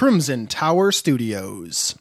[0.00, 1.94] Crimson Tower Studios.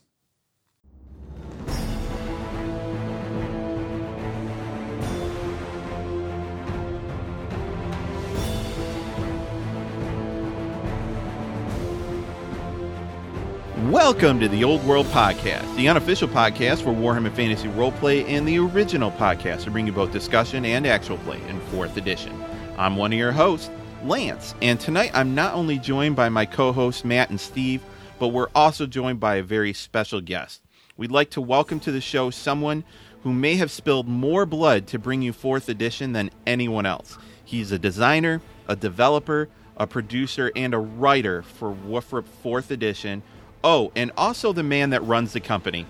[13.90, 18.60] Welcome to the Old World Podcast, the unofficial podcast for Warhammer Fantasy Roleplay and the
[18.60, 22.32] original podcast to bring you both discussion and actual play in 4th edition.
[22.78, 23.70] I'm one of your hosts,
[24.04, 27.82] Lance, and tonight I'm not only joined by my co hosts Matt and Steve,
[28.18, 30.62] but we're also joined by a very special guest.
[30.96, 32.84] We'd like to welcome to the show someone
[33.24, 37.18] who may have spilled more blood to bring you 4th edition than anyone else.
[37.44, 43.22] He's a designer, a developer, a producer, and a writer for Woofrup 4th edition
[43.64, 45.86] Oh, and also the man that runs the company.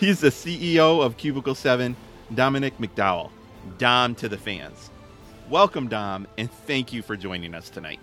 [0.00, 1.94] He's the CEO of Cubicle 7,
[2.34, 3.30] Dominic McDowall.
[3.78, 4.90] Dom to the fans.
[5.52, 8.00] Welcome, Dom, and thank you for joining us tonight.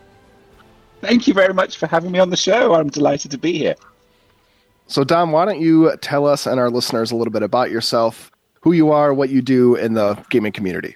[1.02, 2.75] Thank you very much for having me on the show.
[2.75, 3.73] I'm delighted to be here.
[4.85, 8.30] So, Dom, why don't you tell us and our listeners a little bit about yourself,
[8.61, 10.95] who you are, what you do in the gaming community?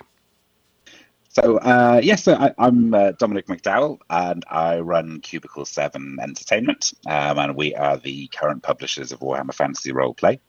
[1.29, 6.93] So, uh, yes, so I, am uh, Dominic McDowall, and I run Cubicle 7 Entertainment,
[7.07, 10.39] um, and we are the current publishers of Warhammer Fantasy Roleplay.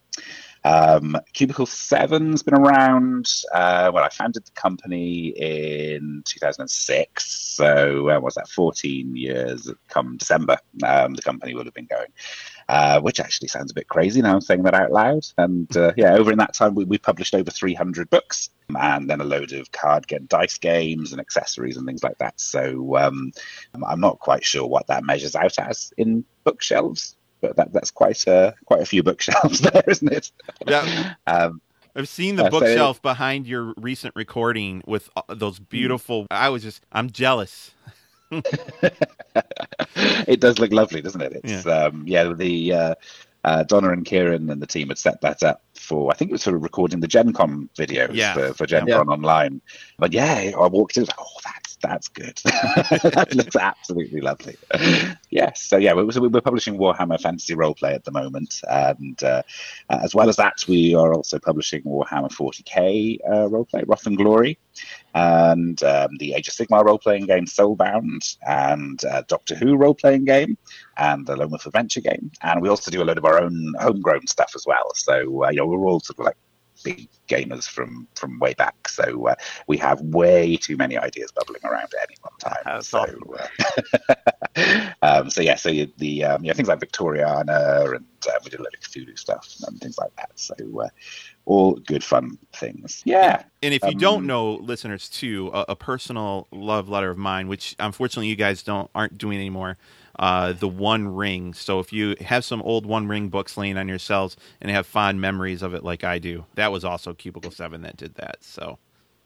[0.65, 8.19] Um, Cubicle 7's been around, uh, well, I founded the company in 2006, so uh,
[8.19, 12.09] was that 14 years come December, um, the company would have been going.
[12.67, 15.23] Uh, which actually sounds a bit crazy now I'm saying that out loud.
[15.37, 19.21] And uh, yeah, over in that time, we, we published over 300 books and then
[19.21, 22.41] a load of card game dice games and accessories and things like that.
[22.41, 23.33] So um,
[23.75, 28.27] I'm not quite sure what that measures out as in bookshelves, but that, that's quite
[28.27, 30.33] a, quite a few bookshelves there, isn't it?
[30.67, 31.15] Yeah.
[31.27, 31.61] um,
[31.95, 36.27] I've seen the uh, bookshelf so, behind your recent recording with uh, those beautiful.
[36.31, 37.73] I was just, I'm jealous.
[38.31, 41.43] it does look lovely, doesn't it?
[41.45, 42.95] It's yeah, um, yeah the uh,
[43.45, 46.33] uh, Donna and Kieran and the team had set that up for I think it
[46.33, 48.35] was for recording the Gen Con videos yeah.
[48.35, 48.97] for, for Gen yeah.
[48.97, 49.61] Con online.
[49.99, 52.41] But yeah, I walked in, like, oh, that's that's good.
[52.45, 54.57] that looks absolutely lovely.
[55.31, 59.43] yes, so yeah, we're, we're publishing Warhammer Fantasy Roleplay at the moment, and uh,
[59.91, 64.59] as well as that, we are also publishing Warhammer 40k uh, Roleplay, Wrath and Glory,
[65.15, 69.95] and um, the Age of Sigmar role playing game Soulbound, and uh, Doctor Who role
[69.95, 70.57] playing game,
[70.97, 72.31] and the Lone Wolf Adventure game.
[72.43, 74.93] And we also do a load of our own homegrown stuff as well.
[74.95, 76.37] So, uh, you know, we're all sort of like
[76.85, 78.89] big gamers from from way back.
[78.89, 79.35] So uh,
[79.67, 82.83] we have way too many ideas bubbling around at any one time.
[82.83, 83.05] So,
[84.57, 88.51] uh, um, so yeah, so the um, you know, things like Victoriana and uh, we
[88.51, 90.31] did a lot of Cthulhu stuff and things like that.
[90.37, 90.89] So uh,
[91.47, 93.03] all good fun things.
[93.05, 93.43] Yeah.
[93.63, 97.49] And if you um, don't know, listeners, too, a, a, personal love letter of mine,
[97.49, 99.77] which unfortunately you guys don't aren't doing anymore,
[100.19, 101.55] uh, the One Ring.
[101.55, 104.87] So if you have some old One Ring books laying on your shelves and have
[104.87, 108.43] fond memories of it, like I do, that was also Cubicle Seven that did that.
[108.43, 108.79] So.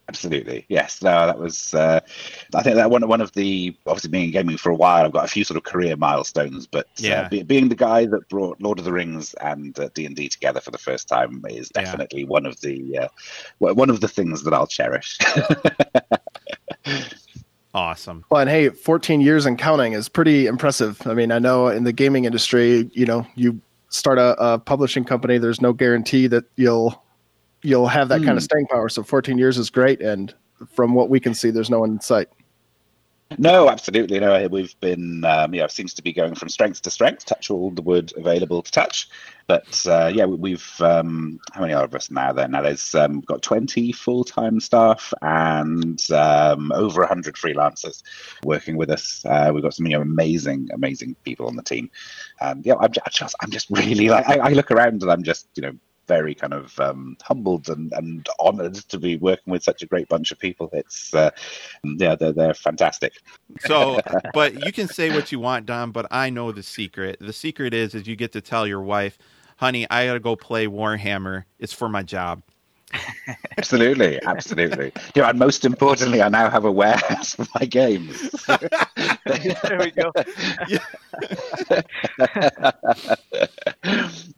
[0.09, 1.03] Absolutely, yes.
[1.03, 1.75] No, that was.
[1.75, 2.01] Uh,
[2.55, 5.05] I think that one one of the obviously being in gaming for a while.
[5.05, 7.75] I've got a few sort of career milestones, but uh, yeah, uh, be, being the
[7.75, 10.79] guy that brought Lord of the Rings and uh, D and D together for the
[10.79, 12.27] first time is definitely yeah.
[12.27, 13.09] one of the uh,
[13.59, 15.19] one of the things that I'll cherish.
[17.75, 18.25] Awesome.
[18.31, 21.07] Well, and hey, 14 years and counting is pretty impressive.
[21.07, 25.05] I mean, I know in the gaming industry, you know, you start a, a publishing
[25.05, 27.03] company, there's no guarantee that you'll
[27.63, 28.25] you'll have that mm.
[28.25, 28.47] kind of hmm.
[28.47, 28.89] staying power.
[28.89, 30.35] So 14 years is great, and
[30.73, 32.29] from what we can see, there's no one in sight.
[33.37, 34.19] No, absolutely.
[34.21, 37.51] No, we've been, um, yeah, it seems to be going from strength to strength, touch
[37.51, 39.11] all the wood available to touch.
[39.47, 42.49] But uh, yeah, we've, um, how many are of us now there?
[42.49, 48.03] Now there's um, got 20 full time staff and um, over 100 freelancers
[48.45, 49.23] working with us.
[49.27, 51.91] Uh, we've got some you know, amazing, amazing people on the team.
[52.41, 55.49] Um, yeah, I'm just, I'm just really like, I, I look around and I'm just,
[55.55, 55.73] you know,
[56.09, 60.09] very kind of um, humbled and, and honoured to be working with such a great
[60.09, 60.71] bunch of people.
[60.73, 61.31] It's uh,
[61.85, 63.13] yeah, they're they're fantastic.
[63.61, 64.01] So,
[64.35, 65.93] but you can say what you want, Don.
[65.93, 67.19] But I know the secret.
[67.21, 69.19] The secret is is you get to tell your wife,
[69.59, 71.45] "Honey, I got to go play Warhammer.
[71.59, 72.43] It's for my job."
[73.59, 74.93] Absolutely, absolutely.
[75.15, 78.31] Yeah, and most importantly, I now have a warehouse for my games.
[79.27, 80.13] there we go.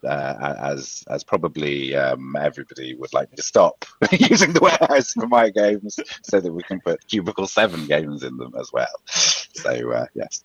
[0.05, 5.27] uh, as as probably um, everybody would like me to stop using the warehouse for
[5.27, 9.01] my games, so that we can put Cubicle Seven games in them as well.
[9.07, 10.45] So uh, yes.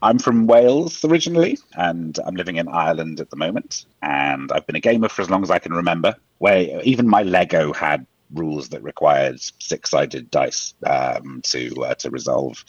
[0.00, 3.84] I'm from Wales originally, and I'm living in Ireland at the moment.
[4.00, 6.14] And I've been a gamer for as long as I can remember.
[6.44, 12.62] Where even my Lego had rules that required six-sided dice um, to uh, to resolve.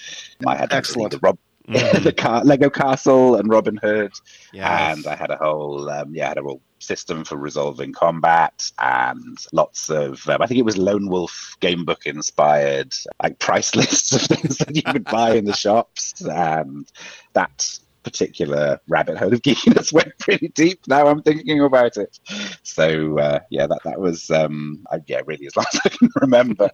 [0.48, 1.12] I had excellent.
[1.12, 1.38] The Rob
[1.68, 2.04] Mhm.
[2.04, 4.14] the car, Lego Castle and Robin Hood,
[4.54, 4.98] Yes.
[4.98, 8.72] and I had a whole um, yeah, I had a whole system for resolving combat
[8.80, 12.94] and lots of um, I think it was Lone Wolf gamebook inspired
[13.24, 16.86] like price lists of things that you could buy in the shops, and
[17.34, 20.88] that particular rabbit hole of geekiness went pretty deep.
[20.88, 22.20] Now I'm thinking about it.
[22.64, 26.10] So uh, yeah, that that was um, I, yeah really as long as I can
[26.22, 26.70] remember.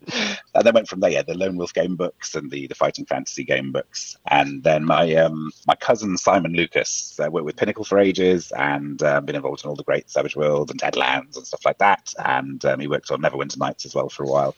[0.54, 1.10] and then went from there.
[1.10, 4.86] Yeah, the Lone Wolf game books and the the Fighting Fantasy game books, and then
[4.86, 9.36] my um, my cousin Simon Lucas uh, worked with Pinnacle for ages and uh, been
[9.36, 12.14] involved in all the great Savage World and Deadlands and stuff like that.
[12.24, 14.56] And um, he worked on Neverwinter Nights as well for a while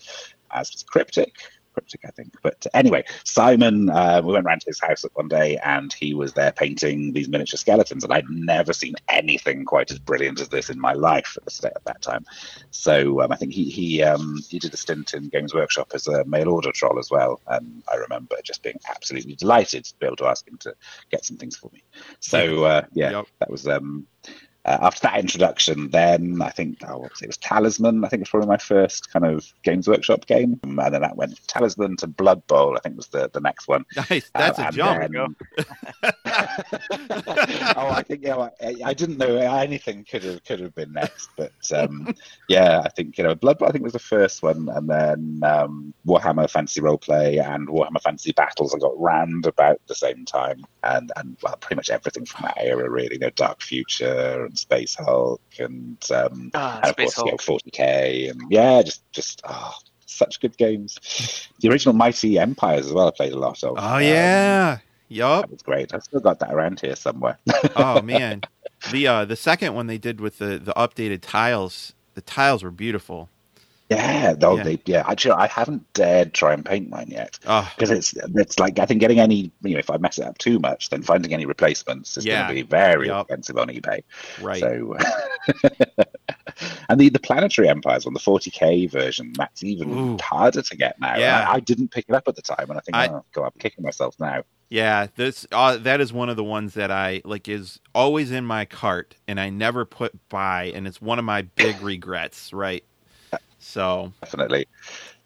[0.53, 1.35] as was Cryptic.
[1.73, 2.33] Cryptic, I think.
[2.41, 6.33] But anyway, Simon, uh, we went round to his house one day and he was
[6.33, 8.03] there painting these miniature skeletons.
[8.03, 11.67] And I'd never seen anything quite as brilliant as this in my life at, the
[11.75, 12.25] at that time.
[12.71, 16.07] So um, I think he he, um, he did a stint in Games Workshop as
[16.07, 17.41] a mail order troll as well.
[17.47, 20.73] And I remember just being absolutely delighted to be able to ask him to
[21.09, 21.83] get some things for me.
[22.19, 23.27] So uh, yeah, Yep.
[23.39, 23.67] that was.
[23.67, 24.07] Um,
[24.65, 27.27] uh, after that introduction, then I think oh, it?
[27.27, 28.03] was Talisman.
[28.05, 31.01] I think it was probably my first kind of Games Workshop game, Um, and then
[31.01, 32.75] that went Talisman to Blood Bowl.
[32.77, 33.85] I think was the, the next one.
[34.09, 34.29] Nice.
[34.33, 35.11] That's Uh, a jump.
[35.11, 36.13] then-
[37.77, 41.29] oh, I think yeah, I, I didn't know anything could have could have been next,
[41.37, 42.13] but um,
[42.49, 43.67] yeah, I think you know Blood Bowl.
[43.67, 48.31] I think was the first one, and then um, Warhammer Fantasy Roleplay and Warhammer Fantasy
[48.31, 48.73] Battles.
[48.73, 52.57] I got round about the same time, and and well, pretty much everything from that
[52.57, 53.13] era, really.
[53.15, 57.53] You know, Dark Future and Space Hulk, and um, Ah, and of Space course, you
[57.53, 59.73] know, 40k, and yeah, just just oh,
[60.05, 61.49] such good games.
[61.59, 63.07] The original Mighty Empires as well.
[63.07, 63.75] I played a lot of.
[63.77, 64.79] Oh Um, yeah.
[65.13, 65.45] Yup.
[65.45, 65.93] that was great.
[65.93, 67.37] I've still got that around here somewhere.
[67.75, 68.41] oh man,
[68.91, 72.71] the uh, the second one they did with the the updated tiles, the tiles were
[72.71, 73.29] beautiful.
[73.95, 74.63] Yeah, Yeah.
[74.63, 75.03] They, yeah.
[75.07, 78.85] Actually, I haven't dared try and paint mine yet Oh, because it's it's like I
[78.85, 81.45] think getting any you know if I mess it up too much, then finding any
[81.45, 82.43] replacements is Yeah.
[82.47, 83.25] going to be very Yup.
[83.27, 84.01] expensive on eBay.
[84.41, 84.59] right.
[84.59, 84.95] So,
[86.89, 90.17] and the the Planetary Empires on the 40k version, that's even Ooh.
[90.21, 91.17] harder to get now.
[91.17, 91.45] Yeah.
[91.47, 93.45] I, I didn't pick it up at the time, and I think, I- oh, God,
[93.45, 94.43] I'm kicking myself now.
[94.69, 98.43] Yeah, this uh, that is one of the ones that I like is always in
[98.43, 102.51] my cart and I never put by, and it's one of my big regrets.
[102.51, 102.83] Right.
[103.63, 104.67] So definitely.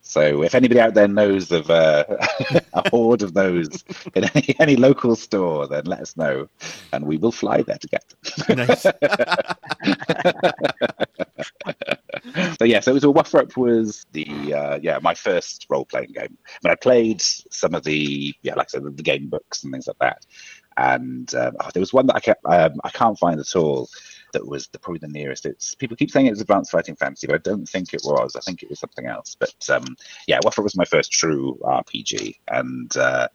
[0.02, 2.06] So if anybody out there knows of uh,
[2.74, 3.84] a horde of those
[4.16, 6.48] in any, any local store, then let us know,
[6.94, 8.06] and we will fly there to get
[8.48, 8.58] them.
[8.58, 8.84] nice.
[12.58, 15.84] so yeah, so it was a Wuff Up was the uh, yeah my first role
[15.84, 16.38] playing game.
[16.48, 19.74] I mean, I played some of the yeah like I said the game books and
[19.74, 20.26] things like that,
[20.78, 23.90] and um, oh, there was one that I kept um, I can't find at all.
[24.34, 25.46] That was the, probably the nearest.
[25.46, 28.36] It's people keep saying it was Advanced Fighting Fantasy, but I don't think it was.
[28.36, 29.36] I think it was something else.
[29.40, 29.96] But um,
[30.28, 33.28] yeah, Waffle was my first true RPG, and uh,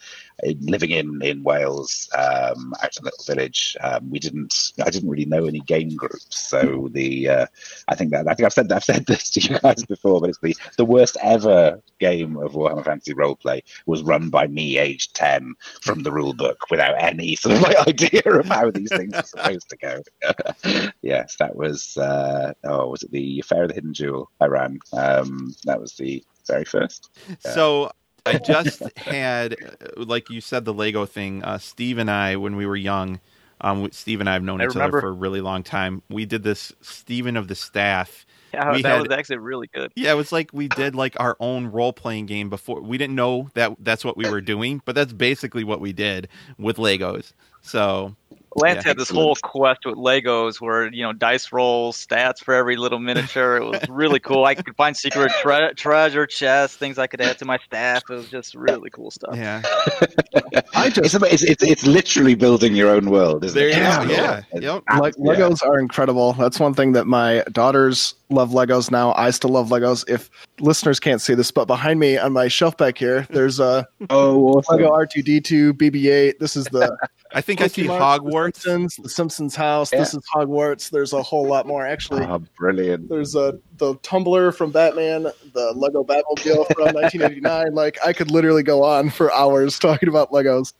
[0.43, 4.73] in- living in in Wales, um, out in a little village, um, we didn't.
[4.85, 7.47] I didn't really know any game groups, so the uh,
[7.89, 10.31] I think that I think I've said I've said this to you guys before, but
[10.31, 15.15] it's the the worst ever game of Warhammer Fantasy roleplay was run by me, aged
[15.15, 19.15] ten, from the rule book, without any sort of like idea of how these things
[19.15, 20.03] are supposed to go.
[21.03, 24.79] yes, that was uh, oh, was it the Affair of the Hidden Jewel I ran?
[24.93, 27.11] Um, that was the very first.
[27.41, 27.91] So
[28.27, 31.43] I just had, uh, like you said, the Lego thing.
[31.45, 33.21] Uh, Steve and I, when we were young,
[33.61, 36.03] um, Steve and I have known I each other for a really long time.
[36.09, 38.27] We did this Stephen of the Staff.
[38.53, 39.93] Yeah, We that had- was actually really good.
[39.97, 42.83] Yeah, it was like we did like our own role playing game before.
[42.83, 46.29] We didn't know that that's what we were doing, but that's basically what we did
[46.59, 47.33] with Legos.
[47.63, 48.15] So
[48.57, 52.55] Lance Yeah, had this whole quest with Legos where you know dice rolls, stats for
[52.55, 53.57] every little miniature.
[53.57, 54.45] It was really cool.
[54.45, 58.03] I could find secret tre- treasure chests, things I could add to my staff.
[58.11, 59.35] It was just really cool stuff.
[59.37, 59.63] yeah,
[60.75, 63.77] I It's, just it's, it's, it's literally building your own world, isn't there it?
[63.77, 64.07] you Yeah.
[64.07, 64.13] go.
[64.13, 64.83] Yeah, It's yep.
[64.99, 65.35] like yeah.
[65.35, 66.33] Legos are incredible.
[66.35, 69.13] That's one thing that my daughters love Legos now.
[69.17, 70.09] I still love Legos.
[70.09, 70.31] If
[70.61, 74.45] listeners can't see this, but behind me on my shelf back here, there's a Oh,
[74.59, 74.77] awesome.
[74.77, 76.39] Lego R2D2 BB-8.
[76.39, 76.97] This is the
[77.35, 78.55] I think I see Pokemon, Hogwarts.
[78.55, 79.91] The Simpsons, the Simpsons house.
[79.91, 80.91] This is Hogwarts.
[80.91, 82.25] There's a whole lot more actually.
[82.25, 83.09] Oh, brilliant.
[83.09, 87.75] There's a the Tumbler from Batman, the Lego Batmobile from 1989.
[87.75, 90.73] Like I could literally go on for hours talking about Legos.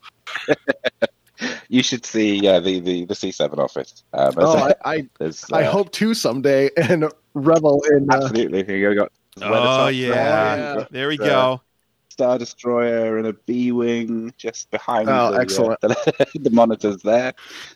[1.69, 4.05] You should see uh, the, the, the C7 office.
[4.13, 8.09] Um, Oh, I, I, there's, I uh, hope to someday and revel in.
[8.11, 8.65] Uh, Absolutely.
[8.65, 9.03] Here you go.
[9.03, 10.15] Got Oh yeah.
[10.15, 11.63] there, you've there we got, uh, go.
[12.13, 15.09] Star Destroyer and a B wing just behind.
[15.09, 15.81] Oh, the, uh, excellent.
[15.81, 17.33] the, the monitors there.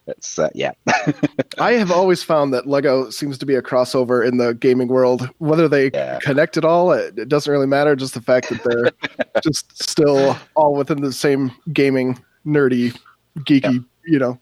[0.07, 0.73] It's uh, yeah.
[1.59, 5.29] I have always found that Lego seems to be a crossover in the gaming world.
[5.39, 6.19] Whether they Yeah.
[6.21, 7.97] connect at all, it, it doesn't really matter.
[7.97, 8.93] Just the fact that they're
[9.43, 12.97] just still all within the same gaming nerdy,
[13.41, 14.39] geeky, you know,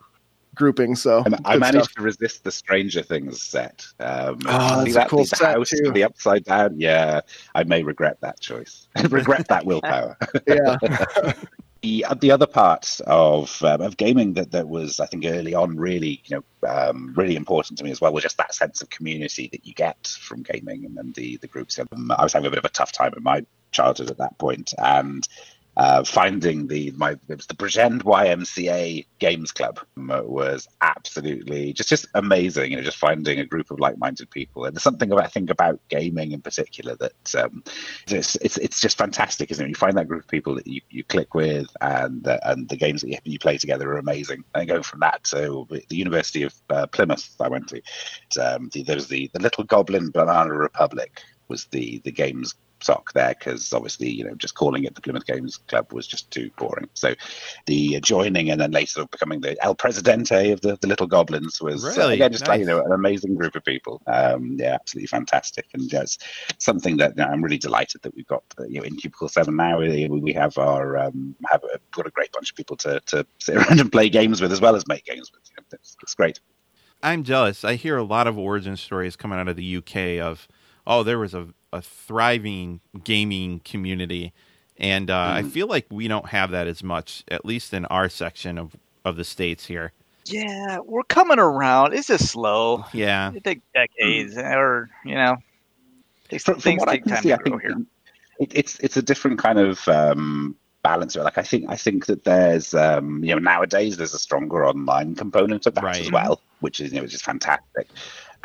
[0.55, 0.95] grouping.
[0.97, 1.95] So And I managed stuff.
[1.97, 3.85] to resist the Stranger Things set.
[4.01, 5.91] Um, Oh, that's a cool the set, house too.
[5.93, 6.79] the upside down.
[6.79, 7.21] Yeah,
[7.55, 8.89] I may regret that choice.
[9.11, 10.17] regret that willpower.
[10.47, 10.77] Yeah,
[11.83, 15.77] the the other part of um, of gaming that that was I think early on
[15.77, 18.89] really you know um, really important to me as well was just that sense of
[18.89, 21.79] community that you get from gaming and then the the groups.
[21.79, 24.39] Um, I was having a bit of a tough time in my childhood at that
[24.39, 25.27] point and.
[25.77, 31.89] Uh, finding the my it was the Bridgend YMCA Games Club um, was absolutely just
[31.89, 32.71] just amazing.
[32.71, 35.51] You know, just finding a group of like-minded people, and there's something about I think
[35.51, 37.65] about gaming in particular that um,
[38.07, 39.69] it's, it's it's just fantastic, isn't it?
[39.69, 42.77] You find that group of people that you, you click with, and uh, and the
[42.77, 44.45] games that you, you play together are amazing.
[44.55, 47.83] And going from that to the University of uh, Plymouth, I went to,
[48.41, 52.55] um, the, there was the the Little Goblin Banana Republic was the the games
[52.85, 56.31] sock there because obviously you know just calling it the Plymouth Games Club was just
[56.31, 56.89] too boring.
[56.95, 57.15] So
[57.67, 61.85] the joining and then later becoming the El Presidente of the, the Little Goblins was
[61.85, 62.15] uh, Really?
[62.15, 64.03] again just like you know an amazing group of people.
[64.07, 66.19] Um, yeah, absolutely fantastic, and it's
[66.59, 69.57] something that you know, I'm really delighted that we've got you know in Cubicle Seven
[69.57, 69.79] now.
[69.79, 73.27] We, we have our um, have a, got a great bunch of people to, to
[73.39, 75.43] sit around and play games with as well as make games with.
[75.51, 76.41] You know, it's, it's great.
[77.05, 77.65] I'm jealous.
[77.65, 80.49] I hear a lot of origin stories coming out of the UK of,
[80.87, 84.33] oh, there was a, a thriving gaming community,
[84.79, 85.51] and uh, I Mhm.
[85.53, 89.17] feel like we don't have that as much, at least in our section of of
[89.17, 89.93] the states here.
[90.27, 91.95] Yeah, we're coming around.
[91.95, 92.85] It's just slow.
[92.93, 95.37] Yeah, It takes decades, or you know,
[96.31, 97.77] takes, From, from things what I take time see, to grow here.
[98.39, 101.17] it, it's it's a different kind of um, balance.
[101.17, 105.15] Like I think I think that there's um, you know nowadays there's a stronger online
[105.15, 106.01] component of that Right.
[106.01, 107.89] as well, which is you know which is fantastic.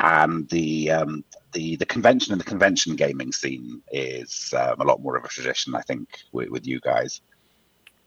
[0.00, 5.02] And the um, the the convention and the convention gaming scene is um, a lot
[5.02, 7.20] more of a tradition, I think, with, with you guys.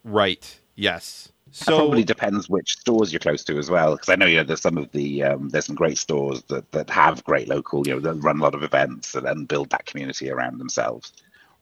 [0.04, 0.60] right.
[0.74, 1.32] Yes.
[1.52, 4.26] So it So probably depends which stores you're close to as well, because I know
[4.26, 7.48] you know there's some of the um, there's some great stores that, that have great
[7.48, 10.58] local, you know, that run a lot of events and, and build that community around
[10.58, 11.12] themselves.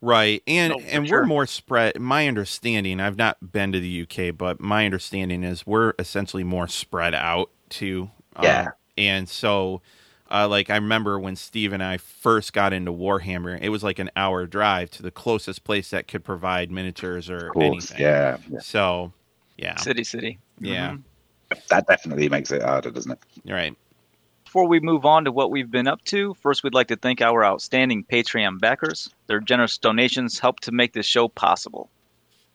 [0.00, 1.08] Right, and No, and sure.
[1.08, 2.00] we're more spread.
[2.00, 6.66] My understanding, I've not been to the UK, but my understanding is we're essentially more
[6.66, 8.10] spread out too.
[8.34, 8.72] Um, Yeah.
[8.98, 9.80] and so,
[10.32, 13.98] uh, like I remember when Steve and I first got into Warhammer, it was like
[13.98, 18.00] an hour drive to the closest place that could provide miniatures or course, anything.
[18.00, 18.58] yeah, yeah.
[18.60, 19.12] So,
[19.58, 20.38] yeah, City, city.
[20.58, 21.02] yeah, Mhm.
[21.68, 23.18] that definitely makes it harder, doesn't it?
[23.44, 23.76] you're right.
[24.44, 27.22] Before we move on to what we've been up to, first we'd like to thank
[27.22, 29.08] our outstanding Patreon backers.
[29.26, 31.88] Their generous donations help to make this show possible.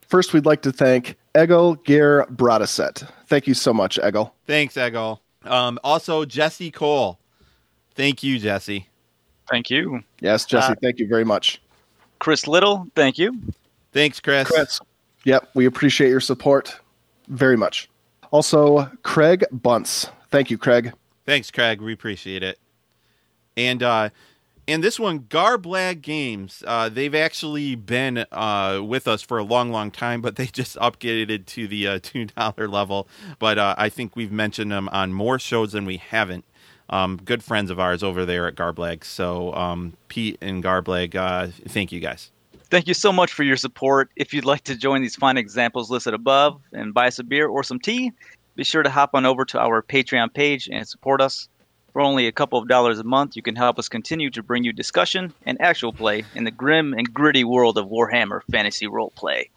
[0.07, 3.09] first we'd like to thank Egil Gear Bradaset.
[3.27, 4.33] Thank you so much, Egil.
[4.45, 5.19] Thanks, Egol.
[5.43, 7.19] Um, also, Jesse Cole.
[7.97, 8.87] Thank you, Jesse.
[9.49, 10.01] Thank you.
[10.19, 11.59] Yes, Jesse, Uh, thank you very much.
[12.19, 13.37] Chris Little, thank you.
[13.91, 14.47] Thanks, Chris.
[14.47, 14.79] Chris.
[15.23, 16.79] Yep, we appreciate your support
[17.27, 17.89] very much.
[18.31, 20.07] Also, Craig Bunce.
[20.29, 20.93] Thank you, Craig.
[21.25, 21.81] Thanks, Craig.
[21.81, 22.59] We appreciate it.
[23.55, 24.09] And uh,
[24.67, 26.63] and this one, Garblag Games.
[26.67, 30.75] Uh, they've actually been uh, with us for a long, long time, but they just
[30.77, 33.07] upgraded to the uh, two dollar level.
[33.39, 36.45] But uh, I think we've mentioned them on more shows than we haven't.
[36.89, 39.03] Um, good friends of ours over there at Garblag.
[39.03, 42.31] So um, Pete and Garblag, uh, thank you guys.
[42.69, 44.09] Thank you so much for your support.
[44.15, 47.47] If you'd like to join these fine examples listed above and buy us a beer
[47.47, 48.11] or some tea,
[48.55, 51.47] be sure to hop on over to our Patreon page and support us.
[51.93, 54.63] For only a couple of dollars a month, you can help us continue to bring
[54.63, 59.49] you discussion and actual play in the grim and gritty world of Warhammer Fantasy Roleplay.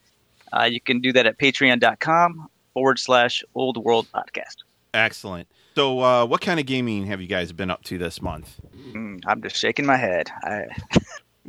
[0.52, 4.56] Uh, you can do that at patreon.com forward slash old world podcast.
[4.94, 5.48] Excellent.
[5.80, 8.60] So, uh, what kind of gaming have you guys been up to this month?
[8.92, 10.30] Mm, I'm just shaking my head.
[10.44, 10.66] I,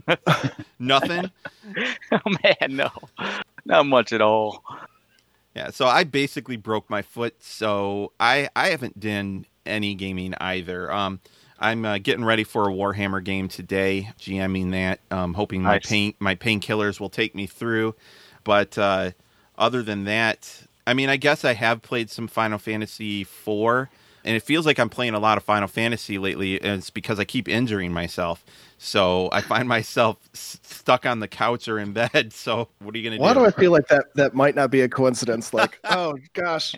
[0.79, 1.29] Nothing.
[2.13, 2.89] oh man, no,
[3.65, 4.63] not much at all.
[5.53, 10.89] Yeah, so I basically broke my foot, so I I haven't done any gaming either.
[10.89, 11.19] Um,
[11.59, 15.89] I'm uh, getting ready for a Warhammer game today, GMing that, um, hoping my Nice.
[15.89, 17.95] pain my painkillers will take me through.
[18.45, 19.11] But uh,
[19.57, 23.89] other than that, I mean, I guess I have played some Final Fantasy IV,
[24.23, 26.61] and it feels like I'm playing a lot of Final Fantasy lately.
[26.61, 28.43] And it's because I keep injuring myself,
[28.77, 32.33] so I find myself s- stuck on the couch or in bed.
[32.41, 33.21] So what are you gonna do?
[33.21, 33.39] Why do?
[33.41, 35.53] do I feel like that that might not be a coincidence?
[35.53, 36.73] Like, oh gosh,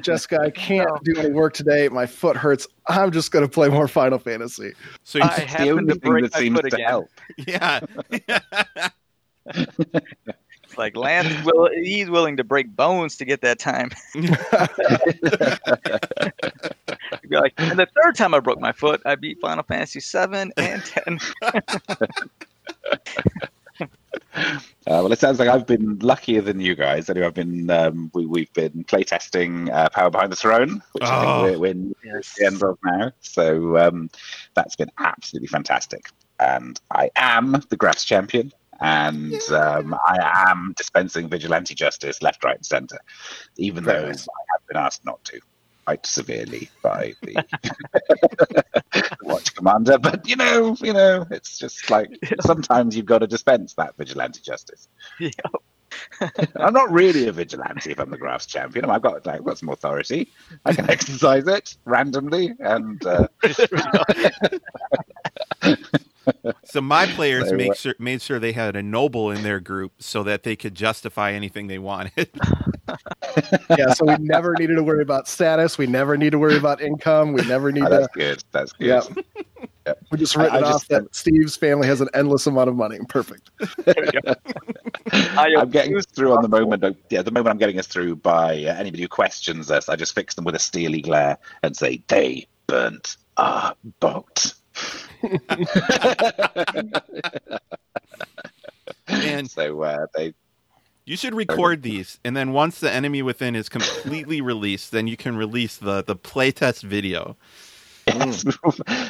[0.00, 1.88] Jessica, I can't do any work today.
[1.88, 2.66] My foot hurts.
[2.86, 4.72] I'm just going to play more Final Fantasy.
[5.04, 6.88] so you, I It's the to thing break that my seems foot to again.
[6.88, 7.08] help.
[7.46, 7.80] yeah.
[10.64, 13.90] It's like Lance will he's willing to break bones to get that time.
[17.30, 20.00] He'd be like, and the third time I broke my foot, I beat Final Fantasy
[20.00, 21.20] seven and ten.
[24.32, 27.08] Uh, well, Well, it sounds like I've been luckier than you guys.
[27.10, 31.24] Anyway, I've been um, we, we've been playtesting uh, Power Behind the Throne, which I
[31.24, 31.44] Oh.
[31.46, 32.34] think we're, we're near Yes.
[32.38, 33.12] the end of now.
[33.20, 34.10] So um,
[34.54, 36.06] that's been absolutely fantastic.
[36.38, 42.56] And I am the Graf's champion, and um, I am dispensing vigilante justice left, right,
[42.56, 42.98] and centre,
[43.56, 44.28] even Very though nice.
[44.28, 45.40] I have been asked not to.
[45.90, 47.44] Quite severely by the
[49.24, 53.74] watch commander, but you know, you know, it's just like sometimes you've got to dispense
[53.74, 54.86] that vigilante justice.
[55.18, 55.30] Yeah.
[56.54, 58.84] I'm not really a vigilante if I'm the Graf's champion.
[58.84, 60.30] I've got like, I've got some authority.
[60.64, 63.26] I can exercise it randomly, and uh,
[66.64, 69.92] So my players So, make sure made sure they had a noble in their group
[69.98, 72.30] so that they could justify anything they wanted.
[73.78, 75.78] yeah, so we never needed to worry about status.
[75.78, 77.32] We never need to worry about income.
[77.32, 77.90] We never need oh, to.
[77.90, 78.44] that's good.
[78.52, 78.86] That's good.
[78.86, 79.94] Yeah.
[80.10, 82.76] We just written I it off just- that Steve's family has an endless amount of
[82.76, 82.98] money.
[83.08, 83.50] Perfect.
[83.86, 84.34] I,
[85.58, 86.84] I'm getting us through on the moment.
[87.10, 90.14] Yeah, the moment I'm getting us through by uh, anybody who questions us, I just
[90.14, 94.54] fix them with a steely glare and say, "They burnt our boat."
[99.08, 100.34] And so uh, they
[101.04, 105.16] you should record these, and then once the enemy within is completely released, then you
[105.16, 107.36] can release the the playtest video.
[108.06, 108.44] Yes.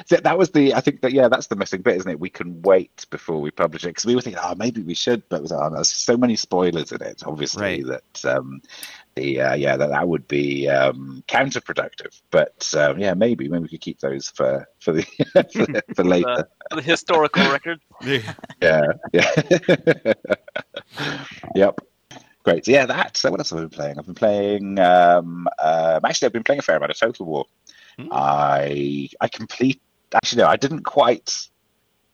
[0.07, 0.75] So that was the.
[0.75, 2.21] I think that yeah, that's the missing bit, isn't it?
[2.21, 5.26] We can wait before we publish it because we were thinking, oh, maybe we should,
[5.31, 7.87] but oh, there's so many spoilers in it, obviously Right.
[7.87, 8.61] that um,
[9.14, 12.21] the uh, yeah that that would be um, counterproductive.
[12.31, 15.02] But um, yeah, maybe maybe we could keep those for for the
[15.87, 16.49] for, for later.
[16.71, 17.81] for the historical record.
[18.62, 19.35] Yeah, yeah,
[21.55, 21.81] yep.
[22.43, 22.64] Great.
[22.64, 23.17] So, yeah, that.
[23.19, 23.99] So what else have I been playing?
[23.99, 24.79] I've been playing.
[24.79, 27.45] Um, um, actually, I've been playing a fair amount of Total War.
[27.99, 28.09] Hmm.
[28.11, 29.83] I I complete.
[30.14, 31.49] Actually, no, I didn't quite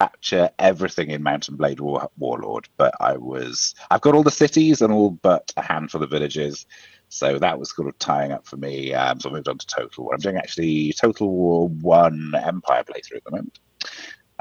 [0.01, 3.75] capture everything in Mount and Blade War, Warlord, but I was.
[3.91, 6.67] I've got all the cities and all but a handful of villages.
[7.09, 8.93] So that was sort of tying up for me.
[8.93, 10.15] Um, so I moved on to Total War.
[10.15, 13.59] I'm doing actually Total War One Empire playthrough at the moment,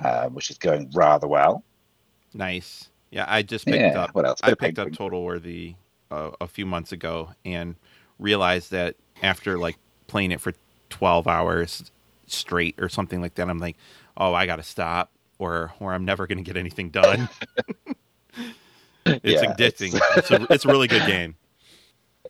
[0.04, 1.64] um, which is going rather well.
[2.34, 2.90] Nice.
[3.12, 4.02] Yeah, I just picked Yeah.
[4.02, 4.16] up.
[4.16, 4.40] What else?
[4.44, 4.92] I Bit picked up.
[4.92, 5.76] Total War the
[6.12, 7.76] uh, a few months ago and
[8.20, 9.78] realized that after like
[10.08, 10.54] playing it for
[10.90, 11.92] twelve hours
[12.28, 13.78] straight or something like that, I'm like,
[14.18, 17.28] oh, I got to stop, or or I'm never going to get anything done.
[19.06, 19.96] it's Yeah, addicting.
[19.96, 21.36] it's- It's, a, it's a really good game.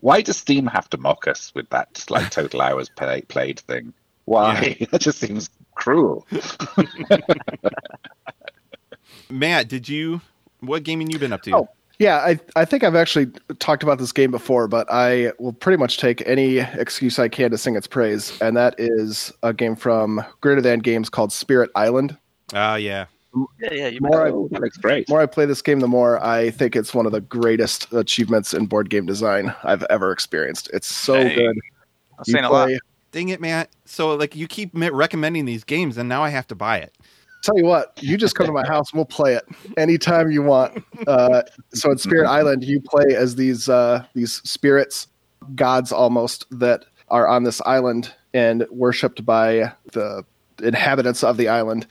[0.02, 3.94] Why does Steam have to mock us with that like total hours play, played thing?
[4.26, 4.78] Why?
[4.92, 6.28] that just seems cruel.
[9.30, 10.22] Matt, did you?
[10.60, 11.56] What gaming you been up to?
[11.56, 11.70] Oh.
[11.98, 13.28] Yeah, I I think I've actually
[13.60, 17.52] talked about this game before, but I will pretty much take any excuse I can
[17.52, 21.70] to sing its praise, and that is a game from Greater Than Games called Spirit
[21.74, 22.18] Island.
[22.54, 23.06] Oh yeah.
[23.60, 23.88] Yeah, yeah.
[23.88, 25.10] You more I, looks great.
[25.10, 28.54] more I play this game, the more I think it's one of the greatest achievements
[28.54, 30.70] in board game design I've ever experienced.
[30.74, 31.58] It's so Hey, good.
[32.18, 32.70] I'm You saying a lot.
[33.12, 33.68] Dang it, man!
[33.86, 36.94] So like you keep recommending these games, and now I have to buy it.
[37.44, 39.44] Tell you what, you just come to my house, we'll play it
[39.78, 40.84] anytime you want.
[41.06, 45.08] Uh, so in Spirit Island, you play as these uh, these spirits,
[45.54, 50.26] gods almost that are on this island and worshipped by the
[50.64, 51.86] inhabitants of the island.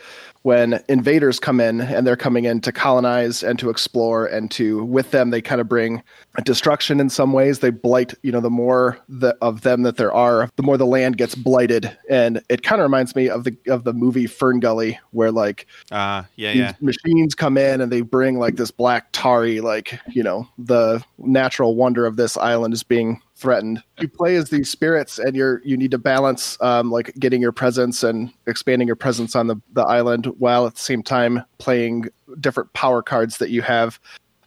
[0.45, 4.85] When invaders come in and they're coming in to colonize and to explore and to
[4.85, 6.03] with them they kind of bring
[6.45, 7.61] destruction in some ways.
[7.61, 10.85] They blight, you know, the more the, of them that there are, the more the
[10.85, 11.97] land gets blighted.
[12.11, 15.67] And it kind of reminds me of the of the movie Fern Gully, where like
[15.91, 16.73] Uh yeah, yeah.
[16.81, 21.75] machines come in and they bring like this black tarry, like you know, the natural
[21.75, 23.83] wonder of this island is being threatened.
[24.01, 27.53] You play as these spirits, and you're you need to balance um, like getting your
[27.53, 32.07] presence and expanding your presence on the the island, while at the same time playing
[32.41, 33.99] different power cards that you have.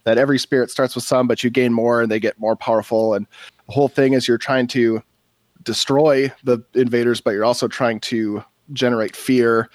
[0.04, 3.12] That every spirit starts with some, but you gain more and they get more powerful.
[3.12, 3.26] And
[3.66, 5.02] the whole thing is you're trying to
[5.64, 9.68] destroy the invaders, but you're also trying to generate fear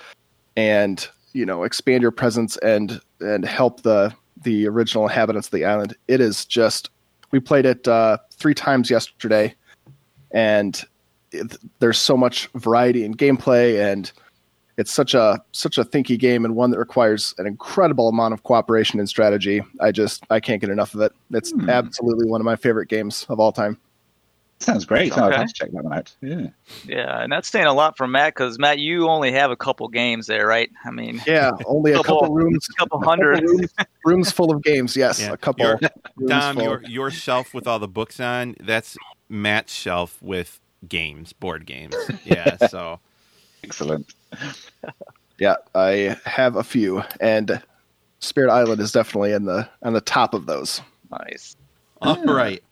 [0.55, 5.65] and you know expand your presence and and help the the original inhabitants of the
[5.65, 5.95] island.
[6.07, 6.89] It is just
[7.33, 9.53] we played it uh, three times yesterday,
[10.31, 10.81] and
[11.31, 14.11] it, there's so much variety in gameplay, and
[14.77, 18.43] it's such a such a thinky game and one that requires an incredible amount of
[18.43, 19.61] cooperation and strategy.
[19.81, 21.11] I just I can't get enough of it.
[21.31, 21.69] It's Hmm.
[21.69, 23.77] absolutely one of my favorite games of all time.
[24.63, 25.11] Sounds great.
[25.17, 25.37] I'd Okay.
[25.37, 26.15] have to check that one out.
[26.21, 26.47] Yeah.
[26.85, 29.87] Yeah, and that's saying a lot from Matt because Matt, you only have a couple
[29.89, 30.69] games there, right?
[30.85, 33.43] I mean, Yeah, only a Couple- couple rooms, a couple a couple hundred.
[33.43, 33.73] rooms,
[34.05, 34.95] rooms full of games.
[34.95, 35.33] Yes, Yeah.
[35.33, 35.65] a couple.
[35.65, 35.79] Your-
[36.27, 38.97] Dom, your your shelf with all the books on, that's
[39.29, 41.95] Matt's shelf with games, board games.
[42.23, 42.99] Yeah, so
[43.63, 44.13] Excellent.
[45.39, 47.61] Yeah, I have a few, and
[48.19, 50.81] Spirit Island is definitely in the on the top of those.
[51.11, 51.55] Nice.
[52.01, 52.63] All right.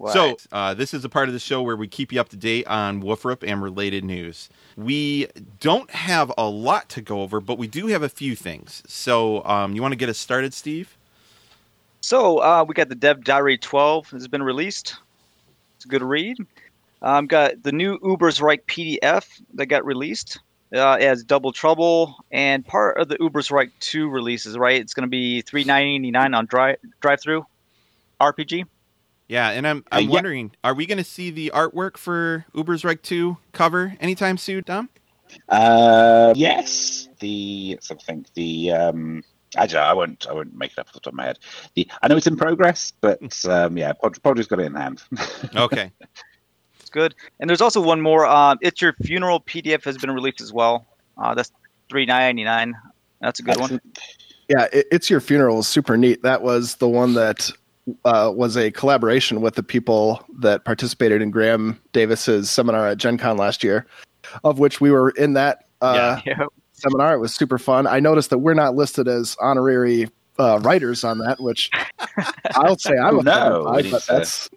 [0.00, 0.12] Right.
[0.12, 2.36] So, uh, this is a part of the show where we keep you up to
[2.36, 4.48] date on Woofrup and related news.
[4.76, 5.28] We
[5.60, 8.82] don't have a lot to go over, but we do have a few things.
[8.86, 10.96] So, um, you want to get us started, Steve?
[12.04, 14.96] So uh, we got the Dev Diary 12 has been released.
[15.76, 16.36] It's a good read.
[17.00, 20.38] Um, got the new Ubersreik PDF that got released.
[20.74, 24.58] Uh, it has Double Trouble and part of the Ubersreik 2 releases.
[24.58, 27.46] Right, it's going to be three ninety nine on drive drive through
[28.20, 28.66] RPG.
[29.28, 30.10] Yeah, and I'm Uh, I'm yeah.
[30.10, 34.88] wondering, are we going to see the artwork for Ubersreik 2 cover anytime soon, Dom?
[35.48, 39.22] Uh, yes, the something the um.
[39.56, 40.26] I, don't know, I won't.
[40.28, 41.38] I won't make it up off the top of my head.
[41.74, 45.02] The I know it's in progress, but um, yeah, Pod, Padraig's got it in hand.
[45.56, 45.90] Okay.
[46.80, 47.14] It's good.
[47.40, 48.26] And there's also one more.
[48.26, 50.86] Uh, it's your funeral PDF has been released as well.
[51.16, 51.52] Uh, that's
[51.88, 52.74] three ninety nine.
[53.20, 53.80] That's a good one.
[54.48, 56.22] Yeah, it, it's your funeral is super neat.
[56.22, 57.50] That was the one that
[58.04, 63.18] uh, was a collaboration with the people that participated in Graeme Davis's seminar at Gen
[63.18, 63.86] Con last year,
[64.42, 66.46] of which we were in that uh, Yeah.
[66.72, 67.14] seminar.
[67.14, 67.86] It was super fun.
[67.86, 71.70] I noticed that we're not listed as honorary uh, writers on that, which
[72.56, 74.48] I'll say I'm Oh, a no, fan we of, need but to- that's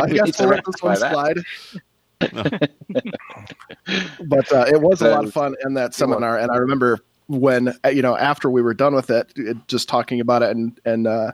[0.00, 1.12] I guess to we'll let this one that.
[1.12, 1.38] slide.
[4.26, 7.68] but uh, it was a lot of fun in that seminar, and I remember when
[7.84, 10.78] uh, you know after we were done with it, it just talking about it and
[10.84, 11.32] and uh,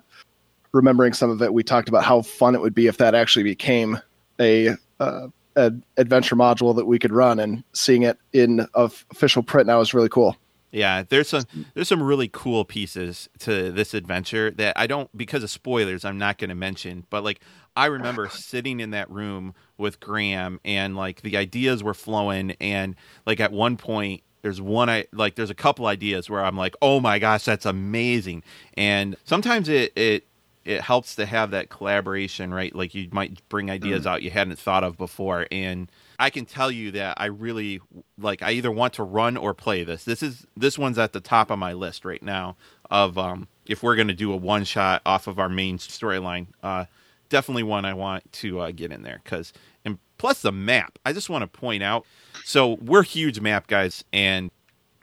[0.73, 1.53] remembering some of it.
[1.53, 3.99] We talked about how fun it would be if that actually became
[4.41, 9.67] a, uh, a adventure module that we could run, and seeing it in official print
[9.67, 10.37] now is really cool.
[10.73, 15.43] Yeah, there's some there's some really cool pieces to this adventure that I don't because
[15.43, 17.41] of spoilers I'm not going to mention, but like
[17.77, 22.95] I remember sitting in that room with Graeme and like the ideas were flowing and
[23.27, 26.75] like at one point there's one I like there's a couple ideas where I'm like,
[26.81, 28.43] "Oh my gosh, that's amazing."
[28.75, 30.27] And sometimes it it
[30.65, 32.75] it helps to have that collaboration, right?
[32.75, 36.71] Like you might bring ideas out you hadn't thought of before and I can tell
[36.71, 37.81] you that I really
[38.19, 40.05] like I either want to run or play this.
[40.05, 42.57] This is this one's at the top of my list right now
[42.91, 46.49] of um if we're going to do a one shot off of our main storyline.
[46.63, 46.85] Uh
[47.31, 49.53] definitely one I want to uh, get in there cuz
[49.85, 50.99] and plus the map.
[51.07, 52.05] I just want to point out
[52.45, 54.51] so we're huge map guys and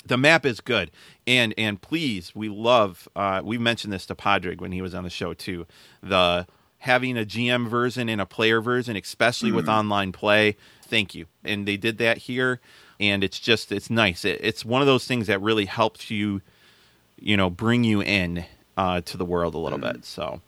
[0.05, 0.91] the map is good
[1.27, 5.03] and and please we love uh we mentioned this to Padraig when he was on
[5.03, 5.67] the show too
[6.01, 6.47] the
[6.79, 10.57] having a gm version and a player version especially with online play.
[10.83, 11.27] Thank you.
[11.43, 12.61] And they did that here
[12.99, 14.25] and it's just it's nice.
[14.25, 16.41] It, it's one of those things that really helps you
[17.19, 18.45] you know bring you in
[18.77, 20.05] uh to the world a little bit.
[20.05, 20.41] So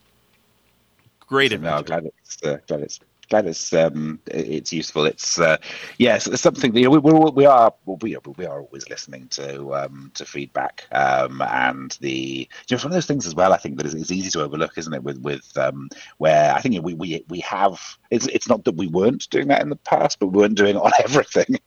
[1.21, 1.83] great I'm adventure.
[1.83, 5.05] glad it's uh, glad it's glad it's um, it's useful.
[5.05, 5.57] It's uh,
[5.97, 8.89] yes, it's something that you know, we, we we are we are we are always
[8.89, 13.27] listening to um, to feedback um, and the you know it's one of those things
[13.27, 13.53] as well.
[13.53, 15.03] I think that is it's easy to overlook, isn't it?
[15.03, 17.79] With with um, where I think we we we have
[18.11, 20.75] it's it's not that we weren't doing that in the past, but we weren't doing
[20.75, 21.57] it on everything.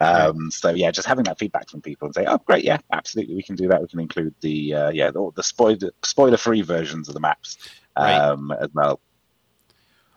[0.00, 3.34] Um, So yeah, just having that feedback from people and say, oh great, yeah, absolutely,
[3.36, 3.80] we can do that.
[3.80, 7.58] We can include the uh, yeah the, the spoiler spoiler free versions of the maps
[7.96, 8.16] Right.
[8.18, 9.00] um, as well.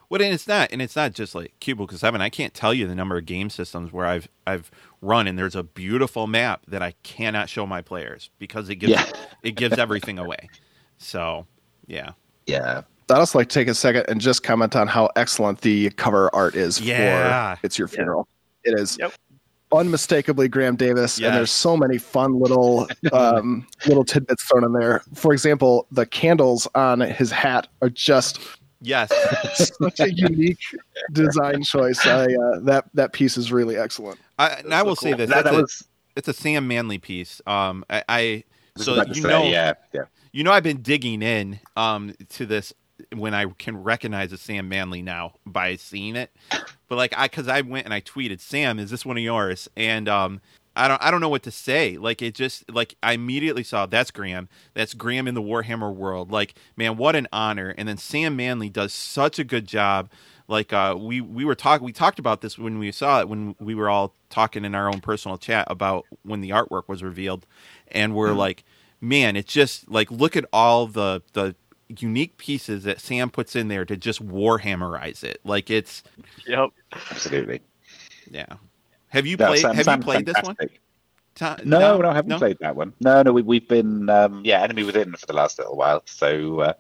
[0.10, 2.22] Well, and it's not, and it's not just like Cubicle Seven.
[2.22, 5.56] I can't tell you the number of game systems where I've I've run, and there's
[5.56, 9.06] a beautiful map that I cannot show my players because it gives Yeah.
[9.44, 10.50] it gives everything away.
[10.98, 11.46] So,
[11.88, 12.12] yeah,
[12.46, 12.82] Yeah.
[13.10, 16.34] I'd also like to take a second and just comment on how excellent the cover
[16.34, 17.56] art is Yeah.
[17.56, 18.28] for It's Your Funeral.
[18.64, 19.14] It is Yep.
[19.74, 21.28] unmistakably Graeme Davis, Yes.
[21.28, 25.04] and there's so many fun little um, little tidbits thrown in there.
[25.14, 28.40] For example, the candles on his hat are just
[28.82, 29.12] yes,
[29.82, 30.60] such a unique
[31.12, 32.06] design choice.
[32.06, 34.20] I, uh, that that piece is really excellent.
[34.40, 36.98] I, and I will say this: That, that's that a, was it's a Sam Manley
[36.98, 37.42] piece.
[37.46, 38.44] Um, I, I
[38.76, 40.04] so you say, know, yeah, yeah.
[40.32, 42.74] you know, I've been digging in um to this
[43.16, 46.32] when I can recognize a Sam Manley now by seeing it.
[46.88, 49.70] But like I cuz I went and I tweeted, "Sam, is this one of yours?"
[49.76, 50.42] And um
[50.78, 51.98] I don't I don't know what to say.
[51.98, 54.48] Like it just like I immediately saw that's Graeme.
[54.74, 56.32] That's Graeme in the Warhammer world.
[56.32, 57.74] Like, man, what an honor.
[57.78, 60.10] And then Sam Manley does such a good job.
[60.48, 63.56] Like uh we we were talking we talked about this when we saw it when
[63.60, 67.46] we were all talking in our own personal chat about when the artwork was revealed
[67.90, 68.64] and we're like
[69.02, 71.56] man, it's just like look at all the the
[71.90, 75.40] unique pieces that Sam puts in there to just warhammerize it.
[75.44, 76.04] Like it's
[76.46, 76.70] Yep.
[77.12, 77.62] Absolutely.
[78.30, 78.56] yeah.
[79.10, 80.56] Have you No, played Sam- have Sam's you played this one?
[81.36, 82.94] Ta- No, no, I haven't played that one.
[83.00, 86.62] No, no, we, we've been um, yeah, enemy within for the last little while, so
[86.62, 86.74] uh,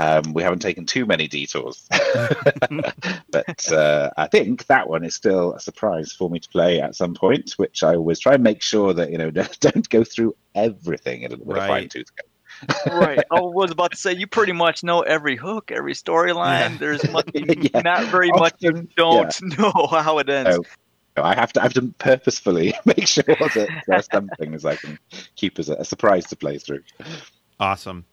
[0.00, 1.88] um, we haven't taken too many detours.
[3.30, 6.96] but uh, I think that one is still a surprise for me to play at
[6.96, 10.34] some point, which I always try and make sure that you know don't go through
[10.54, 11.68] everything in- with a Right.
[11.68, 12.98] fine tooth comb.
[13.00, 13.20] right.
[13.30, 16.72] I was about to say you pretty much know every hook, every storyline.
[16.72, 16.76] Yeah.
[16.78, 17.80] There's much, Yeah.
[17.82, 20.58] not very much you don't know how it ends.
[20.58, 20.64] Oh.
[21.22, 24.76] I have to I have to purposefully make sure that there are some things I
[24.76, 24.98] can
[25.36, 26.82] keep as a, a surprise to play through.
[27.58, 28.06] Awesome.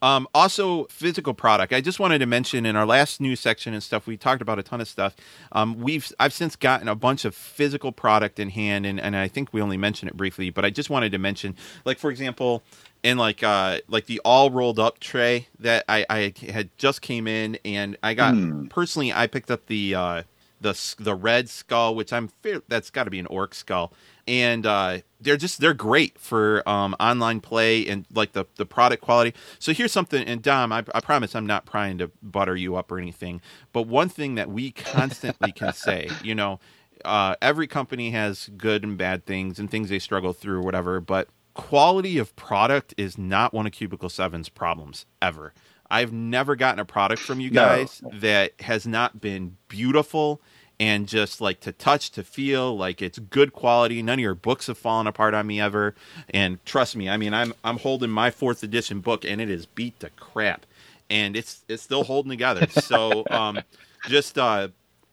[0.00, 1.72] Um, also, physical product.
[1.72, 4.58] I just wanted to mention in our last news section and stuff, we talked about
[4.58, 5.16] a ton of stuff.
[5.50, 9.26] Um, we've I've since gotten a bunch of physical product in hand, and, and I
[9.26, 12.62] think we only mentioned it briefly, but I just wanted to mention, like for example,
[13.02, 17.26] in like uh like the all rolled up tray that I, I had just came
[17.26, 18.66] in, and I got Hmm.
[18.66, 20.22] personally I picked up the uh,
[20.60, 23.92] the the red skull, which I'm fair, that's got to be an orc skull,
[24.26, 29.02] and uh, they're just they're great for um, online play and like the the product
[29.02, 29.34] quality.
[29.58, 32.90] So here's something, and Dom, I, I promise I'm not trying to butter you up
[32.90, 33.40] or anything,
[33.72, 36.60] but one thing that we constantly can say, you know,
[37.04, 41.00] uh, every company has good and bad things and things they struggle through or whatever,
[41.00, 45.52] but quality of product is not one of Cubicle 7's problems ever.
[45.90, 47.62] I've never gotten a product from you No.
[47.62, 50.40] guys that has not been beautiful
[50.80, 54.00] and just like to touch, to feel like it's good quality.
[54.02, 55.94] None of your books have fallen apart on me ever.
[56.30, 59.66] And trust me, I mean, I'm I'm holding my fourth edition book and it is
[59.66, 60.66] beat to crap,
[61.10, 62.68] and it's it's still holding together.
[62.68, 63.60] So um,
[64.08, 64.68] just uh,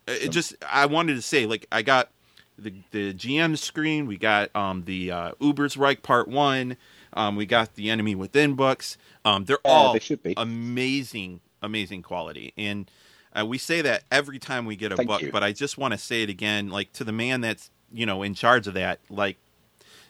[0.08, 2.10] it just I wanted to say like I got
[2.60, 6.78] the the GM screen, we got um the uh, Ubersreik Part One,
[7.16, 8.98] um, we got the Enemy Within books.
[9.24, 10.34] Um, they're Yeah, all they should be.
[10.38, 12.54] amazing, amazing quality.
[12.58, 12.90] And
[13.38, 15.32] uh, we say that every time we get a Thank book, you.
[15.32, 18.24] but I just want to say it again, like to the man that's you know
[18.24, 19.00] in charge of that.
[19.10, 19.38] Like,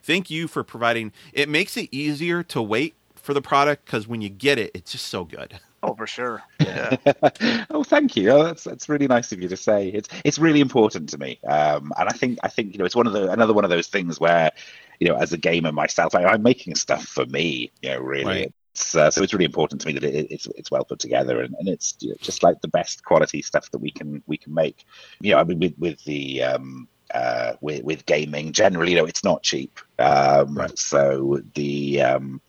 [0.04, 1.12] thank you for providing.
[1.34, 4.92] It makes it easier to wait for the product because when you get it, it's
[4.92, 5.60] just so good.
[5.84, 6.42] Oh, for sure.
[6.60, 6.96] Yeah.
[7.70, 8.32] oh, thank you.
[8.32, 9.90] Oh, that's that's really nice of you to say.
[9.90, 12.96] It's it's really important to me, um, and I think I think you know it's
[12.96, 14.52] one of the another one of those things where
[15.00, 17.72] you know as a gamer myself, I, I'm making stuff for me.
[17.82, 18.26] You know, really.
[18.26, 18.54] Right.
[18.72, 21.42] It's, uh, so it's really important to me that it, it's it's well put together
[21.42, 24.38] and, and it's you know, just like the best quality stuff that we can we
[24.38, 24.84] can make.
[25.22, 29.06] You know, I mean with with the um, uh, with with gaming generally, you know,
[29.06, 29.80] it's not cheap.
[30.00, 30.78] Um, Right.
[30.78, 32.42] So the um,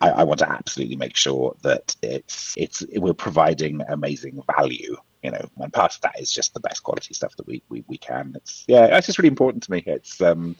[0.00, 4.96] I, I want to absolutely make sure that it's it's we're providing amazing value.
[5.22, 7.84] You know, and part of that is just the best quality stuff that we, we,
[7.88, 8.32] we can.
[8.36, 9.82] It's yeah, it's just really important to me.
[9.86, 10.56] It's um,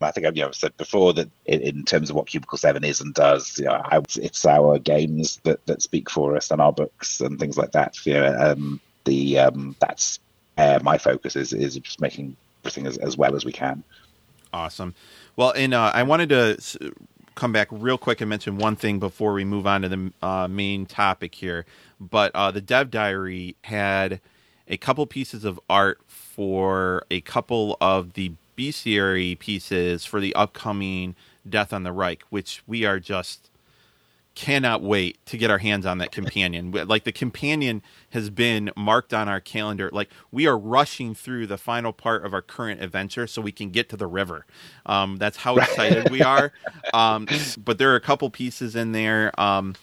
[0.00, 2.84] I think I've you know said before that in, in terms of what Cubicle Seven
[2.84, 6.60] is and does, you know, I, it's our games that, that speak for us and
[6.60, 8.04] our books and things like that.
[8.06, 10.20] You know, um, the um, that's
[10.56, 13.84] uh, my focus is is just making everything as, as well as we can.
[14.52, 14.94] Awesome.
[15.36, 16.92] Well, and uh, I wanted to
[17.34, 20.48] come back real quick and mention one thing before we move on to the uh,
[20.48, 21.64] main topic here.
[22.00, 24.20] But uh, the Dev Diary had
[24.66, 31.14] a couple pieces of art for a couple of the bestiary pieces for the upcoming
[31.48, 33.50] Death on the Reik, which we are just
[34.38, 36.70] cannot wait to get our hands on that companion.
[36.88, 39.90] Like the companion has been marked on our calendar.
[39.92, 43.70] Like we are rushing through the final part of our current adventure so we can
[43.70, 44.46] get to the river.
[44.86, 46.52] Um, that's how excited we are.
[46.94, 47.26] Um,
[47.62, 49.38] but there are a couple pieces in there.
[49.38, 49.74] Um,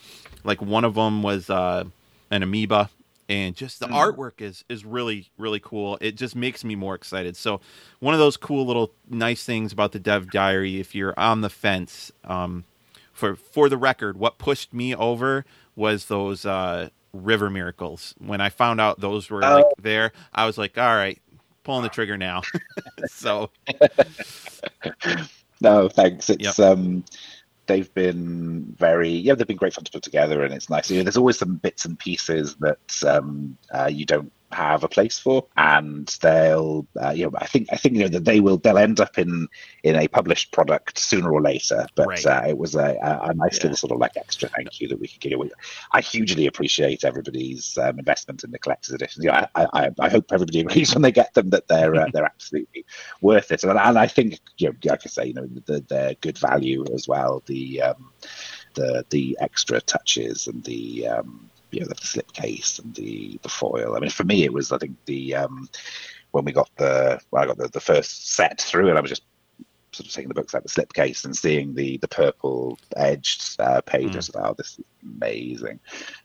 [0.42, 1.84] like one of them was uh,
[2.30, 2.90] an amoeba.
[3.28, 5.98] And just the artwork is is really really cool.
[6.00, 7.36] It just makes me more excited.
[7.36, 7.60] So,
[7.98, 11.50] one of those cool little nice things about the Dev Diary, if you're on the
[11.50, 12.62] fence, um,
[13.12, 18.14] for for the record, what pushed me over was those uh, river miracles.
[18.18, 21.20] When I found out those were like there, I was like, all right,
[21.64, 22.42] pulling the trigger now.
[23.08, 23.50] so
[25.60, 26.28] No, thanks.
[26.30, 27.04] It's um,
[27.66, 30.90] they've been very yeah, they've been great fun to put together, and it's nice.
[30.90, 34.88] You know, there's always some bits and pieces that um, uh, you don't have a
[34.88, 38.40] place for, and they'll uh, you know I think I think you know that they
[38.40, 39.48] will they'll end up in
[39.82, 41.86] in a published product sooner or later.
[41.94, 42.26] But Right.
[42.26, 43.64] uh, it was a, a, a nice Yeah.
[43.64, 45.32] little sort of like extra thank you that we could give.
[45.32, 45.50] away.
[45.92, 49.24] I hugely appreciate everybody's um, investment in the collector's editions.
[49.24, 52.08] You know, I, I, I hope everybody agrees when they get them that they're uh,
[52.12, 52.84] they're absolutely
[53.20, 53.64] worth it.
[53.64, 56.84] And, and I think, you know, like I say, you know, the, they're good value
[56.94, 57.42] as well.
[57.46, 58.12] The um,
[58.74, 63.96] the the extra touches and the um, you know the slipcase and the the foil.
[63.96, 65.68] I mean, for me, it was I think the um,
[66.30, 69.10] when we got the when I got the, the first set through, and I was
[69.10, 69.24] just
[69.92, 73.60] sort of taking the books out of the slipcase and seeing the the purple edged
[73.60, 74.30] uh, pages.
[74.34, 75.78] Oh, this is amazing.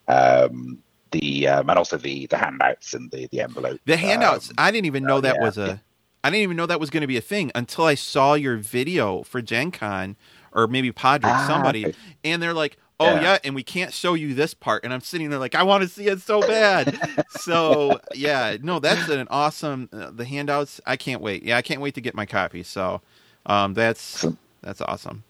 [0.08, 3.82] Um, the um, and also the the handouts and the the envelope.
[3.86, 5.82] the handouts, um, I didn't even know oh, that yeah, was a.
[6.24, 8.56] I didn't even know that was going to be a thing until I saw your
[8.56, 10.16] video for Gen Con
[10.54, 11.98] or maybe Padraig, Ah, somebody, okay.
[12.24, 13.22] and they're like, "Oh Yeah.
[13.22, 13.38] yeah.
[13.44, 15.90] and we can't show you this part," and I'm sitting there like, "I want to
[15.90, 16.98] see it so bad."
[17.32, 19.90] so yeah, no, that's an awesome.
[19.92, 21.44] Uh, the handouts, I can't wait.
[21.44, 22.64] Yeah, I can't wait to get my copy.
[22.64, 23.02] So
[23.46, 24.26] um, that's
[24.62, 25.24] that's awesome.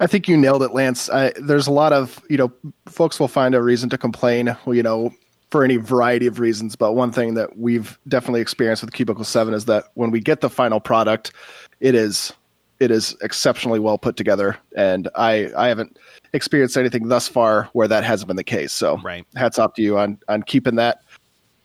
[0.00, 1.08] I think you nailed it, Lance.
[1.08, 2.52] I, there's a lot of you know
[2.86, 4.56] folks will find a reason to complain.
[4.66, 5.14] You know,
[5.50, 6.76] for any variety of reasons.
[6.76, 10.40] But one thing that we've definitely experienced with Cubicle Seven is that when we get
[10.40, 11.32] the final product,
[11.80, 12.32] it is
[12.80, 15.98] it is exceptionally well put together, and I I haven't
[16.32, 18.72] experienced anything thus far where that hasn't been the case.
[18.72, 19.24] So Right.
[19.36, 20.98] hats off to you on on keeping that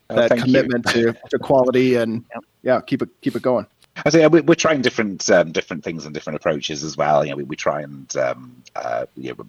[0.09, 2.25] Oh, that commitment to, to quality and
[2.63, 3.65] yeah, keep it keep it going.
[4.05, 7.23] I say we- we're trying different um, different things and different approaches as well.
[7.23, 9.45] You know, we, we try and um, uh, you know,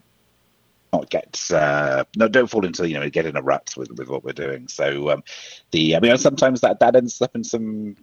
[0.93, 4.09] not get uh, no don't fall into you know get in a rut with, with
[4.09, 4.69] what we're doing.
[4.69, 5.23] So um,
[5.73, 7.97] the I mean sometimes that that ends up in some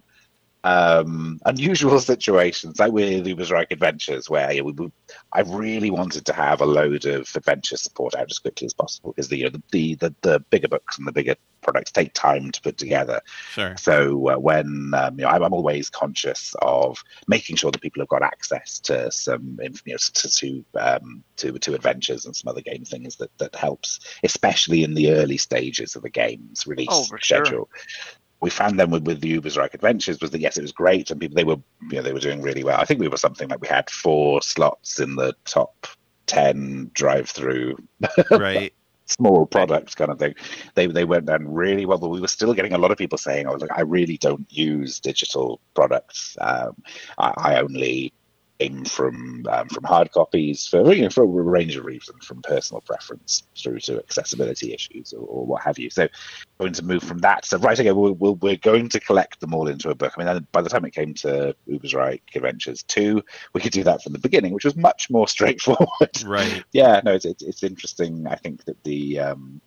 [0.64, 4.92] um, unusual situations, like with Uber's Adventures, where you know, we,
[5.32, 9.12] I really wanted to have a load of adventure support out as quickly as possible
[9.12, 12.50] because the, you know, the, the the bigger books and the bigger products take time
[12.50, 13.20] to put together.
[13.52, 13.76] Sure.
[13.76, 18.02] So uh, when um, you know, I'm, I'm always conscious of making sure that people
[18.02, 22.48] have got access to some, you know, to to, um, to to adventures and some
[22.48, 26.88] other game things that that helps, especially in the early stages of the game's release
[26.90, 27.66] Oh, for sure.
[28.42, 31.20] We found them with, with the Ubersreik Adventures was that yes, it was great and
[31.20, 31.56] people they were
[31.90, 32.80] you know they were doing really well.
[32.80, 35.86] I think we were something like we had four slots in the top
[36.26, 37.76] ten drive through
[38.30, 38.72] Right.
[39.06, 40.34] small products kind of thing.
[40.74, 43.18] They they went down really well, but we were still getting a lot of people
[43.18, 46.36] saying, "I was like, I really don't use digital products.
[46.40, 46.82] Um,
[47.18, 48.12] I, I only
[48.84, 52.80] from um, from hard copies for you know for a range of reasons, from personal
[52.80, 56.08] preference through to accessibility issues or, or what have you." So
[56.60, 57.44] going to move from that.
[57.44, 60.14] So right, okay, we're, we're, going to collect them all into a book.
[60.16, 63.22] I mean, by the time it came to Ubersreik Adventures two,
[63.54, 66.62] we could do that from the beginning, which was much more straightforward Right.
[66.72, 68.26] yeah, no, it's, it's it's interesting.
[68.26, 69.60] I think that the um,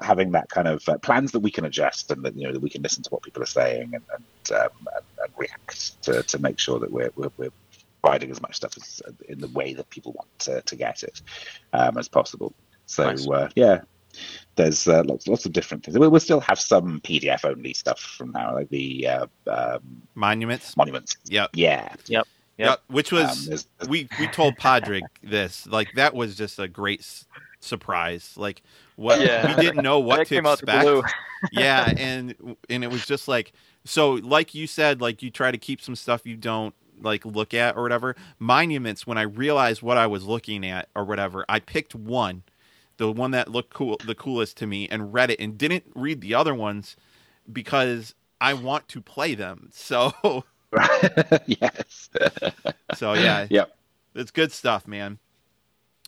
[0.00, 2.62] having that kind of uh, plans that we can adjust and that you know that
[2.62, 6.22] we can listen to what people are saying and and, um, and, and react to,
[6.22, 7.50] to make sure that we're, we're we're
[8.02, 11.20] providing as much stuff as in the way that people want to, to get it
[11.72, 12.52] um, as possible.
[12.86, 13.28] So Nice.
[13.28, 13.80] uh, yeah.
[14.56, 15.96] There's uh, lots, lots of different things.
[15.96, 20.76] We'll, we'll still have some PDF only stuff from now, like the uh, um, Monuments.
[20.76, 21.16] monuments.
[21.26, 21.50] Yep.
[21.54, 22.26] Yeah, Yep.
[22.58, 22.80] Yep.
[22.88, 26.68] Which was Um, there's- there's- we we told Padraig this like that was just a
[26.68, 27.24] great s-
[27.60, 28.32] surprise.
[28.36, 28.62] Like
[28.96, 29.56] what Yeah.
[29.56, 31.14] we didn't know what to came out the expect.
[31.52, 32.34] yeah, and
[32.68, 33.52] and it was just like
[33.86, 37.54] so like you said like you try to keep some stuff you don't like look
[37.54, 38.16] at or whatever.
[38.38, 42.42] Monuments when I realized what I was looking at or whatever, I picked one,
[42.96, 46.20] the one that looked cool the coolest to me and read it and didn't read
[46.20, 46.96] the other ones
[47.52, 49.70] because I want to play them.
[49.76, 50.44] So
[51.46, 52.10] yes.
[52.94, 53.76] so yeah, yep.
[54.14, 55.18] it's good stuff, man.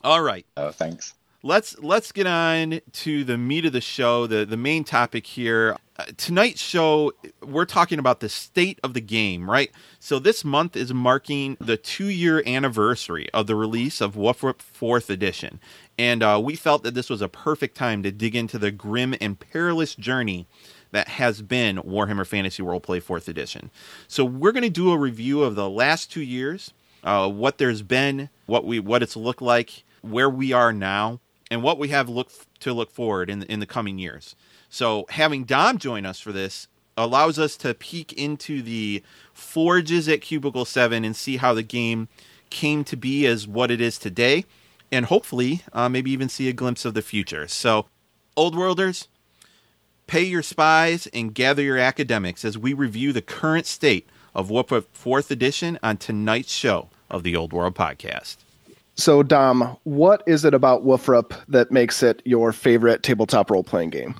[0.04, 0.46] All right.
[0.56, 1.14] Oh, thanks.
[1.44, 5.76] Let's let's get on to the meat of the show the the main topic here.
[5.98, 7.10] Uh, tonight's show
[7.44, 9.72] we're talking about the state of the game right?
[9.98, 15.10] So this month is marking the two year anniversary of the release of WFRP 4th
[15.10, 15.58] edition.
[15.98, 19.16] And uh, we felt that this was a perfect time to dig into the grim
[19.20, 20.46] and perilous journey
[20.92, 23.72] that has been Warhammer Fantasy Roleplay 4th edition.
[24.06, 27.82] So we're going to do a review of the last 2 years, uh, what there's
[27.82, 31.18] been, what we what it's looked like, where we are now,
[31.52, 34.34] and what we have look to look forward in the, in the coming years.
[34.70, 39.02] So having Dom join us for this allows us to peek into the
[39.34, 42.08] forges at Cubicle 7 and see how the game
[42.48, 44.46] came to be as what it is today
[44.90, 47.46] and hopefully uh, maybe even see a glimpse of the future.
[47.46, 47.86] So
[48.34, 49.08] Old Worlders,
[50.06, 54.86] pay your spies and gather your academics as we review the current state of WFRP
[54.94, 58.36] 4th edition on tonight's show of the Old World Podcast.
[58.94, 63.90] So, Dom, what is it about WFRP that makes it your favorite tabletop role playing
[63.90, 64.14] game?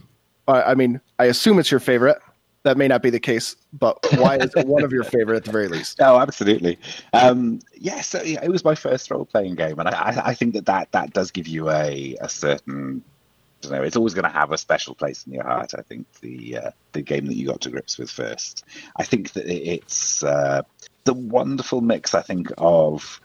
[0.49, 2.19] I mean, I assume it's your favorite.
[2.65, 5.45] That may not be the case, but why is it one of your favorite at
[5.45, 5.99] the very least?
[6.01, 6.79] Oh, absolutely.
[7.13, 10.55] Um, yes, so, yeah, it was my first role-playing game, and I, I, I think
[10.55, 13.03] that, that that does give you a, a certain.
[13.05, 13.83] I don't know.
[13.83, 15.73] It's always going to have a special place in your heart.
[15.77, 18.65] I think the uh, the game that you got to grips with first.
[18.97, 20.63] I think that it's uh,
[21.05, 22.15] the wonderful mix.
[22.15, 23.21] I think of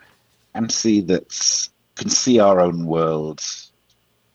[0.58, 1.30] fantasy that
[1.96, 3.44] can see our own world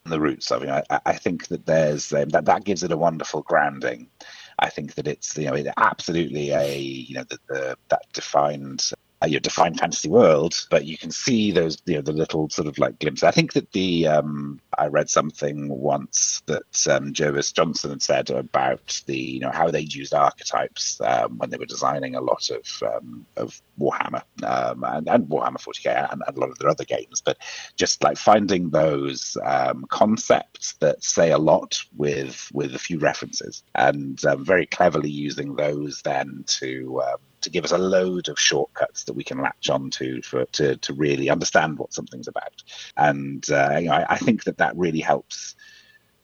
[0.04, 0.68] and the roots of it.
[0.68, 4.08] I, I- think that there's um, that that gives it a wonderful grounding.
[4.58, 8.90] I think that it's you know it absolutely a you know the, the that defined
[9.26, 12.78] your defined fantasy world, but you can see those you know the little sort of
[12.78, 13.24] like glimpses.
[13.24, 18.30] I think that the um, I read something once that um, Jervis Johnson had said
[18.30, 22.50] about the you know how they'd used archetypes um, when they were designing a lot
[22.50, 26.70] of um, of Warhammer um, and, and Warhammer 40k and, and a lot of their
[26.70, 27.38] other games, but
[27.76, 33.62] just like finding those um, concepts that say a lot with with a few references
[33.74, 37.02] and um, very cleverly using those then to
[37.42, 40.94] to give us a load of shortcuts that we can latch onto for to to
[40.94, 42.62] really understand what something's about.
[42.96, 45.54] And uh, you know, I, I think that that really helps.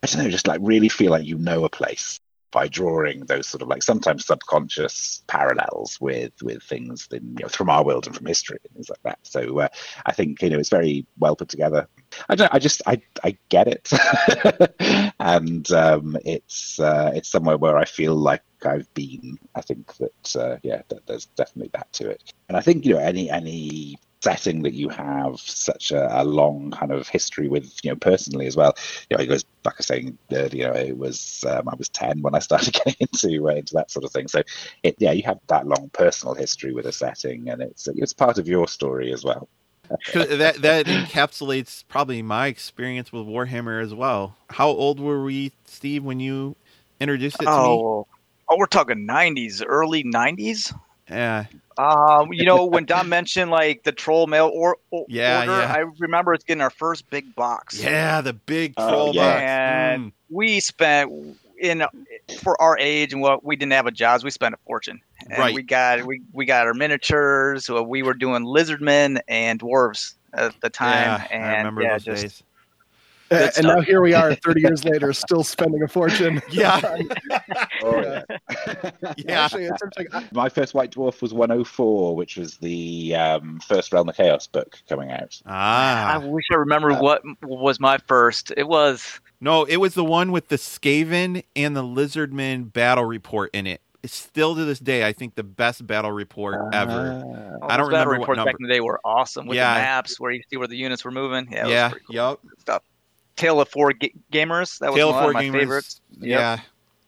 [0.02, 2.20] I don't know, just like really feel like you know a place
[2.50, 7.48] by drawing those sort of like sometimes subconscious parallels with with things in, you know,
[7.48, 9.18] from our world and from history and things like that.
[9.22, 9.68] So uh,
[10.06, 11.86] I think you know it's very well put together.
[12.28, 12.52] I don't.
[12.52, 13.90] I just I I get it,
[15.20, 19.38] and um, it's uh, it's somewhere where I feel like I've been.
[19.54, 22.32] I think that uh, yeah, that, there's definitely that to it.
[22.48, 26.70] And I think you know any any setting that you have such a, a, long
[26.72, 28.74] kind of history with, you know, personally as well.
[29.08, 31.88] You know, it goes back to saying, uh, you know, it was um, I was
[31.88, 34.28] ten when I started getting into uh, into that sort of thing.
[34.28, 34.42] So,
[34.82, 38.38] it yeah, you have that long personal history with a setting, and it's it's part
[38.38, 39.48] of your story as well.
[40.14, 44.36] that that encapsulates probably my experience with Warhammer as well.
[44.50, 46.56] How old were we, Steve, when you
[47.00, 48.14] introduced it to oh, me?
[48.50, 50.78] Oh, we're talking '90s, early '90s.
[51.08, 51.46] Yeah,
[51.78, 55.76] um, you know, when Don mentioned like the troll mail or, or yeah, order, yeah.
[55.76, 57.88] I remember it's getting our first big box.
[57.88, 59.40] Yeah, the big Oh, troll yeah.
[59.40, 59.58] box.
[59.64, 60.12] and Mm.
[60.30, 61.10] we spent
[61.60, 61.82] in
[62.42, 65.00] for our age and what we didn't have a jobs, we spent a fortune.
[65.30, 65.52] And Right.
[65.52, 67.66] we got we we got our miniatures.
[67.66, 71.86] So we were doing lizardmen and dwarves at the time, yeah, and I remember yeah,
[71.86, 72.42] those just days.
[73.30, 76.80] And Good now here we are 30 years later still spending a fortune Yeah.
[77.82, 78.22] Oh, Yeah.
[79.16, 79.44] Yeah.
[79.44, 83.14] actually in terms of, like, I- My first White Dwarf was 104, which was the
[83.14, 85.40] um, first Realm of Chaos book coming out.
[85.46, 88.52] ah I wish I remember what was my first.
[88.56, 93.50] It was no, it was the one with the Skaven and the Lizardman battle report
[93.54, 93.80] in it.
[94.02, 97.22] It's still to this day, I think, the best battle report ever.
[97.62, 97.66] Ah.
[97.66, 98.56] I don't battle remember what reports back number.
[98.60, 99.74] in the day were awesome with Yeah.
[99.74, 101.48] the maps where you see where the units were moving.
[101.52, 102.14] Yeah, it was Yeah, pretty cool.
[102.16, 102.38] yep.
[102.58, 102.82] stuff.
[103.38, 104.78] Tale of Four ga- Gamers.
[104.80, 105.52] That was Tale of one Four of my Gamers.
[105.52, 106.00] favorites.
[106.20, 106.28] Yep.
[106.40, 106.58] Yeah,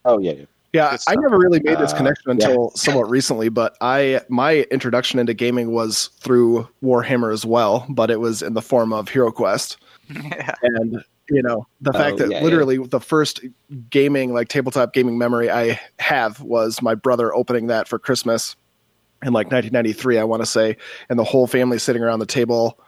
[0.04, 0.32] Oh, yeah.
[0.32, 0.44] yeah.
[0.72, 5.18] Yeah, I never really made this Uh, connection until somewhat recently, but I my introduction
[5.18, 9.32] into gaming was through Warhammer as well, but it was in the form of Hero
[9.32, 9.78] Quest.
[10.08, 10.54] yeah.
[10.62, 12.44] And you know, the Oh, fact that yeah, yeah.
[12.44, 13.40] literally the first
[13.90, 18.54] gaming like tabletop gaming memory I have was my brother opening that for Christmas
[19.24, 20.76] in like 1993, I want to say,
[21.08, 22.78] and the whole family sitting around the table,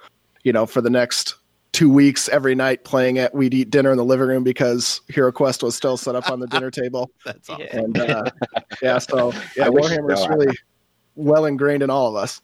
[0.44, 1.34] you know, for the next
[1.72, 3.34] two weeks every night playing it.
[3.34, 6.40] We'd eat dinner in the living room because Hero Quest was still set up on
[6.40, 7.10] the dinner table.
[7.24, 7.66] that's awesome.
[7.72, 7.78] Yeah.
[7.80, 8.24] And uh,
[8.82, 10.56] yeah, so yeah, Warhammer is really
[11.16, 12.40] well ingrained in all of us.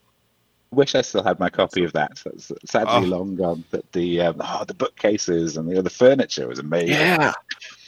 [0.71, 2.21] Wish I still had my copy of that.
[2.25, 3.01] That's sadly Oh.
[3.01, 3.65] long gone.
[3.71, 6.91] But the um, oh, the bookcases and the, the furniture was amazing.
[6.91, 7.33] Yeah,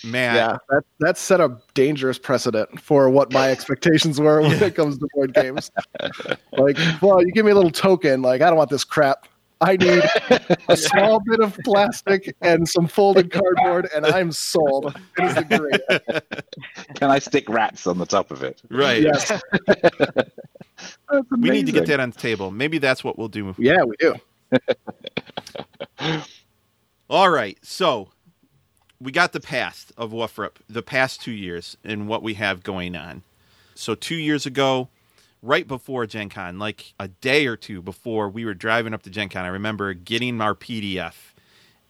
[0.03, 4.75] Man, yeah, that that set a dangerous precedent for what my expectations were when it
[4.75, 5.71] comes to board games.
[6.53, 9.27] Like, well, you give me a little token, like I don't want this crap.
[9.61, 10.03] I need
[10.69, 14.95] a small bit of plastic and some folded cardboard, and I'm sold.
[15.19, 16.95] It is the great.
[16.95, 18.63] Can I stick rats on the top of it?
[18.71, 19.03] right.
[19.03, 19.31] Yes,
[21.31, 22.51] We need to get that on the table.
[22.51, 23.55] Maybe that's what we'll do.
[23.59, 24.15] yeah, we do.
[27.11, 27.59] All right.
[27.63, 28.09] So
[29.01, 32.97] we got the past of WFRP, the past two years, and what we have going
[32.97, 33.23] on.
[33.75, 34.89] So two years ago,
[35.43, 39.11] right before Gen Con, like a day or two before we were driving up to
[39.11, 41.15] Gen Con, I remember getting our PDF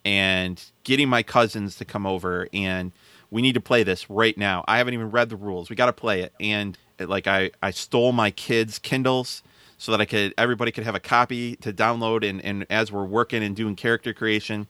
[0.05, 2.92] and getting my cousins to come over and
[3.30, 4.64] we need to play this right now.
[4.66, 5.70] I haven't even read the rules.
[5.70, 6.32] We got to play it.
[6.40, 9.42] And it, like I, I stole my kids' Kindles
[9.78, 13.05] so that I could everybody could have a copy to download and, and as we're
[13.05, 14.66] working and doing character creation,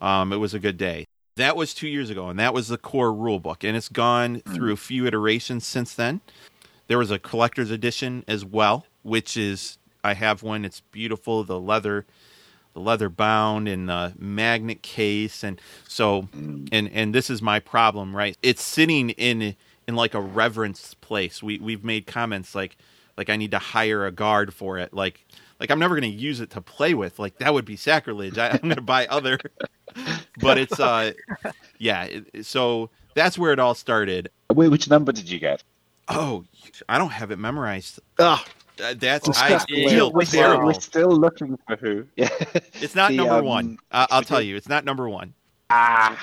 [0.00, 1.04] um, it was a good day.
[1.36, 4.40] That was two years ago, and that was the core rule book, and it's gone
[4.40, 6.22] through a few iterations since then.
[6.88, 10.64] There was a collector's edition as well, which is I have one.
[10.64, 12.06] It's beautiful, the leather,
[12.74, 18.14] the leather bound and the magnet case, and so and and this is my problem,
[18.14, 18.36] right?
[18.42, 19.56] It's sitting in
[19.88, 21.42] in like a reverence place.
[21.42, 22.76] We we've made comments like
[23.16, 25.26] like I need to hire a guard for it, like
[25.58, 27.18] like I'm never going to use it to play with.
[27.18, 28.38] Like that would be sacrilege.
[28.38, 29.38] I, I'm going to buy other,
[30.40, 31.12] but it's uh
[31.78, 32.08] yeah.
[32.42, 34.30] So that's where it all started.
[34.52, 35.64] Wait, which number did you get?
[36.08, 36.44] Oh,
[36.88, 38.00] I don't have it memorized.
[38.18, 38.44] Ah,
[38.82, 39.88] Uh, that's I Disgusting.
[39.88, 40.66] feel we're, still, terrible.
[40.66, 42.06] we're still looking for who.
[42.16, 42.28] Yeah.
[42.80, 43.78] It's not The, number um, one.
[43.90, 45.34] Uh, I'll tell you, it's not number one.
[45.70, 46.16] Ah.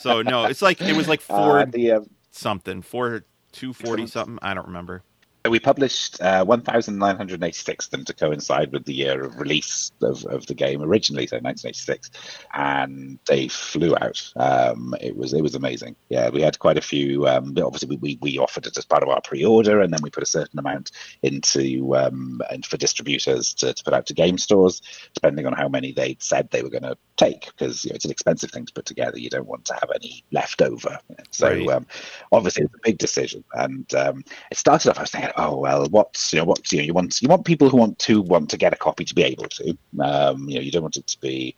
[0.00, 4.06] So no, it's like it was like four Uh, the, um, something, four two forty
[4.06, 4.38] something.
[4.42, 5.02] I don't remember.
[5.48, 10.46] We published uh, 1,986 of them to coincide with the year of release of, of
[10.46, 12.10] the game originally, so 1986,
[12.54, 14.32] and they flew out.
[14.36, 15.96] Um, it was it was amazing.
[16.08, 17.26] Yeah, we had quite a few.
[17.26, 20.10] Um, obviously, we, we, we offered it as part of our pre-order, and then we
[20.10, 24.38] put a certain amount into um, and for distributors to, to put out to game
[24.38, 24.80] stores,
[25.14, 28.04] depending on how many they said they were going to take, because you know, it's
[28.04, 29.18] an expensive thing to put together.
[29.18, 30.98] You don't want to have any left over.
[31.30, 31.68] So Right.
[31.70, 31.86] um,
[32.30, 34.98] obviously, it's a big decision, and um, it started off.
[34.98, 37.44] I was thinking, oh well, what's you know what's you know you want you want
[37.44, 39.76] people who want to want to get a copy to be able to.
[40.00, 41.54] Um, you know, you don't want it to be.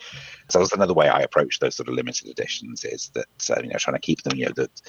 [0.50, 3.68] So that's another way I approach those sort of limited editions is that uh, you
[3.68, 4.36] know trying to keep them.
[4.36, 4.82] You know that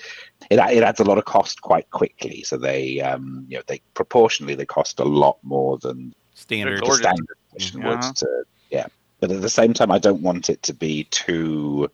[0.49, 2.43] it it adds a lot of cost quite quickly.
[2.43, 6.83] So they um, you know they proportionally they cost a lot more than Standard.
[6.85, 7.99] the standard edition would.
[7.99, 8.13] Uh-huh.
[8.13, 8.87] To yeah,
[9.19, 11.89] but at the same time, I don't want it to be too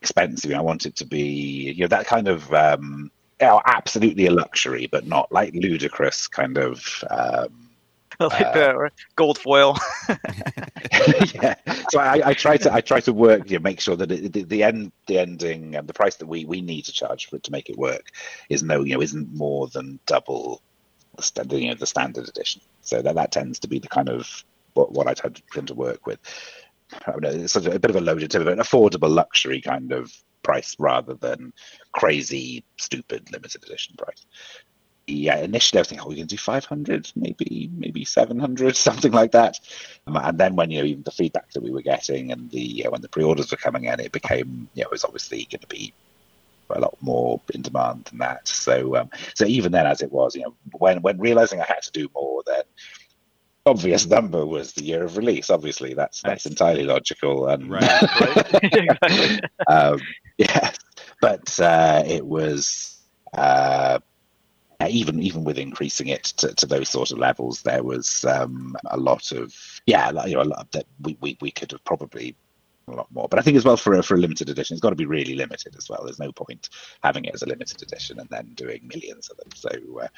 [0.00, 0.52] expensive.
[0.52, 2.52] I want it to be you know that kind of.
[2.52, 7.70] Um, you know, absolutely a luxury, but not like ludicrous kind of um,
[8.20, 9.76] like Uh, the gold foil.
[11.34, 11.54] yeah.
[11.90, 14.32] So I, I try to I try to work, you know, make sure that it,
[14.32, 17.36] the, the end the ending and the price that we we need to charge for
[17.36, 18.10] it to make it work
[18.48, 20.62] is no you know isn't more than double
[21.16, 22.60] the standard you know the standard edition.
[22.82, 25.68] So that that tends to be the kind of what what I tend to, tend
[25.68, 26.18] to work with.
[27.06, 29.12] I don't know, it's sort of a bit of a loaded term, but an affordable
[29.12, 30.12] luxury kind of
[30.44, 31.52] price rather than
[31.92, 34.24] crazy stupid limited edition price.
[35.06, 39.32] Yeah, initially I was thinking, oh, we can do 500, maybe maybe 700, something like
[39.32, 39.58] that.
[40.06, 42.86] Um, and then when you know even the feedback that we were getting and the
[42.86, 45.60] uh, when the pre-orders were coming in, it became you know it was obviously going
[45.60, 45.92] to be
[46.70, 48.46] a lot more in demand than that.
[48.48, 51.82] So um, so even then, as it was, you know, when when realizing I had
[51.82, 52.62] to do more, then
[53.66, 55.50] obvious number was the year of release.
[55.50, 59.40] Obviously, that's that's entirely logical and Right.
[59.68, 60.00] um,
[60.38, 60.72] yeah,
[61.20, 63.00] but uh, it was
[63.36, 63.98] uh,
[64.88, 68.96] even even with increasing it to, to those sort of levels, there was um, a
[68.96, 69.54] lot of
[69.86, 72.36] yeah, you know, a lot that we, we, we could have probably
[72.88, 73.28] a lot more.
[73.28, 75.06] But I think as well for a, for a limited edition, it's got to be
[75.06, 76.02] really limited as well.
[76.04, 76.68] There's no point
[77.02, 79.48] having it as a limited edition and then doing millions of them.
[79.54, 79.68] So
[80.00, 80.08] uh,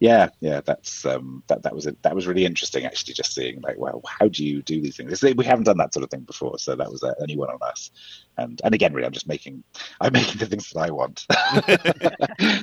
[0.00, 3.14] yeah, yeah, that's um, that that was a, that was really interesting actually.
[3.14, 5.22] Just seeing like, well, how do you do these things?
[5.22, 7.50] We haven't done that sort of thing before, so that was a, a new one
[7.50, 7.90] on us.
[8.38, 9.62] And and again, really, I'm just making
[10.00, 11.26] I'm making the things that I want.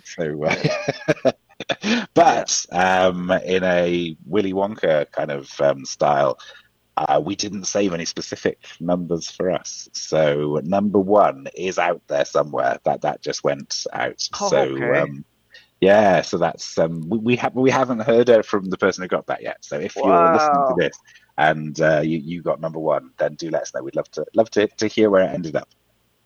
[0.06, 0.44] so.
[0.46, 1.32] Uh,
[2.14, 6.38] But um, in a Willy Wonka kind of um, style,
[7.10, 9.90] uh, we didn't save any specific numbers for us.
[9.94, 12.80] So number one is out there somewhere.
[12.84, 14.28] That that just went out.
[14.40, 15.00] Oh, so okay.
[15.00, 15.26] um,
[15.80, 19.08] yeah, so that's um, we, we have we haven't heard uh, from the person who
[19.08, 19.58] got that yet.
[19.62, 20.98] So if you're listening to this
[21.38, 23.82] and uh, you you got number one, then do let us know.
[23.82, 25.70] We'd love to love to, to hear where it ended up.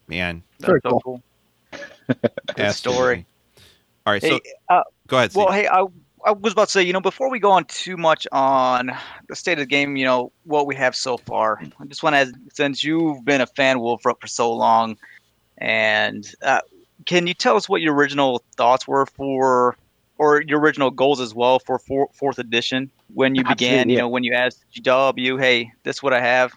[0.08, 1.02] Man, Very so cool.
[1.02, 1.24] cool.
[2.58, 2.74] absolutely.
[2.74, 3.26] story.
[4.06, 5.32] All right, so Hey, uh, go ahead.
[5.34, 5.86] Well, hey, I,
[6.26, 8.92] I was about to say, you know, before we go on too much on
[9.30, 12.16] the state of the game, you know, what we have so far, I just want
[12.16, 14.98] to, since you've been a fan of WFRP for so long,
[15.60, 16.62] and uh,
[17.06, 19.78] can you tell us what your original thoughts were for,
[20.18, 23.74] or your original goals as well for four, fourth edition when you began?
[23.74, 26.54] Absolutely, You know, when you asked GW, hey, this is what I have.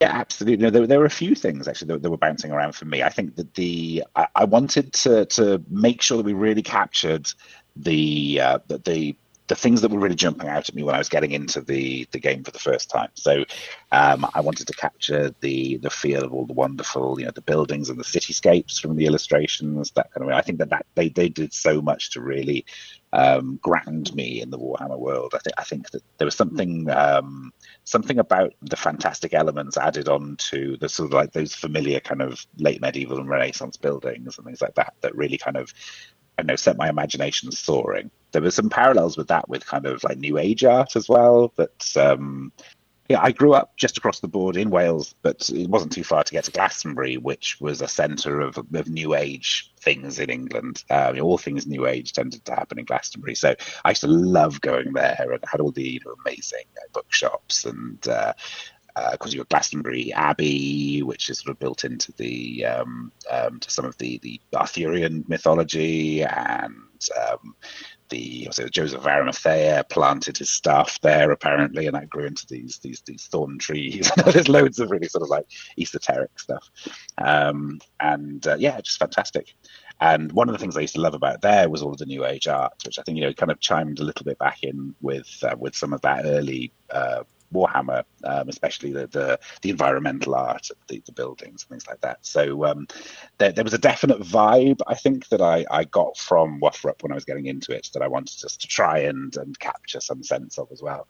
[0.00, 0.64] Yeah, absolutely.
[0.64, 3.02] No, there, there were a few things actually that, that were bouncing around for me.
[3.02, 7.30] I think that the I, I wanted to to make sure that we really captured
[7.76, 9.16] the uh, the,
[9.50, 12.06] the things that were really jumping out at me when I was getting into the
[12.12, 13.10] the game for the first time.
[13.14, 13.44] So
[13.90, 17.40] um, I wanted to capture the the feel of all the wonderful, you know, the
[17.42, 19.90] buildings and the cityscapes from the illustrations.
[19.90, 20.28] That kind of.
[20.28, 20.34] way.
[20.34, 22.64] I think that that they they did so much to really
[23.12, 25.34] um, ground me in the Warhammer world.
[25.34, 27.52] I think I think that there was something um,
[27.82, 32.22] something about the fantastic elements added on to the sort of like those familiar kind
[32.22, 35.74] of late medieval and Renaissance buildings and things like that that really kind of
[36.40, 38.10] I know set my imagination soaring.
[38.32, 41.52] There were some parallels with that with kind of like New Age art as well.
[41.54, 42.52] But um,
[43.10, 46.22] yeah, I grew up just across the board in Wales, but it wasn't too far
[46.22, 50.84] to get to Glastonbury, which was a centre of, of New Age things in England.
[50.90, 54.60] Um, all things New Age tended to happen in Glastonbury, so I used to love
[54.60, 58.06] going there and had all the you know, amazing bookshops and.
[58.08, 58.32] Uh,
[59.12, 63.70] because you've got Glastonbury Abbey, which is sort of built into the um, um, to
[63.70, 66.74] some of the the Arthurian mythology, and
[67.30, 67.54] um,
[68.10, 73.00] the so Joseph Arimathea planted his staff there apparently, and that grew into these these
[73.02, 74.10] these thorn trees.
[74.26, 75.46] There's loads of really sort of like
[75.78, 76.68] esoteric stuff,
[77.18, 79.54] um, and uh, yeah, just fantastic.
[80.02, 82.06] And one of the things I used to love about there was all of the
[82.06, 84.62] New Age art, which I think you know kind of chimed a little bit back
[84.62, 86.72] in with uh, with some of that early.
[87.52, 92.18] Warhammer, um, especially the, the the environmental art the, the buildings and things like that.
[92.22, 92.86] So um,
[93.38, 97.12] there, there was a definite vibe I think that I, I got from WFRP when
[97.12, 100.22] I was getting into it that I wanted just to try and and capture some
[100.22, 101.06] sense of as well.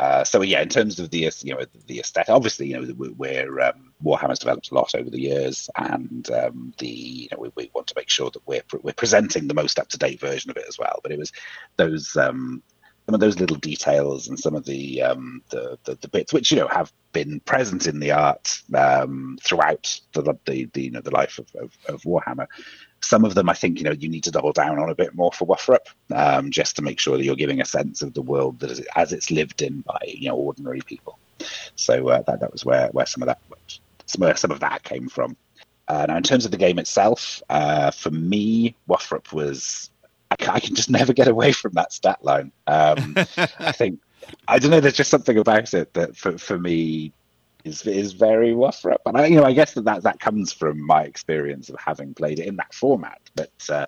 [0.00, 3.12] Uh, so yeah, in terms of the you know the aesthetic, obviously you know we're,
[3.12, 7.50] we're um, Warhammer's developed a lot over the years, and um, the you know we,
[7.54, 10.50] we want to make sure that we're we're presenting the most up to date version
[10.50, 11.00] of it as well.
[11.02, 11.32] But it was
[11.76, 12.62] those um,
[13.10, 16.52] some of those little details and some of the, um, the, the the bits which
[16.52, 21.00] you know have been present in the art um, throughout the, the, the you know
[21.00, 22.46] the life of, of, of Warhammer
[23.02, 25.14] some of them, I think, you know, you need to double down on a bit
[25.14, 25.78] more for WFRP,
[26.14, 28.82] um, just to make sure that you're giving a sense of the world that is,
[28.94, 31.18] as it's lived in by you know ordinary people.
[31.74, 33.40] So uh, that that was where where some of that
[34.18, 35.36] where some of that came from.
[35.88, 39.90] Uh, now, in terms of the game itself, uh, for me, WFRP was
[40.30, 42.52] I can, I can, just never get away from that stat line.
[42.66, 43.14] Um,
[43.58, 44.00] I think
[44.48, 44.80] I don't know.
[44.80, 47.12] There's just something about it that for for me
[47.64, 48.96] is is very WFRP.
[49.06, 52.14] And I, you know, I guess that, that that comes from my experience of having
[52.14, 53.20] played it in that format.
[53.34, 53.86] But uh,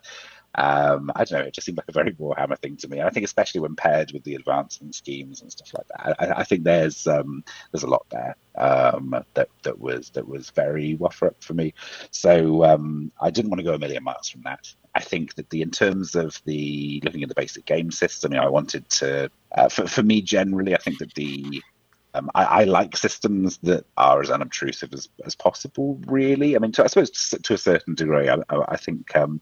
[0.55, 1.47] um, I don't know.
[1.47, 2.99] It just seemed like a very Warhammer thing to me.
[2.99, 6.41] And I think especially when paired with the advancing schemes and stuff like that, I,
[6.41, 10.97] I think there's um, there's a lot there um, that that was that was very
[10.97, 11.75] WFRP for me.
[12.11, 14.73] So um, I didn't want to go a million miles from that.
[14.95, 18.39] I think that the in terms of the looking at the basic game system, you
[18.39, 21.63] know, I wanted to uh, for for me generally, I think that the
[22.15, 25.99] um, I, I, like systems that are as unobtrusive as, as possible.
[26.07, 29.41] Really, I mean, to, I suppose to, to, a certain degree, I, I think um,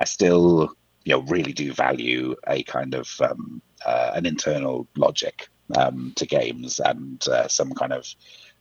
[0.00, 0.72] I still,
[1.04, 6.26] you know, really do value a kind of um, uh, an internal logic um, to
[6.26, 8.06] games and uh, some kind of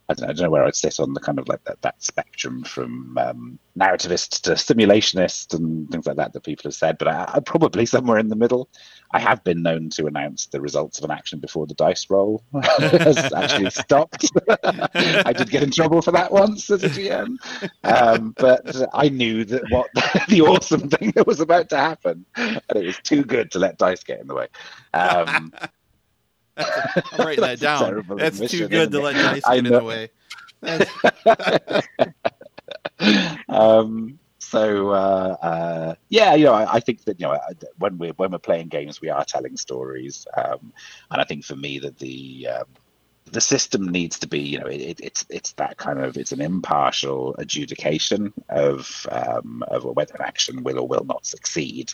[0.10, 1.82] I don't, know, I don't know where I'd sit on the kind of like that,
[1.82, 6.98] that spectrum from um, narrativist to simulationist and things like that that people have said,
[6.98, 8.70] but I, I'm probably somewhere in the middle.
[9.12, 12.44] I have been known to announce the results of an action before the dice roll
[12.82, 14.30] has actually stopped.
[14.64, 17.38] I did get in trouble for that once as a GM,
[17.84, 19.90] um, but I knew that what
[20.28, 23.78] the awesome thing that was about to happen, and it was too good to let
[23.78, 24.48] dice get in the way.
[24.94, 25.54] Um,
[26.58, 28.06] I'm writing that down.
[28.18, 30.10] That's too good to let dice get in the way.
[33.50, 37.40] um, so uh, uh, yeah, you know, I, I, think that you know
[37.80, 40.72] when we're when we're playing games, we are telling stories, um,
[41.12, 42.66] and I think for me that the um,
[43.32, 46.42] the system needs to be, you know, it, it's it's that kind of it's an
[46.42, 51.94] impartial adjudication of um, of whether an action will or will not succeed.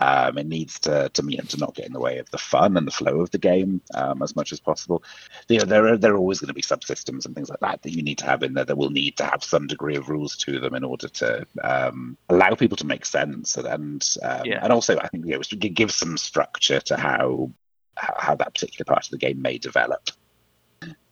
[0.00, 2.38] Um, it needs to to, you know, to not get in the way of the
[2.38, 5.02] fun and the flow of the game um, as much as possible.
[5.48, 7.82] You know, there are there are always going to be subsystems and things like that
[7.82, 8.64] that you need to have in there.
[8.64, 12.16] That will need to have some degree of rules to them in order to um,
[12.28, 14.60] allow people to make sense and um, yeah.
[14.62, 17.50] and also I think you know, give some structure to how
[17.96, 20.10] how that particular part of the game may develop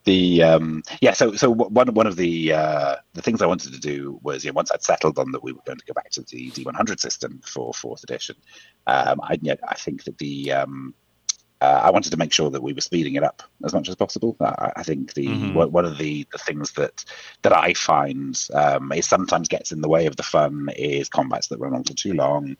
[0.09, 3.81] the um, yeah so so one one of the uh, the things I wanted to
[3.81, 6.11] do was you know, once I'd settled on that we were going to go back
[6.13, 8.37] to the D100 system for fourth edition
[8.87, 9.39] um, I
[9.69, 10.95] I think that the um,
[11.61, 13.97] uh, I wanted to make sure that we were speeding it up as much as
[13.97, 14.37] possible.
[14.41, 15.55] I, I think the mm-hmm.
[15.55, 17.05] one of the, the things that
[17.43, 21.49] that I find um, is sometimes gets in the way of the fun is combats
[21.49, 22.57] that run on for too long,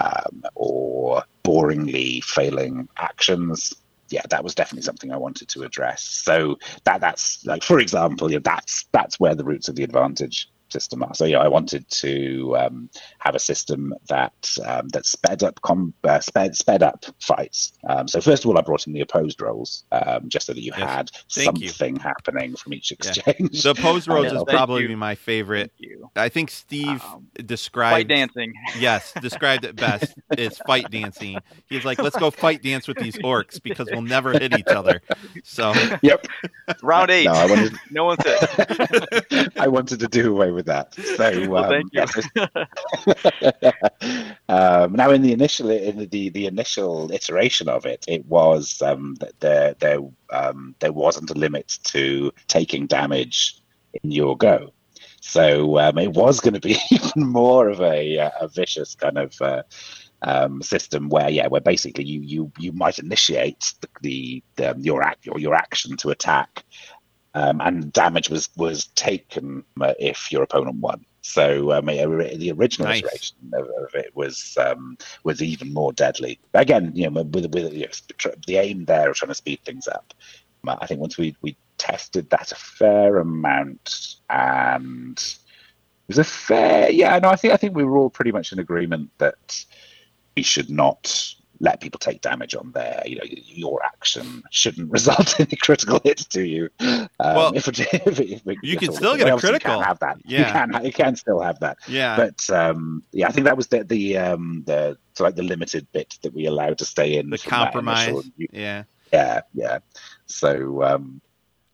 [0.00, 3.74] um, or boringly failing actions
[4.10, 6.02] yeah, that was definitely something I wanted to address.
[6.02, 9.84] So that that's like, for example, you know, that's that's where the roots of the
[9.84, 11.14] advantage system are.
[11.14, 15.94] So yeah, I wanted to um, have a system that um, that sped up com-
[16.04, 17.72] uh, sped sped up fights.
[17.88, 20.62] Um, so first of all, I brought in the opposed rolls um, just so that
[20.62, 20.88] you yes.
[20.88, 22.02] had Thank something you.
[22.02, 23.50] happening from each exchange.
[23.52, 23.62] Yeah.
[23.62, 25.72] The opposed rolls is probably my favorite.
[26.16, 28.54] I think Steve um, described fight dancing.
[28.78, 30.14] Yes, described it best.
[30.30, 31.38] it's fight dancing.
[31.68, 35.00] He's like, let's go fight dance with these orcs because we'll never hit each other.
[35.42, 36.26] So yep,
[36.82, 37.26] round eight.
[37.26, 39.52] No, I wanted, no one said.
[39.56, 40.94] I wanted to do away with that.
[40.94, 41.90] So well, um,
[44.48, 49.16] um, now, in the initial in the the initial iteration of it, it was um,
[49.40, 50.00] there there
[50.30, 53.60] um, there wasn't a limit to taking damage
[54.02, 54.72] in your go.
[55.20, 59.18] So um, it was going to be even more of a, uh, a vicious kind
[59.18, 59.62] of uh,
[60.22, 65.02] um, system where, yeah, where basically you you you might initiate the, the, the your
[65.02, 66.64] act your, your action to attack,
[67.34, 71.04] um, and damage was was taken uh, if your opponent won.
[71.22, 73.02] So um, the original nice.
[73.02, 76.40] iteration of, of, it was um, was even more deadly.
[76.54, 79.86] Again, you know, with, with you know, the aim there of trying to speed things
[79.88, 80.14] up.
[80.66, 86.90] I think once we we tested that a fair amount, and it was a fair
[86.90, 87.18] yeah.
[87.18, 89.64] No, I think I think we were all pretty much in agreement that
[90.36, 93.02] we should not let people take damage on there.
[93.06, 96.68] You know, your action shouldn't result in a critical hit to you.
[96.80, 99.72] Um, well, if, it, if, if you can still get a critical.
[99.72, 100.18] You can have that.
[100.24, 100.84] Yeah, you can.
[100.84, 101.78] You can still have that.
[101.86, 105.42] Yeah, but um, yeah, I think that was the the um, the so like the
[105.42, 107.30] limited bit that we allowed to stay in.
[107.30, 108.30] The compromise.
[108.52, 108.84] yeah.
[109.12, 109.78] Yeah, yeah.
[110.26, 111.20] So um,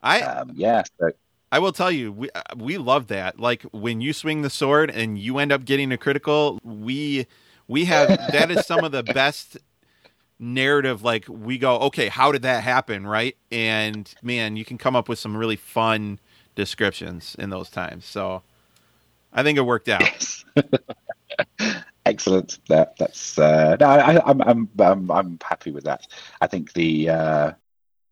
[0.01, 0.83] I um, yeah.
[0.99, 1.11] So,
[1.51, 3.39] I will tell you, we we love that.
[3.39, 7.27] Like when you swing the sword and you end up getting a critical, we
[7.67, 9.57] we have that is some of the best
[10.37, 14.95] narrative like we go okay how did that happen right and man you can come
[14.95, 16.19] up with some really fun
[16.55, 18.43] descriptions in those times so
[19.31, 20.45] i think it worked out yes.
[22.05, 22.59] Excellent.
[22.69, 26.05] That, that's uh, no, I, I'm I'm I'm I'm happy with that.
[26.39, 27.51] I think the uh,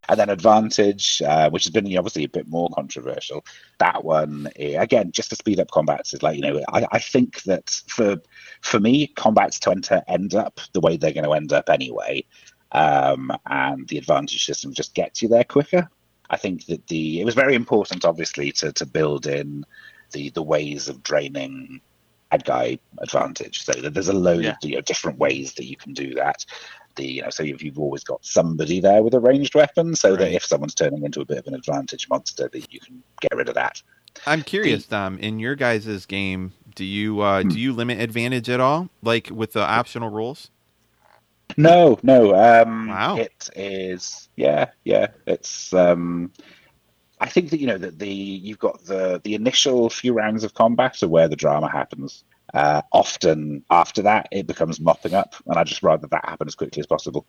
[0.09, 3.45] and then advantage, uh, which has been obviously a bit more controversial.
[3.79, 6.99] That one eh, again, just to speed up combats is like you know I, I
[6.99, 8.17] think that for
[8.61, 12.25] for me, combats tend to end up the way they're going to end up anyway,
[12.71, 15.89] um, and the advantage system just gets you there quicker.
[16.29, 19.65] I think that the it was very important, obviously, to to build in
[20.11, 21.81] the the ways of draining
[22.33, 23.63] bad guy advantage.
[23.63, 24.51] So there's a load Yeah.
[24.51, 26.45] of you know, different ways that you can do that.
[26.95, 30.15] The you know, so if you've always got somebody there with a ranged weapon, so
[30.15, 33.35] that if someone's turning into a bit of an advantage monster, that you can get
[33.35, 33.81] rid of that.
[34.27, 35.17] I'm curious, Dom.
[35.17, 39.53] In your guys' game, do you uh, do you limit advantage at all, like with
[39.53, 40.49] the optional rules?
[41.57, 42.35] No, no.
[42.35, 43.17] Um, Wow.
[43.17, 44.29] It is.
[44.35, 45.07] Yeah, yeah.
[45.27, 45.73] It's.
[45.73, 46.31] Um,
[47.19, 50.53] I think that you know that the you've got the the initial few rounds of
[50.53, 52.23] combat are where the drama happens.
[52.53, 56.55] Uh, often after that, it becomes mopping up, and I just rather that happen as
[56.55, 57.25] quickly as possible.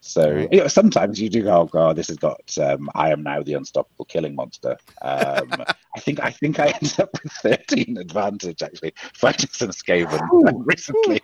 [0.00, 0.48] So Right.
[0.52, 3.42] you know, sometimes you do go, "Oh God, this has got." Um, I am now
[3.42, 4.76] the unstoppable killing monster.
[5.02, 5.50] Um,
[5.96, 10.26] I think I think I ended up with thirteen advantage actually fighting some Skaven
[10.64, 11.20] recently,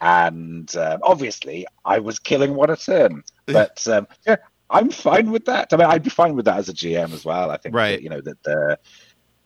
[0.00, 3.22] and um, obviously I was killing one a turn.
[3.46, 4.36] But um, yeah,
[4.70, 5.72] I'm fine with that.
[5.72, 7.50] I mean, I'd be fine with that as a GM as well.
[7.50, 8.02] I think, Right.
[8.02, 8.78] you know, that the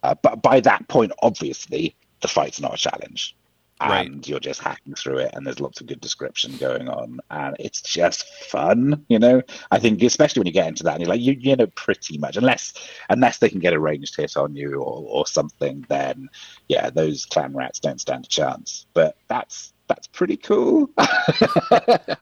[0.02, 3.36] uh, but by that point, obviously, the fight's not a challenge.
[3.82, 4.06] Right.
[4.06, 7.56] And you're just hacking through it, and there's lots of good description going on, and
[7.58, 9.40] it's just fun, you know.
[9.70, 12.18] I think, especially when you get into that, and you're like, you, you know, pretty
[12.18, 12.74] much, unless
[13.08, 16.28] unless they can get a ranged hit on you or, or something, then
[16.68, 18.84] yeah, those clan rats don't stand a chance.
[18.92, 20.82] But that's that's pretty cool.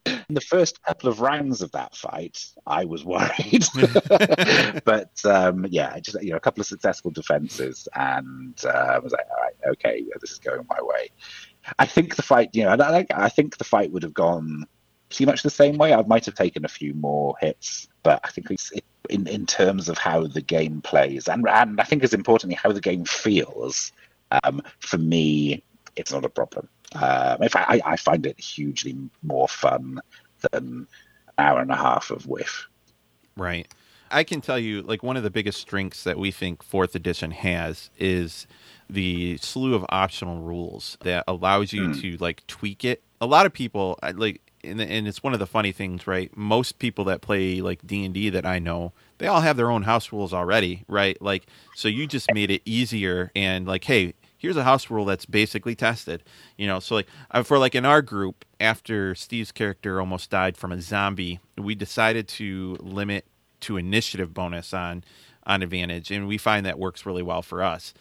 [0.06, 3.66] In the first couple of rounds of that fight, I was worried,
[4.86, 9.12] but um, yeah, just you know, a couple of successful defenses, and uh, I was
[9.12, 11.10] like, all right, okay, yeah, this is going my way.
[11.78, 14.64] I think the fight, you know, I, I, think the fight would have gone
[15.10, 15.92] pretty much the same way.
[15.92, 19.44] I might have taken a few more hits, but I think it's it, in in
[19.44, 23.04] terms of how the game plays, and and I think as importantly how the game
[23.04, 23.92] feels.
[24.42, 25.62] Um, for me,
[25.96, 26.68] it's not a problem.
[26.95, 30.01] Um, in fact, I, I find it hugely more fun
[30.53, 30.86] than an
[31.39, 32.66] hour and a half of whiff.
[33.36, 33.68] Right.
[34.11, 37.30] I can tell you, like, one of the biggest strengths that we think fourth edition
[37.32, 38.47] has is
[38.89, 42.01] the slew of optional rules that allows you Mm.
[42.01, 43.03] to, like, tweak it.
[43.20, 46.34] A lot of people, like, and, and it's one of the funny things, right?
[46.36, 50.11] Most people that play, like, D&D that I know, they all have their own house
[50.11, 51.20] rules already, right?
[51.20, 55.26] Like, so you just made it easier and, like, hey, here's a house rule that's
[55.26, 56.22] basically tested
[56.57, 56.78] you know?
[56.80, 60.80] So like uh, for like in our group after steve's character almost died from a
[60.80, 63.26] zombie we decided to limit
[63.61, 65.05] to initiative bonus on
[65.47, 67.93] on advantage and we find that works really well for us.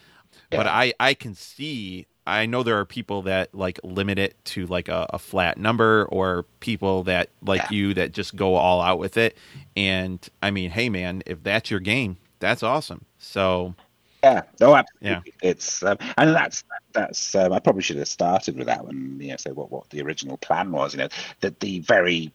[0.51, 4.67] But i i can see i know there are people that like limit it to
[4.67, 7.77] like a, a flat number or people that like Yeah.
[7.77, 9.37] you that just go all out with it.
[9.75, 13.05] And i mean hey man if that's your game that's awesome.
[13.17, 13.73] So
[14.23, 15.33] Yeah, no, absolutely.
[15.43, 15.49] Yeah.
[15.49, 16.63] It's um, and that's
[16.93, 19.17] that's um, I probably should have started with that one.
[19.21, 20.93] You know, say what what the original plan was.
[20.93, 21.09] You know,
[21.41, 22.33] that the very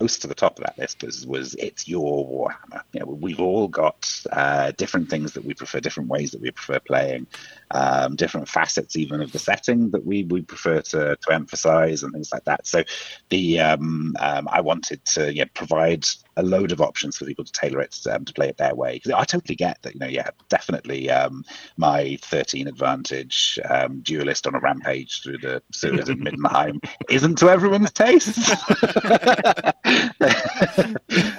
[0.00, 2.82] most to the top of that list was was it's your Warhammer.
[2.92, 6.50] You know, we've all got uh, different things that we prefer, different ways that we
[6.50, 7.26] prefer playing,
[7.72, 12.12] um, different facets even of the setting that we we prefer to to emphasize and
[12.12, 12.66] things like that.
[12.66, 12.82] So
[13.30, 16.06] the um, um, I wanted to yeah, provide
[16.36, 18.98] a load of options for people to tailor it um, to play it their way.
[19.00, 19.94] 'Cause I totally get that.
[19.94, 21.10] You know, yeah, definitely.
[21.10, 21.44] Um,
[21.76, 26.78] my 13 advantage um, duelist on a rampage through the sewers of Middenheim
[27.10, 28.38] isn't to everyone's taste.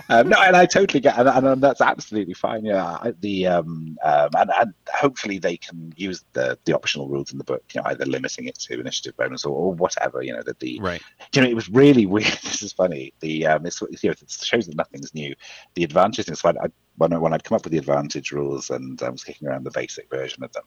[0.10, 2.66] no, and I totally get, and, and that's absolutely fine.
[2.66, 3.98] Yeah, I, the and,
[4.60, 8.06] and hopefully they can use the the optional rules in the book, you know, either
[8.06, 10.22] limiting it to initiative bonus or, or whatever.
[10.22, 11.02] You know, that the right
[11.34, 12.26] you know, it was really weird.
[12.44, 13.14] This is funny.
[13.20, 15.36] The um, this you know, it shows that nothing's new.
[15.76, 16.68] The advantage is when I
[16.98, 19.64] when, I, when I'd come up with the advantage rules and I was kicking around
[19.64, 20.66] the basic version of them,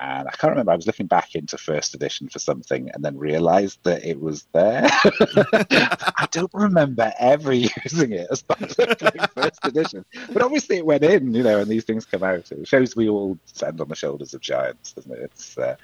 [0.00, 0.72] and I can't remember.
[0.72, 4.46] I was looking back into first edition for something and then realised that it was
[4.52, 4.86] there.
[4.92, 7.52] I don't remember ever
[7.84, 11.70] using it as part of first edition, but obviously it went in, you know, and
[11.70, 12.50] these things come out.
[12.50, 15.20] It shows we all stand on the shoulders of giants, doesn't it?
[15.22, 15.76] It's uh,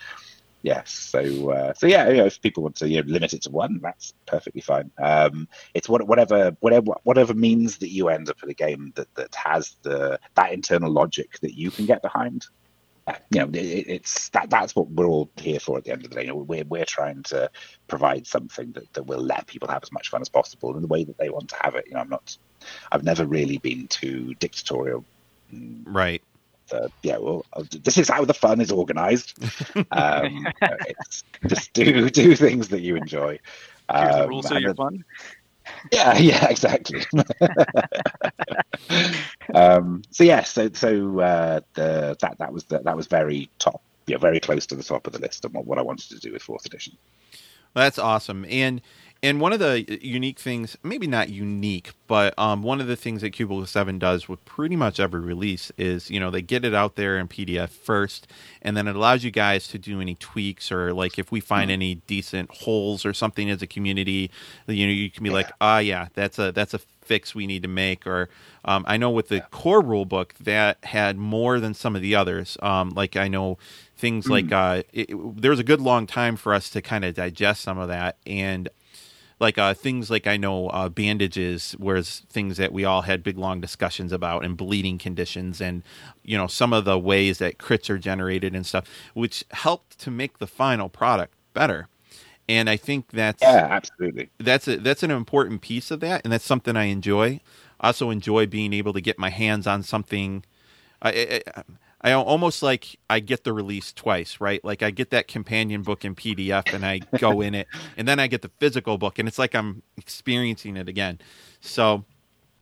[0.62, 0.90] Yes.
[0.90, 3.50] So, uh, so yeah, you know, if people want to you know, limit it to
[3.50, 4.90] one, that's perfectly fine.
[4.98, 9.14] Um, it's what, whatever, whatever, whatever means that you end up with a game that,
[9.14, 12.46] that has the that internal logic that you can get behind.
[13.08, 16.04] Uh, you know, it, it's that that's what we're all here for at the end
[16.04, 16.22] of the day.
[16.22, 17.50] You know, we're we're trying to
[17.86, 20.88] provide something that, that will let people have as much fun as possible in the
[20.88, 21.86] way that they want to have it.
[21.86, 22.36] You know, I'm not,
[22.92, 25.04] I've never really been too dictatorial.
[25.84, 26.22] Right
[26.68, 27.46] the yeah, well,
[27.82, 29.38] this is how the fun is organized.
[29.90, 30.46] Um,
[30.86, 33.38] it's just do do things that you enjoy.
[33.90, 35.04] Here's the Um, rules so you're the- fun.
[35.92, 37.02] Yeah, yeah, exactly.
[39.54, 43.82] um, so yeah, so so uh, the that that was the, that was very top,
[44.06, 46.18] yeah, very close to the top of the list of what, what I wanted to
[46.18, 46.96] do with fourth edition.
[47.74, 48.44] That's awesome.
[48.48, 48.80] And
[49.22, 53.20] and one of the unique things, maybe not unique, but um, one of the things
[53.22, 56.72] that Cubicle Seven does with pretty much every release is, you know, they get it
[56.72, 58.28] out there in PDF first,
[58.62, 61.70] and then it allows you guys to do any tweaks or like if we find
[61.70, 64.30] any decent holes or something as a community,
[64.68, 67.62] you know, you can be like, ah, yeah, that's a that's a fix we need
[67.62, 68.06] to make.
[68.06, 68.28] Or
[68.64, 72.14] um, I know with the core rule book that had more than some of the
[72.14, 72.56] others.
[72.62, 73.58] Um, like I know
[73.96, 77.04] things like uh, it, it- there was a good long time for us to kind
[77.04, 78.68] of digest some of that and
[79.40, 83.38] like uh, things like I know uh, bandages, whereas things that we all had big
[83.38, 85.82] long discussions about, and bleeding conditions, and
[86.24, 90.10] you know some of the ways that crits are generated and stuff, which helped to
[90.10, 91.88] make the final product better.
[92.48, 94.30] And I think that's Yeah, absolutely.
[94.38, 97.40] that's a, that's an important piece of that, and that's something I enjoy.
[97.80, 100.44] I also enjoy being able to get my hands on something.
[101.02, 101.62] I, I,
[102.00, 104.64] I almost like I get the release twice, right?
[104.64, 108.20] Like I get that companion book in PDF and I go in it, and then
[108.20, 111.18] I get the physical book, and it's like I'm experiencing it again.
[111.60, 112.04] So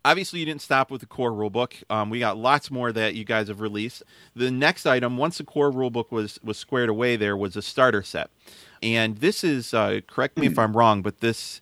[0.06, 1.82] obviously you didn't stop with the core rulebook.
[1.90, 4.02] Um, we got lots more that you guys have released.
[4.34, 8.02] The next item, once the core rulebook was was squared away, there was a starter
[8.02, 8.30] set,
[8.82, 11.60] and this is uh, correct me if I'm wrong, but this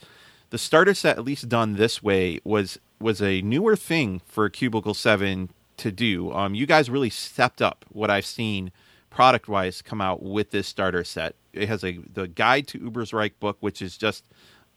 [0.50, 4.94] the starter set, at least done this way, was was a newer thing for Cubicle
[4.94, 6.32] Seven to do.
[6.32, 8.72] Um, you guys really stepped up what I've seen
[9.10, 11.34] product wise come out with this starter set.
[11.52, 14.24] It has a the guide to Ubersreik book, which is just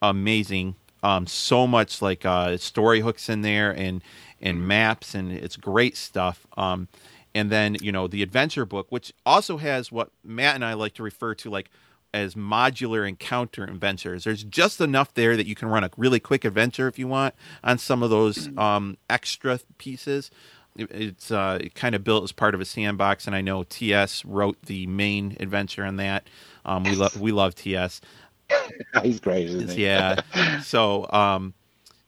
[0.01, 0.75] amazing.
[1.03, 4.03] Um, so much like uh, story hooks in there and
[4.41, 6.45] and maps and it's great stuff.
[6.55, 6.87] Um,
[7.33, 10.93] and then you know the adventure book, which also has what Matt and I like
[10.95, 11.69] to refer to like
[12.13, 14.23] as modular encounter adventures.
[14.23, 17.35] There's just enough there that you can run a really quick adventure if you want
[17.63, 20.31] on some of those um, extra pieces.
[20.77, 24.23] It- It's uh, kind of built as part of a sandbox, and I know TS
[24.25, 26.27] wrote the main adventure on that.
[26.65, 28.01] Um, we love we love TS.
[29.03, 29.83] He's great, isn't he?
[29.83, 30.21] Yeah.
[30.63, 31.53] So, um,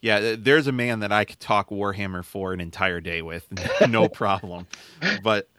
[0.02, 3.46] yeah, there's a man that I could talk Warhammer for an entire day with,
[3.90, 4.66] no problem.
[5.24, 5.50] But,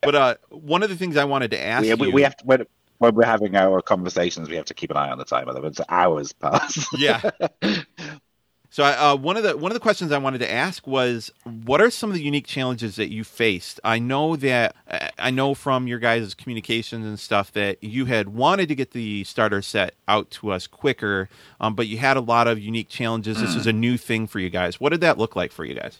[0.00, 2.36] but uh, one of the things I wanted to ask we, we, you, we have
[2.36, 2.66] to when,
[2.98, 5.48] when we're having our conversations, we have to keep an eye on the time.
[5.48, 6.86] Otherwise, hours pass.
[6.96, 7.30] yeah.
[8.72, 11.32] So, uh, one of the one of the questions I wanted to ask was,
[11.64, 13.80] what are some of the unique challenges that you faced?
[13.82, 14.76] I know that
[15.18, 19.24] I know from your guys' communications and stuff that you had wanted to get the
[19.24, 21.28] starter set out to us quicker,
[21.60, 23.40] um, but you had a lot of unique challenges.
[23.40, 24.78] This is a new thing for you guys.
[24.78, 25.98] What did that look like for you guys?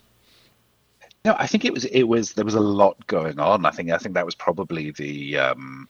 [1.24, 3.66] No, I think it was it was there was a lot going on.
[3.66, 5.88] I think I think that was probably the um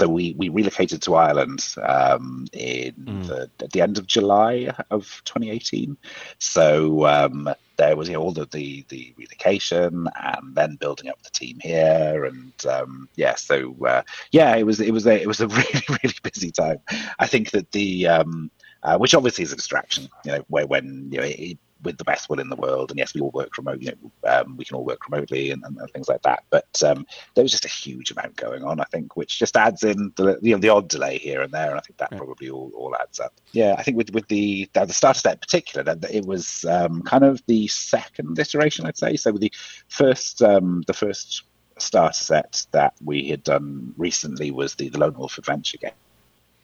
[0.00, 3.26] so we, we relocated to Ireland um, in Mm.
[3.26, 5.96] the, at the end of July of 2018.
[6.38, 11.22] So um, there was you know, all the, the the relocation and then building up
[11.22, 15.26] the team here, and um, yeah, so uh, yeah, it was it was a it
[15.26, 16.78] was a really really busy time.
[17.18, 18.50] I think that the um,
[18.82, 22.04] uh, which obviously is a distraction, you know, where when you know it, with the
[22.04, 23.80] best will in the world, and yes, we all work remote.
[23.80, 26.44] You know, um, we can all work remotely and, and, and things like that.
[26.50, 28.80] But um, there was just a huge amount going on.
[28.80, 31.70] I think, which just adds in the you know the odd delay here and there,
[31.70, 33.34] and I think that probably all, all adds up.
[33.52, 37.24] Yeah, I think with with the the starter set in particular, it was um, kind
[37.24, 39.16] of the second iteration, I'd say.
[39.16, 39.52] So with the
[39.88, 41.44] first um, the first
[41.78, 45.92] starter set that we had done recently was the the Lone Wolf Adventure game.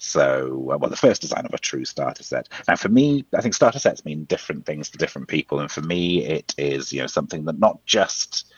[0.04, 2.48] So, uh, well, the first design of a true starter set.
[2.68, 5.80] Now, for me, I think starter sets mean different things to different people, and for
[5.80, 8.52] me, it is you know something that not just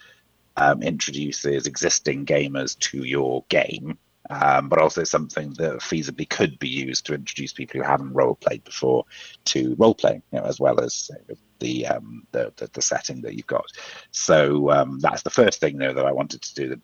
[0.56, 3.96] um, introduces existing gamers to your game,
[4.28, 8.34] um, but also something that feasibly could be used to introduce people who haven't role
[8.34, 9.04] played before
[9.46, 13.22] to role playing, you know, as well as uh, the, um, the, the the setting
[13.22, 13.66] that you've got.
[14.10, 16.68] So um, that's the first thing know, that I wanted to do.
[16.70, 16.80] That,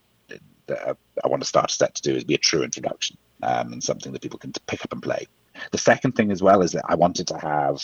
[0.68, 3.72] that I want to start a set to do is be a true introduction um,
[3.72, 5.26] and something that people can pick up and play.
[5.70, 7.82] The second thing as well is that I wanted to have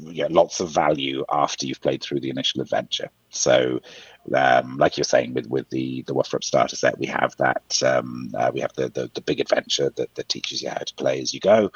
[0.00, 3.10] you know, lots of value after you've played through the initial adventure.
[3.30, 3.80] So,
[4.34, 8.30] um, like you're saying with with the the WFRP starter set, we have that um,
[8.36, 11.20] uh, we have the, the the big adventure that, that teaches you how to play
[11.20, 11.70] as you go,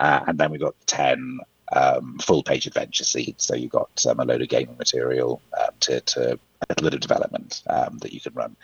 [0.00, 1.40] uh, and then we've got ten
[1.72, 3.36] um, full page adventure seed.
[3.38, 6.38] So you've got um, a load of gaming material um, to, to
[6.68, 8.56] a little of development um, that you can run,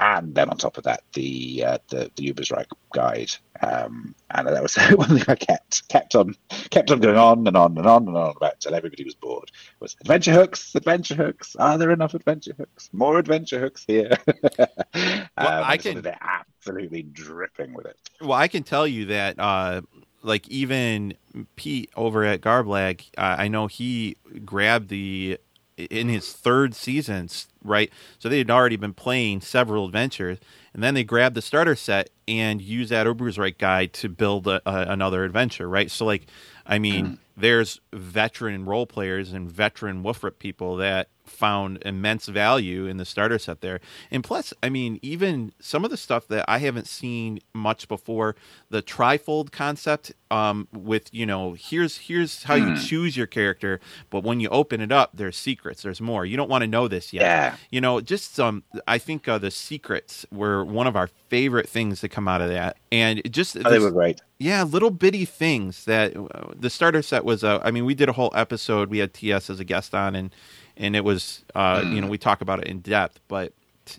[0.00, 3.30] and then on top of that, the uh, the, the Ubersreik guide,
[3.62, 6.36] um, and that was one thing I kept kept on
[6.70, 9.50] kept on going on and on and on and on about until everybody was bored.
[9.80, 11.56] Was adventure hooks, adventure hooks?
[11.56, 12.90] Are there enough adventure hooks?
[12.92, 14.10] More adventure hooks here.
[14.94, 16.02] well, I can.
[16.02, 17.96] They're absolutely dripping with it.
[18.20, 19.38] Well, I can tell you that.
[19.38, 19.82] Uh,
[20.22, 21.14] like even
[21.56, 25.38] Pete over at Garblag, uh, I know he grabbed the
[25.76, 27.28] in his third season,
[27.62, 27.90] right?
[28.18, 30.38] So they had already been playing several adventures,
[30.74, 34.60] and then they grabbed the starter set and used that Ubersreik guide to build a,
[34.66, 35.90] a, another adventure, right?
[35.90, 36.26] So, like,
[36.66, 37.18] I mean, mm.
[37.36, 43.38] there's veteran role players and veteran WFRP people that found immense value in the starter
[43.38, 43.80] set there.
[44.10, 48.36] And plus, I mean, even some of the stuff that I haven't seen much before,
[48.70, 52.68] the trifold concept um, with, you know, here's here's how mm.
[52.68, 56.26] you choose your character, but when you open it up, there's secrets, there's more.
[56.26, 57.22] You don't want to know this yet.
[57.22, 57.56] Yeah.
[57.70, 62.00] You know, just some I think uh, the secrets were one of our favorite things
[62.00, 62.76] to come out of that.
[62.90, 64.20] And just oh, they were great.
[64.38, 67.42] Yeah, little bitty things that uh, the starter set was.
[67.42, 68.88] Uh, I mean, we did a whole episode.
[68.88, 70.32] We had TS as a guest on, and
[70.78, 71.94] and it was uh, mm.
[71.94, 73.52] you know we talk about it in depth, but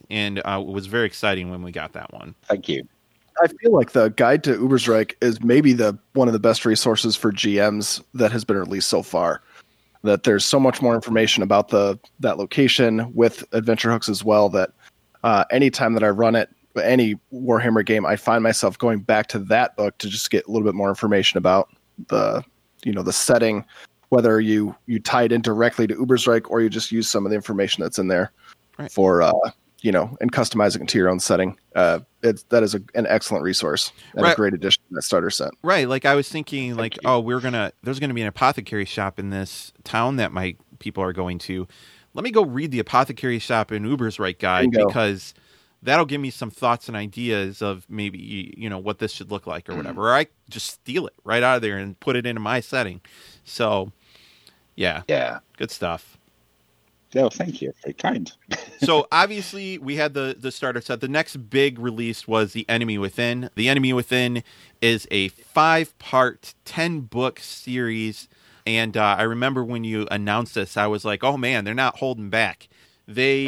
[0.10, 2.34] and uh, it was very exciting when we got that one.
[2.48, 2.88] Thank you.
[3.42, 7.16] I feel like the guide to Ubersreik is maybe the one of the best resources
[7.16, 9.42] for GMs that has been released so far.
[10.04, 14.50] That there's so much more information about the that location with adventure hooks as well.
[14.50, 14.72] That
[15.24, 16.50] uh, anytime that I run it,
[16.82, 20.52] any Warhammer game, I find myself going back to that book to just get a
[20.52, 21.70] little bit more information about
[22.08, 22.44] the
[22.84, 23.66] you know the setting,
[24.10, 27.30] whether you you tie it in directly to Ubersreik or you just use some of
[27.30, 28.32] the information that's in there
[28.78, 28.92] right.
[28.92, 29.32] for uh,
[29.82, 31.58] you know and customizing it to your own setting.
[31.76, 34.34] Uh, it's that is a, an excellent resource and right.
[34.34, 35.52] a great addition to that starter set.
[35.62, 35.88] Right.
[35.88, 37.02] Like I was thinking, Thank like you.
[37.06, 41.04] oh, we're gonna there's gonna be an apothecary shop in this town that my people
[41.04, 41.68] are going to.
[42.14, 45.34] Let me go read the apothecary shop in Ubersreik guide because
[45.84, 49.48] that'll give me some thoughts and ideas of maybe you know what this should look
[49.48, 50.10] like or whatever.
[50.10, 53.02] Or I just steal it right out of there and put it into my setting.
[53.44, 53.92] So
[54.80, 55.04] yeah.
[55.10, 55.40] Yeah.
[55.58, 56.18] Good stuff.
[57.16, 57.74] Oh, thank you.
[57.84, 58.32] Very kind.
[58.82, 61.02] so obviously we had the the starter set.
[61.02, 63.50] The next big release was the Enemy Within.
[63.56, 64.44] The Enemy Within
[64.82, 68.30] is a five part, ten book series.
[68.66, 71.98] And uh, I remember when you announced this, I was like, "Oh man, they're not
[71.98, 72.70] holding back."
[73.08, 73.46] They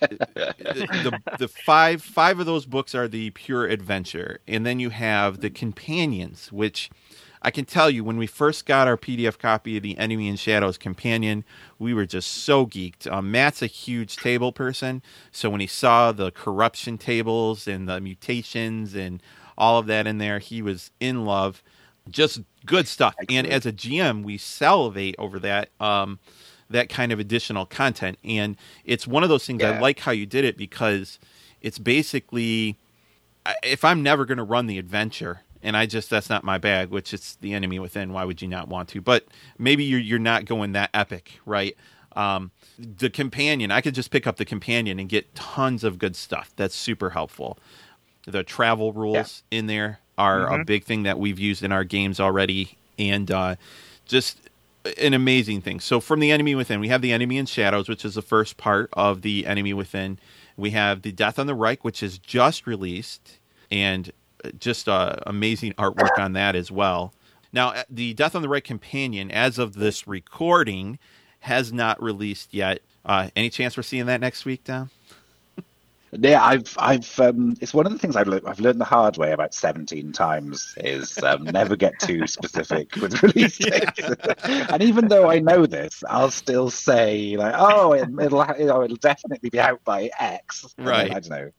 [0.00, 5.40] the, the five five of those books are the pure adventure, and then you have
[5.40, 6.90] the companions, which
[7.44, 10.36] I can tell you when we first got our PDF copy of the Enemy in
[10.36, 11.44] Shadows Companion,
[11.78, 13.06] we were just so geeked.
[13.12, 18.00] Um, Matt's a huge table person, so when he saw the corruption tables and the
[18.00, 19.22] mutations and
[19.58, 21.62] all of that in there, he was in love.
[22.08, 23.14] Just good stuff.
[23.28, 25.68] And as a GM, we salivate over that.
[25.78, 26.18] Um,
[26.70, 29.62] that kind of additional content, and it's one of those things.
[29.62, 29.72] Yeah.
[29.72, 31.18] I like how you did it because
[31.60, 32.78] it's basically
[33.62, 36.90] if I'm never going to run the adventure, and I just that's not my bag,
[36.90, 38.12] which is the enemy within.
[38.12, 39.00] Why would you not want to?
[39.00, 39.26] But
[39.58, 41.76] maybe you're you're not going that epic, right?
[42.14, 46.14] Um, the companion, I could just pick up the companion and get tons of good
[46.14, 46.52] stuff.
[46.54, 47.58] That's super helpful.
[48.26, 49.58] The travel rules yeah.
[49.58, 50.60] in there are mm-hmm.
[50.60, 53.56] a big thing that we've used in our games already, and uh,
[54.06, 54.38] just
[54.98, 55.80] an amazing thing.
[55.80, 58.56] So from the enemy within, we have the enemy in shadows, which is the first
[58.56, 60.18] part of the enemy within.
[60.56, 63.38] We have the Death on the Reik, which is just released,
[63.70, 64.12] and
[64.58, 67.12] just uh, amazing artwork on that as well.
[67.54, 70.98] Now, uh, the Death on the Reik companion, as of this recording,
[71.40, 72.80] has not released yet.
[73.04, 74.90] Uh, any chance we're seeing that next week, Dom?
[76.16, 79.16] Yeah, I've, I've, um, it's one of the things I've learned, I've learned the hard
[79.16, 84.00] way about 17 times is um, never get too specific with release dates.
[84.44, 88.96] and even though I know this, I'll still say like, oh, it, will know, it'll
[88.98, 90.72] definitely be out by X.
[90.78, 91.10] Right.
[91.10, 91.50] I don't know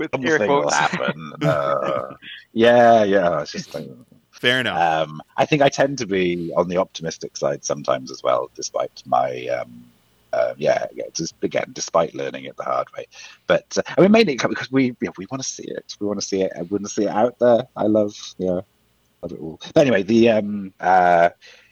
[0.00, 0.74] with air quotes.
[0.74, 1.32] happen.
[1.42, 2.14] uh,
[2.52, 3.42] yeah, yeah.
[3.42, 3.88] It's just like,
[4.32, 5.08] fair enough.
[5.08, 9.02] Um, I think I tend to be on the optimistic side sometimes as well, despite
[9.06, 9.46] my.
[9.46, 9.84] Um,
[10.32, 13.04] uh, yeah, just again, despite learning it the hard way,
[13.48, 15.96] but uh, I mean, mainly because we yeah, we want to see it.
[15.98, 16.52] We want to see it.
[16.56, 17.66] I want to see it out there.
[17.74, 18.60] I love yeah,
[19.22, 19.60] love it all.
[19.74, 21.30] But anyway, the um uh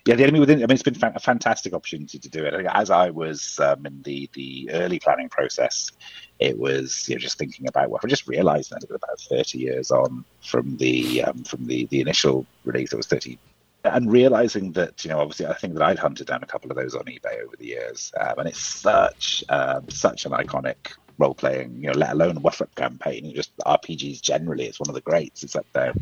[0.09, 0.56] yeah, the enemy within.
[0.61, 2.54] I mean, it's been a fantastic opportunity to do it.
[2.72, 5.92] As I was um, in the the early planning process,
[6.38, 9.90] it was you know just thinking about what I just realised that about thirty years
[9.90, 12.90] on from the um, from the the initial release.
[12.90, 13.38] It was thirty,
[13.84, 16.78] and realizing that you know obviously I think that I'd hunted down a couple of
[16.78, 21.35] those on eBay over the years, um, and it's such um, such an iconic role
[21.35, 23.35] playing, you know, let alone a WFRP campaign.
[23.35, 25.43] Just RPGs generally, it's one of the greats.
[25.43, 25.93] It's up there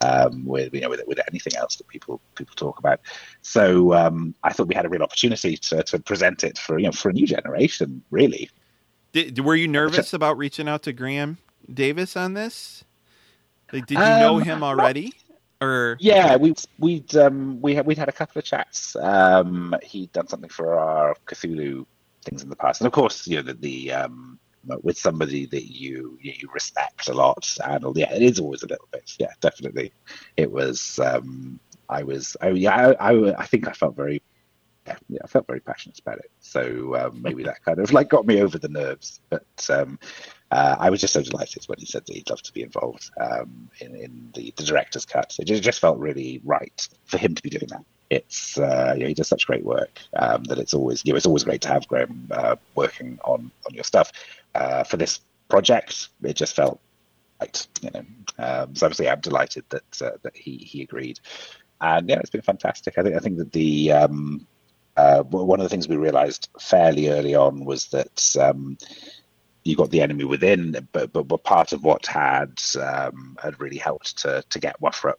[0.00, 3.00] um, with you know with, with anything else that people people talk about.
[3.42, 6.86] So um, I thought we had a real opportunity to, to present it for you
[6.86, 8.50] know for a new generation, really.
[9.12, 11.36] Did, were you nervous about reaching out to Graeme
[11.72, 12.84] Davis on this?
[13.72, 15.12] Like, did you know Um, him already?
[15.60, 18.96] Or Yeah, we we'd um, we had we'd had a couple of chats.
[18.96, 21.86] Um, he'd done something for our Cthulhu
[22.24, 24.38] things in the past, and of course, you know the, the um,
[24.82, 28.88] with somebody that you you respect a lot, and yeah, it is always a little
[28.92, 29.14] bit.
[29.18, 29.92] Yeah, definitely,
[30.36, 30.98] it was.
[30.98, 32.36] Um, I was.
[32.40, 34.22] I, yeah, I, I, I think I felt very.
[34.86, 36.30] Yeah, yeah, I felt very passionate about it.
[36.40, 39.20] So um, maybe that kind of like got me over the nerves.
[39.30, 39.98] But um,
[40.50, 43.10] uh, I was just so delighted when he said that he'd love to be involved
[43.20, 45.36] um, in, in the, the director's cut.
[45.38, 47.84] It just, felt really right for him to be doing that.
[48.10, 51.24] It's uh, yeah, he does such great work um, that it's always you know it's
[51.24, 54.12] always great to have Graeme uh, working on on your stuff.
[54.54, 56.80] Uh, for this project, it just felt
[57.40, 58.04] right, you know.
[58.38, 61.20] Um, so obviously, I'm delighted that uh, that he he agreed,
[61.80, 62.98] and yeah, it's been fantastic.
[62.98, 64.46] I think I think that the um,
[64.96, 68.76] uh, one of the things we realized fairly early on was that um,
[69.64, 73.78] you got the enemy within, but but, but part of what had um, had really
[73.78, 75.14] helped to to get WFRP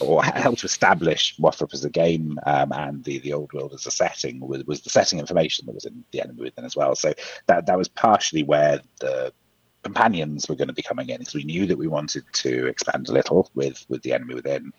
[0.00, 3.86] or helped to establish WFRP as a game um, and the, the old world as
[3.86, 6.94] a setting was, was the setting information that was in the enemy within as well.
[6.94, 7.12] So
[7.46, 9.32] that that was partially where the
[9.82, 13.08] companions were going to be coming in because we knew that we wanted to expand
[13.08, 14.72] a little with with the enemy within,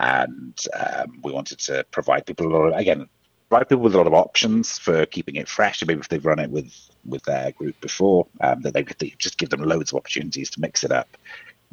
[0.00, 3.08] and um, we wanted to provide people a lot of again
[3.48, 5.84] provide people with a lot of options for keeping it fresh.
[5.86, 6.72] Maybe if they've run it with
[7.04, 10.60] with their group before, um, that they could just give them loads of opportunities to
[10.60, 11.08] mix it up,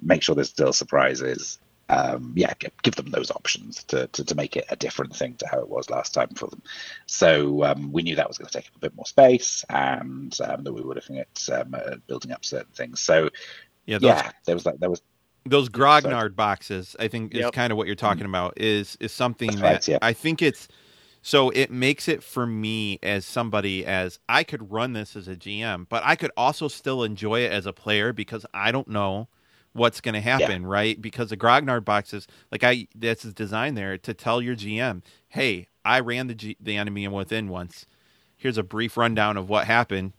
[0.01, 1.59] make sure there's still surprises.
[1.89, 5.35] Um, yeah, give, give them those options to, to, to make it a different thing
[5.35, 6.61] to how it was last time for them.
[7.05, 10.35] So um, we knew that was going to take up a bit more space, and
[10.41, 13.01] um, that we were looking at um, uh, building up certain things.
[13.01, 13.29] So
[13.85, 15.01] yeah, those, yeah, there was like there was
[15.45, 16.95] those grognard boxes.
[16.99, 17.53] I think is Yep.
[17.53, 18.53] kind of what you're talking about.
[18.57, 19.97] Is is something That's that right, yeah.
[20.01, 20.67] I think it's
[21.21, 25.35] so it makes it for me as somebody as I could run this as a
[25.35, 29.27] GM, but I could also still enjoy it as a player because I don't know
[29.73, 31.01] what's going to happen, right?
[31.01, 35.99] Because the grognard boxes, like I, that's designed there to tell your GM, hey, I
[35.99, 37.85] ran the G, the enemy and within once.
[38.37, 40.13] Here's a brief rundown of what happened.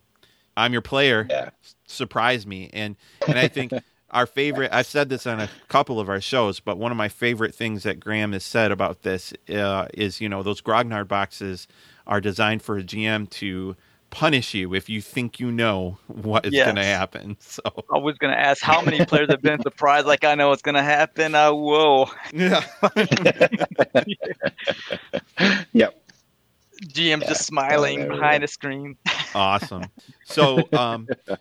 [0.56, 1.26] I'm your player.
[1.28, 1.50] yeah
[1.86, 2.96] Surprise me, and
[3.26, 3.72] and I think
[4.10, 4.72] our favorite.
[4.72, 7.82] I've said this on a couple of our shows, but one of my favorite things
[7.82, 11.66] that Graeme has said about this uh, is, you know, those grognard boxes
[12.06, 13.76] are designed for a GM to
[14.12, 16.66] punish you if you think you know what is Yes.
[16.66, 17.36] going to happen.
[17.52, 20.62] So I was gonna ask how many players have been surprised, like I know what's
[20.62, 21.34] gonna happen.
[21.34, 22.62] Uh, whoa, yeah,
[25.72, 25.94] yep
[26.88, 27.26] GM Yeah.
[27.26, 28.46] just smiling behind go.
[28.46, 28.96] the screen.
[29.34, 29.90] awesome.
[30.24, 31.08] So, um,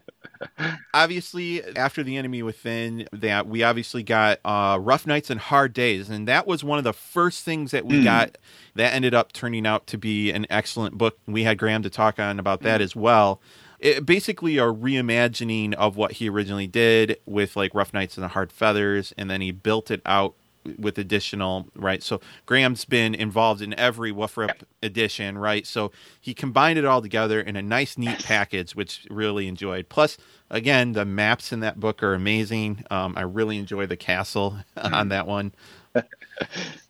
[0.94, 6.10] obviously, after the enemy within, that we obviously got uh, rough nights and hard days,
[6.10, 8.04] and that was one of the first things that we Hmm.
[8.04, 8.38] got.
[8.76, 11.18] That ended up turning out to be an excellent book.
[11.28, 13.42] We had Graeme to talk on about that as well.
[13.80, 18.30] It, basically, a reimagining of what he originally did with like Rough Nights and the
[18.30, 20.36] Hard Feathers, and then he built it out
[20.78, 22.03] with additional right.
[22.03, 25.66] So Graeme's been involved in every WFRP edition, right?
[25.66, 29.89] So he combined it all together in a nice, neat package, which really enjoyed.
[29.89, 30.18] Plus,
[30.49, 32.84] again, the maps in that book are amazing.
[32.91, 35.53] Um, I really enjoy the castle on that one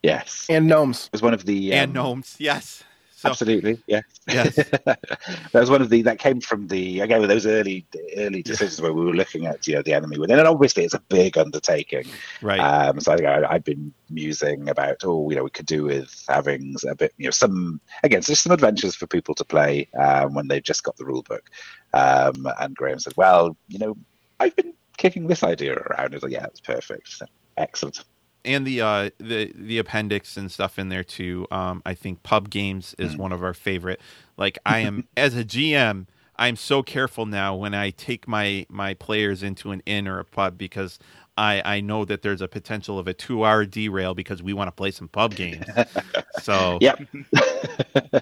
[0.03, 1.05] yes and gnomes.
[1.07, 2.35] it was one of the and um, gnomes.
[2.39, 2.83] Yes.
[3.21, 4.01] So Absolutely, yeah.
[4.27, 4.55] Yes.
[4.55, 7.85] that was one of the that came from the again with those early
[8.17, 10.95] early decisions where we were looking at you know the enemy within, and obviously it's
[10.95, 12.07] a big undertaking.
[12.41, 12.59] right.
[12.59, 15.83] Um, so I think I, I've been musing about oh you know we could do
[15.83, 19.87] with having a bit you know some again just some adventures for people to play
[19.99, 21.47] um, when they've just got the rule book.
[21.93, 23.95] Um, and Graeme said, well you know
[24.39, 26.15] I've been kicking this idea around.
[26.15, 28.03] It's like yeah, it's perfect, So, excellent.
[28.45, 32.49] And the uh the the appendix and stuff in there too um i think pub
[32.49, 33.19] games is Mm.
[33.19, 33.99] one of our favorite
[34.37, 38.93] like i am as a gm i'm so careful now when i take my my
[38.95, 40.99] players into an inn or a pub because
[41.37, 44.67] i i know that there's a potential of a two hour derail because we want
[44.67, 45.83] to play some pub games
[46.31, 46.99] so Yep.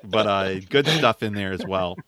[0.04, 2.02] but uh good stuff in there as well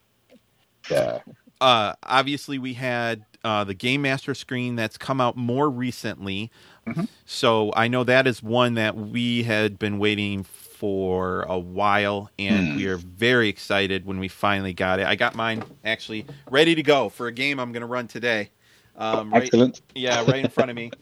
[0.90, 1.20] yeah.
[1.62, 6.52] Uh, obviously we had uh, the Game Master screen that's come out more recently.
[6.86, 7.08] Mhm.
[7.26, 12.70] So I know that is one that we had been waiting for a while, and
[12.72, 12.76] Hmm.
[12.78, 15.06] we are very excited when we finally got it.
[15.08, 18.50] I got mine actually ready to go for a game I'm going to run today.
[18.98, 19.82] Um, right, Excellent.
[19.96, 20.92] yeah, right in front of me.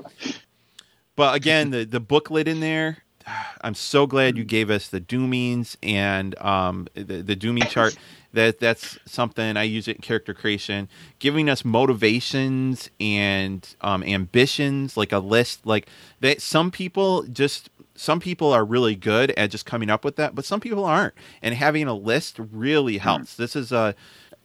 [1.16, 3.00] But again, the the booklet in there,
[3.62, 7.98] I'm so glad you gave us the doomings and um, the, the dooming chart.
[8.32, 10.88] That that's something I use it in character creation,
[11.18, 15.66] giving us motivations and um, ambitions, like a list.
[15.66, 15.88] Like
[16.20, 20.36] that, some people just some people are really good at just coming up with that,
[20.36, 21.16] but some people aren't.
[21.42, 23.36] And having a list really helps.
[23.36, 23.96] This is a,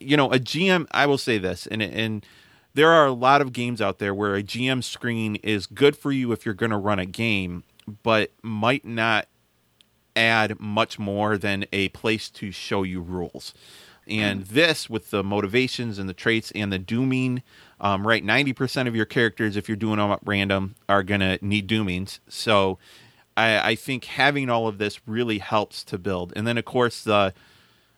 [0.00, 0.86] you know, a GM.
[0.90, 2.24] I will say this, and and
[2.74, 6.10] there are a lot of games out there where a GM screen is good for
[6.10, 7.62] you if you're going to run a game,
[8.02, 9.28] but might not
[10.16, 13.54] add much more than a place to show you rules.
[14.06, 17.42] And this, with the motivations and the traits and the dooming,
[17.80, 21.38] um, right, 90% of your characters, if you're doing them at random, are going to
[21.40, 22.20] need doomings.
[22.28, 22.78] So
[23.36, 26.32] I, I think having all of this really helps to build.
[26.36, 27.32] And then, of course, the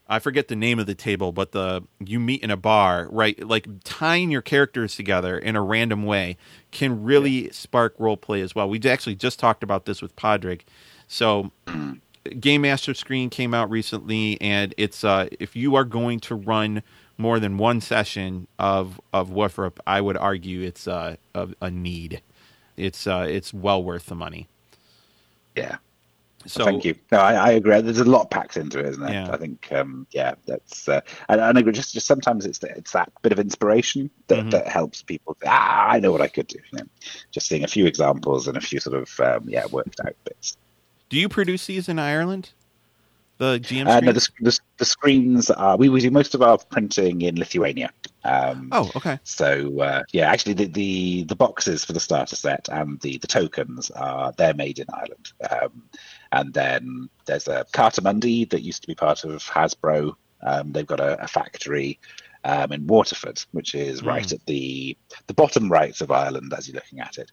[0.08, 3.38] I forget the name of the table, but the you meet in a bar, right?
[3.44, 6.36] Like tying your characters together in a random way
[6.70, 8.68] can really spark role play as well.
[8.68, 10.64] We actually just talked about this with Padraig.
[11.08, 11.50] So
[12.40, 16.82] Game Master Screen came out recently, and it's uh, if you are going to run
[17.18, 22.22] more than one session of of WFRP, I would argue it's uh, a, a need.
[22.76, 24.48] It's uh, it's well worth the money.
[25.56, 25.78] Yeah.
[26.46, 26.94] So Thank you.
[27.12, 27.80] No, I, I agree.
[27.80, 29.12] There's a lot packed into it, isn't there?
[29.12, 29.30] Yeah.
[29.32, 30.88] I think, um, yeah, that's.
[30.88, 31.72] Uh, and, and I agree.
[31.72, 34.50] Just, just sometimes it's it's that bit of inspiration that, Mhm.
[34.52, 35.36] that helps people.
[35.46, 36.58] Ah, I know what I could do.
[36.72, 36.84] You know,
[37.30, 40.56] just seeing a few examples and a few sort of um, yeah worked out bits.
[41.08, 42.50] Do you produce these in Ireland?
[43.38, 45.76] The GM Uh, no, the, the, the screens are.
[45.76, 47.90] We, we do most of our printing in Lithuania.
[48.24, 49.18] Um, oh, okay.
[49.24, 53.26] So uh, yeah, actually, the, the the boxes for the starter set and the the
[53.26, 55.32] tokens are they're made in Ireland.
[55.50, 55.82] Um,
[56.32, 60.14] and then there's a Cartamundi that used to be part of Hasbro.
[60.46, 61.98] Um, they've got a, a factory
[62.44, 64.06] um, in Waterford, which is Mm.
[64.06, 64.96] right at the
[65.26, 67.30] the bottom right of Ireland as you're looking at it.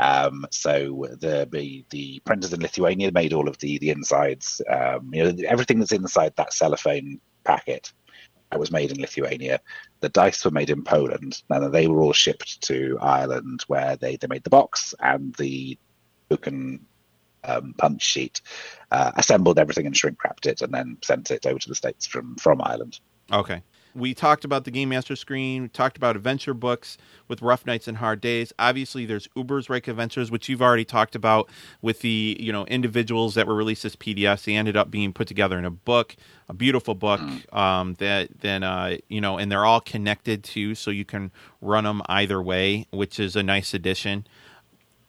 [0.00, 4.62] Um, so the, the the printers in Lithuania made all of the the insides.
[4.70, 7.92] Um, you know, everything that's inside that cellophane packet
[8.50, 9.60] that was made in Lithuania.
[10.00, 14.16] The dice were made in Poland, and they were all shipped to Ireland, where they,
[14.16, 15.78] they made the box and the
[16.30, 16.86] token
[17.44, 18.40] um, punch sheet,
[18.90, 22.06] uh, assembled everything and shrink wrapped it, and then sent it over to the states
[22.06, 23.00] from from Ireland.
[23.32, 23.62] Okay.
[23.94, 25.62] We talked about the Game Master screen.
[25.62, 26.98] We talked about adventure books
[27.28, 28.52] with Rough Nights and Hard Days.
[28.58, 31.48] Obviously, there's Ubersreik Adventures, which you've already talked about
[31.80, 34.44] with the you know individuals that were released as PDFs.
[34.44, 36.16] They ended up being put together in a book,
[36.48, 37.20] a beautiful book
[37.52, 41.30] um, that then uh, you know, and they're all connected too, so you can
[41.60, 44.26] run them either way, which is a nice addition.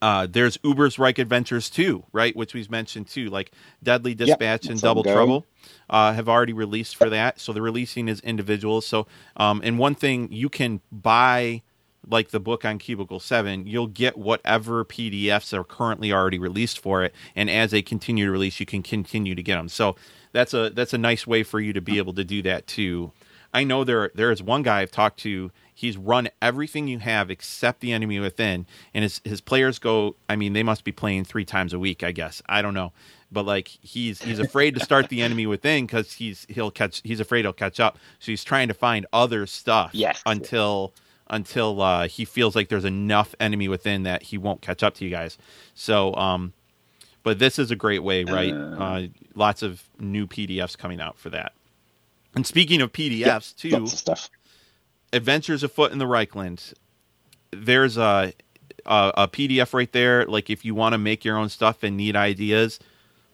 [0.01, 2.35] Uh, there's Ubersreik Adventures too, right?
[2.35, 3.51] Which we've mentioned too, like
[3.81, 5.03] Deadly Dispatch and Double.
[5.03, 5.45] Trouble
[5.89, 7.39] uh, have already released for that.
[7.39, 8.85] So they're releasing is individuals.
[8.85, 9.07] So,
[9.37, 11.61] um, and one thing you can buy,
[12.07, 17.03] like the book on Cubicle Seven, you'll get whatever PDFs are currently already released for
[17.03, 19.69] it, and as they continue to release, you can continue to get them.
[19.69, 19.95] So
[20.31, 23.11] that's a that's a nice way for you to be able to do that too.
[23.53, 25.51] I know there there is one guy I've talked to.
[25.77, 30.15] He's run everything you have except the enemy within, and his his players go.
[30.29, 32.01] I mean, they must be playing three times a week.
[32.01, 32.93] I guess I don't know,
[33.29, 37.01] but like he's he's afraid to start the enemy within because he's he'll catch.
[37.03, 37.97] He's afraid he'll catch up.
[38.19, 39.91] So he's trying to find other stuff.
[39.93, 40.21] Yes.
[40.25, 40.93] Until
[41.29, 45.03] until uh, he feels like there's enough enemy within that he won't catch up to
[45.03, 45.37] you guys.
[45.73, 46.53] So um,
[47.23, 48.53] but this is a great way, right?
[48.53, 48.55] Uh.
[48.79, 51.51] Uh, lots of new PDFs coming out for that.
[52.35, 54.29] And speaking of PDFs, Yep, too, Lots of stuff.
[55.13, 56.73] Adventures Afoot in the Reikland.
[57.51, 58.33] There's a,
[58.85, 60.25] a a PDF right there.
[60.25, 62.79] Like if you want to make your own stuff and need ideas,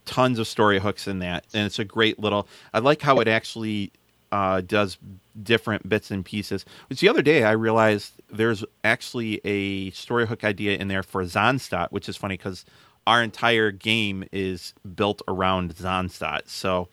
[0.05, 2.47] tons of story hooks in that, and it's a great little.
[2.73, 3.91] I like how it actually
[4.31, 4.97] uh, does
[5.41, 6.65] different bits and pieces.
[6.89, 11.23] Which the other day I realized there's actually a story hook idea in there for
[11.23, 12.65] Zahnstadt, which is funny because
[13.07, 16.47] our entire game is built around Zahnstadt.
[16.47, 16.87] So,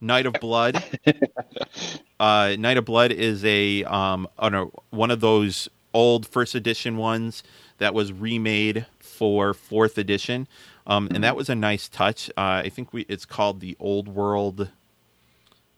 [0.00, 0.82] Night of Blood.
[2.20, 6.96] uh, Night of Blood is a um on a, one of those old first edition
[6.96, 7.42] ones
[7.78, 10.46] that was remade for fourth edition,
[10.86, 12.28] um, and that was a nice touch.
[12.36, 14.68] Uh, I think we it's called the Old World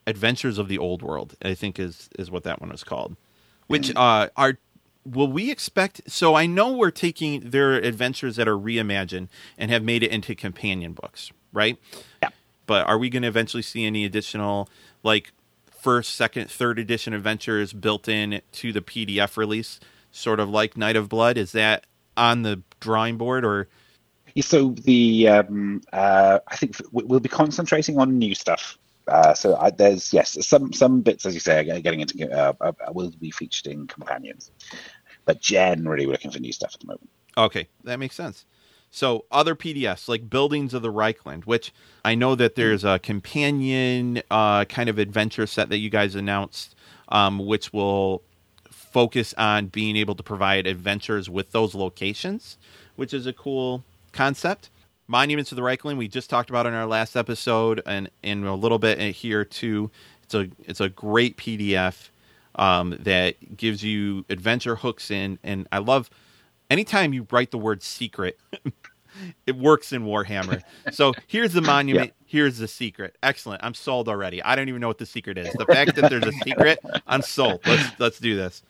[0.07, 1.37] Adventures of the Old World.
[1.43, 3.17] I think is is what that one was called.
[3.69, 4.59] Which uh, are
[5.05, 6.03] will we expect?
[6.11, 10.35] So I know we're taking their adventures that are reimagined and have made it into
[10.35, 11.79] companion books, right?
[12.23, 12.31] Yeah.
[12.67, 14.69] But are we going to eventually see any additional
[15.03, 15.33] like
[15.83, 19.81] first, second, third edition adventures built in to the PDF release,
[20.13, 21.37] sort of like Night of Blood?
[21.37, 21.87] Is that
[22.17, 23.69] on the drawing board or?
[24.41, 28.79] So the um, uh, I think we- we'll be concentrating on new stuff.
[29.09, 32.53] Uh, so I, there's yes, some some bits as you say are getting into uh,
[32.61, 34.51] uh, will be featured in companions,
[35.25, 37.11] but generally we're looking for new stuff at the moment.
[37.37, 38.47] Okay, that makes sense.
[38.95, 41.73] So other PDFs like Buildings of the Reikland, which
[42.05, 46.77] I know that there's a companion uh, kind of adventure set that you guys announced,
[47.09, 48.23] um, which will
[48.71, 52.59] focus on being able to provide adventures with those locations,
[52.95, 53.83] which is a cool
[54.13, 54.69] concept.
[55.09, 58.55] Monuments of the Reikland, we just talked about in our last episode, and in a
[58.55, 59.91] little bit here too.
[60.23, 62.11] It's a it's a great PDF
[62.57, 66.11] um, that gives you adventure hooks in, and I love
[66.73, 68.39] anytime you write the word secret.
[69.47, 70.63] it works in Warhammer.
[70.91, 72.09] So here's the monument.
[72.09, 72.25] Yeah.
[72.27, 73.17] Here's the secret.
[73.23, 73.63] Excellent.
[73.63, 74.43] I'm sold already.
[74.43, 75.53] I don't even know what the secret is.
[75.53, 77.61] The fact that there's a secret, I'm sold.
[77.67, 78.63] Let's let's do this.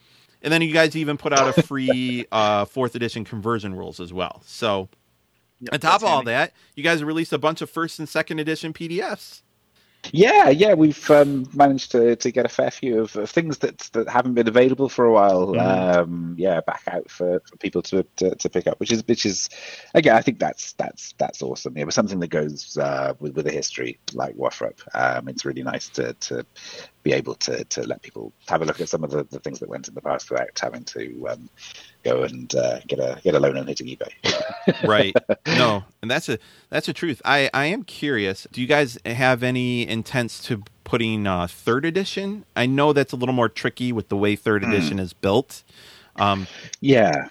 [0.43, 4.13] And then you guys even put out a free uh, fourth edition conversion rules as
[4.13, 4.43] well.
[4.45, 4.89] So
[5.63, 8.41] Yep, on top of all that, you guys released a bunch of first and second
[8.41, 9.43] edition PDFs.
[10.11, 13.79] Yeah, yeah, we've um, managed to, to get a fair few of, of, things that,
[13.93, 15.49] that haven't been available for a while.
[15.49, 15.97] Mm.
[15.97, 19.25] Um, yeah, back out for, for people to, to, to pick up, which is which
[19.25, 19.49] is
[19.95, 21.77] again, I think that's that's that's awesome.
[21.77, 24.81] Yeah, but something that goes uh, with with a history like WFRP.
[24.95, 26.45] Um, it's really nice to to
[27.05, 29.61] be able to to let people have a look at some of the, the things
[29.61, 31.49] that went in the past without having to um,
[32.03, 34.85] go and uh, get a get a loan on hitting eBay.
[34.89, 35.15] right.
[35.47, 36.39] No, and that's a
[36.71, 37.23] that's a truth.
[37.25, 38.47] I I am curious.
[38.53, 42.45] Do you guys have any intents to putting uh, third edition?
[42.57, 44.71] I know that's a little more tricky with the way third hmm.
[44.73, 45.03] edition mm.
[45.03, 45.63] is built.
[46.17, 46.47] Um,
[46.81, 47.29] yeah.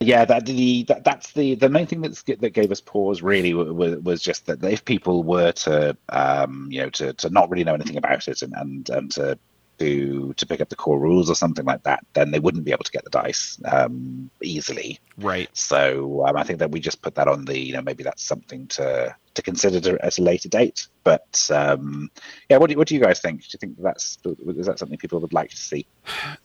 [0.00, 3.54] Yeah, that the that, that's the the main thing that's that gave us pause really
[3.54, 7.62] was, was just that if people were to um, you know to, to not really
[7.62, 9.38] know anything about it and and, and to
[9.78, 12.72] to to pick up the core rules or something like that, then they wouldn't be
[12.72, 14.98] able to get the dice um, easily.
[15.18, 15.48] Right.
[15.56, 18.22] So um, I think that we just put that on the you know maybe that's
[18.22, 20.88] something to to consider at a later date.
[21.04, 22.10] But um,
[22.48, 23.40] yeah, what do, what do you guys think?
[23.42, 24.18] Do you think that's
[24.56, 25.86] is that something people would like to see?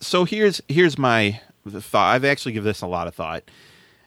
[0.00, 2.14] So here's here's my thought.
[2.14, 3.44] I've actually given this a lot of thought.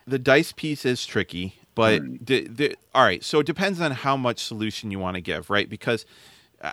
[0.07, 2.25] The dice piece is tricky, but mm.
[2.25, 3.23] the, the, all right.
[3.23, 5.69] So it depends on how much solution you want to give, right?
[5.69, 6.05] Because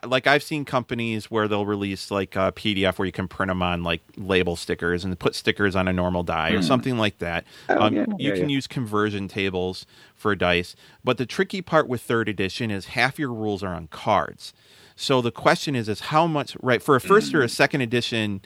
[0.04, 3.62] like I've seen companies where they'll release like a PDF where you can print them
[3.62, 6.62] on like label stickers and put stickers on a normal die or hmm.
[6.62, 7.44] something like that.
[7.68, 8.54] Oh, um, yeah, you yeah, can yeah.
[8.54, 13.32] use conversion tables for dice, but the tricky part with third edition is half your
[13.32, 14.52] rules are on cards.
[14.94, 17.48] So the question is, is how much right for a first or a hmm.
[17.48, 18.42] second edition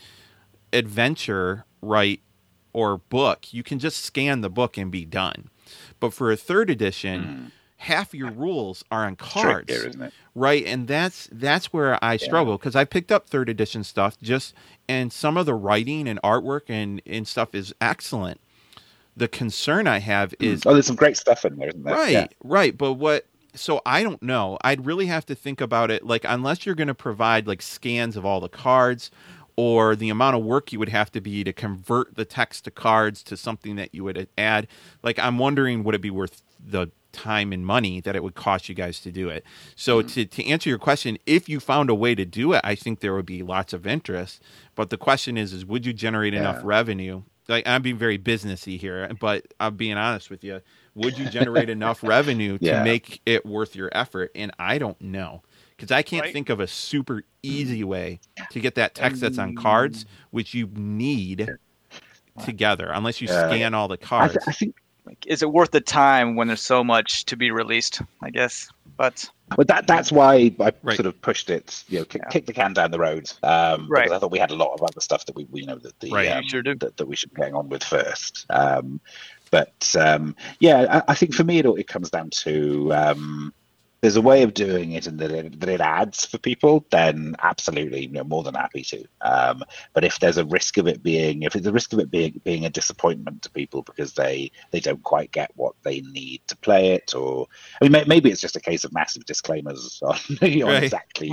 [0.73, 2.21] adventure, right,
[2.73, 5.51] or book, you can just scan the book and be done.
[5.99, 7.23] But for a third edition.
[7.25, 10.65] Mm half your rules are on cards, there, right?
[10.65, 12.83] And that's that's where I struggle because yeah.
[12.83, 14.55] I picked up third edition stuff just,
[14.89, 18.41] and some of the writing and artwork and and stuff is excellent.
[19.17, 20.45] The concern I have hmm.
[20.45, 21.95] is oh, there's some great stuff in there, isn't there?
[21.95, 22.27] Right, yeah.
[22.45, 22.77] right.
[22.77, 23.27] But what?
[23.55, 24.59] So I don't know.
[24.63, 26.07] I'd really have to think about it.
[26.07, 29.11] Like unless you're going to provide like scans of all the cards
[29.57, 32.71] or the amount of work you would have to be to convert the text to
[32.71, 34.69] cards to something that you would add.
[35.03, 38.69] Like I'm wondering, would it be worth the time and money that it would cost
[38.69, 39.45] you guys to do it.
[39.77, 40.09] So mm-hmm.
[40.09, 43.01] to, to answer your question, if you found a way to do it, I think
[43.01, 44.43] there would be lots of interest.
[44.75, 46.41] But the question is, is would you generate yeah.
[46.41, 47.23] enough revenue?
[47.49, 50.61] Like I'm being very businessy here, but I'm being honest with you.
[50.95, 52.85] Would you generate enough revenue to yeah.
[52.85, 54.31] make it worth your effort?
[54.35, 55.43] And I don't know
[55.77, 56.33] because I can't right.
[56.33, 58.21] think of a super easy way
[58.51, 61.57] to get that text that's on cards, which you need
[62.45, 64.37] together, unless you scan all the cards.
[64.37, 67.37] I, th- I think like, is it worth the time when there's so much to
[67.37, 68.03] be released?
[68.21, 70.97] I guess, but but that that's why I right.
[70.97, 72.31] sort of pushed it, you know, kick, yeah.
[72.31, 73.31] kick the can down the road.
[73.43, 74.05] Um, right.
[74.05, 75.77] Because I thought we had a lot of other stuff that we, we you know,
[75.77, 76.29] that the right.
[76.29, 78.47] um, sure that, that, we should be getting on with first.
[78.51, 79.01] Um,
[79.51, 83.53] but um, yeah, I, I, think for me it, all it comes down to um,
[84.03, 87.37] there's a way of doing it and that it, that it adds for people, then
[87.41, 89.05] absolutely, you know, more than happy to.
[89.21, 89.63] Um,
[89.95, 92.41] but if there's a risk of it being, if there's a risk of it being
[92.45, 96.57] being a disappointment to people because they they don't quite get what they need to
[96.57, 97.47] play it, or
[97.81, 100.83] I mean, maybe it's just a case of massive disclaimers on, you know, right.
[100.83, 101.31] exactly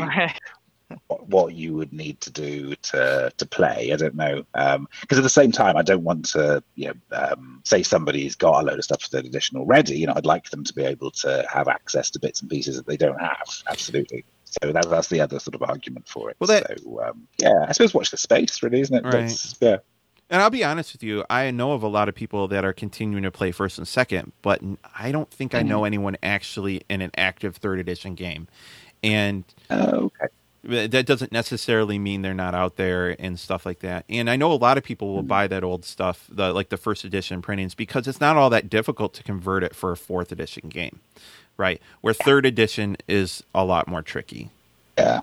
[1.07, 3.91] what, you would need to do to to play.
[3.93, 7.17] I don't know because um, at the same time, I don't want to you know
[7.17, 9.97] um, say somebody's got a load of stuff for third edition already.
[9.97, 12.77] You know, I'd like them to be able to have access to bits and pieces
[12.77, 13.47] that they don't have.
[13.69, 14.25] Absolutely.
[14.45, 16.37] So that, that's the other sort of argument for it.
[16.39, 19.05] Well, that, so um, yeah, I suppose watch the space, really, isn't it?
[19.05, 19.55] Right.
[19.61, 19.77] yeah.
[20.31, 22.73] And I'll be honest with you, I know of a lot of people that are
[22.73, 24.61] continuing to play first and second, but
[24.97, 25.85] I don't think I know mm-hmm.
[25.85, 28.47] anyone actually in an active third edition game.
[29.01, 30.27] And oh, okay
[30.69, 34.05] that doesn't necessarily mean they're not out there and stuff like that.
[34.07, 35.27] And I know a lot of people will mm-hmm.
[35.27, 38.69] buy that old stuff, the like the first edition printings, because it's not all that
[38.69, 40.99] difficult to convert it for a fourth edition game,
[41.57, 41.81] right?
[42.01, 44.49] Where third edition is a lot more tricky.
[44.97, 45.21] Yeah.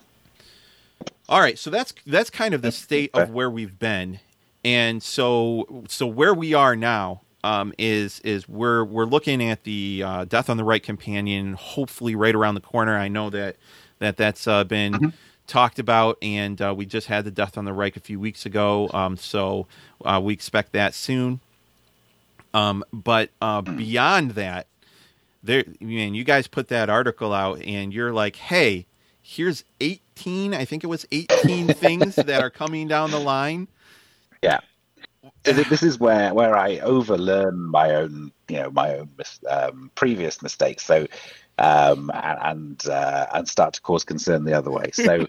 [1.28, 4.20] All right, so that's that's kind of the state of where we've been,
[4.64, 7.22] and so so where we are now.
[7.44, 12.16] um, is is we're we're looking at the uh, Death on the Reik companion, hopefully
[12.16, 12.96] right around the corner.
[12.96, 13.56] I know that
[14.00, 15.12] that that's uh, been Mhm.
[15.46, 18.46] Talked about, and uh, we just had the Death on the Reik a few weeks
[18.46, 19.66] ago, um, so
[20.04, 21.40] uh, we expect that soon.
[22.52, 24.66] Um, but uh, beyond that,
[25.42, 28.86] there, man, you guys put that article out, and you're like, hey,
[29.22, 30.54] here's 18.
[30.54, 33.68] I think it was 18 things that are coming down the line.
[35.44, 39.90] Th- this is where where I overlearn my own you know my own mis- um,
[39.94, 40.84] previous mistakes.
[40.84, 41.06] So
[41.58, 44.90] um, and and, uh, and start to cause concern the other way.
[44.92, 45.26] So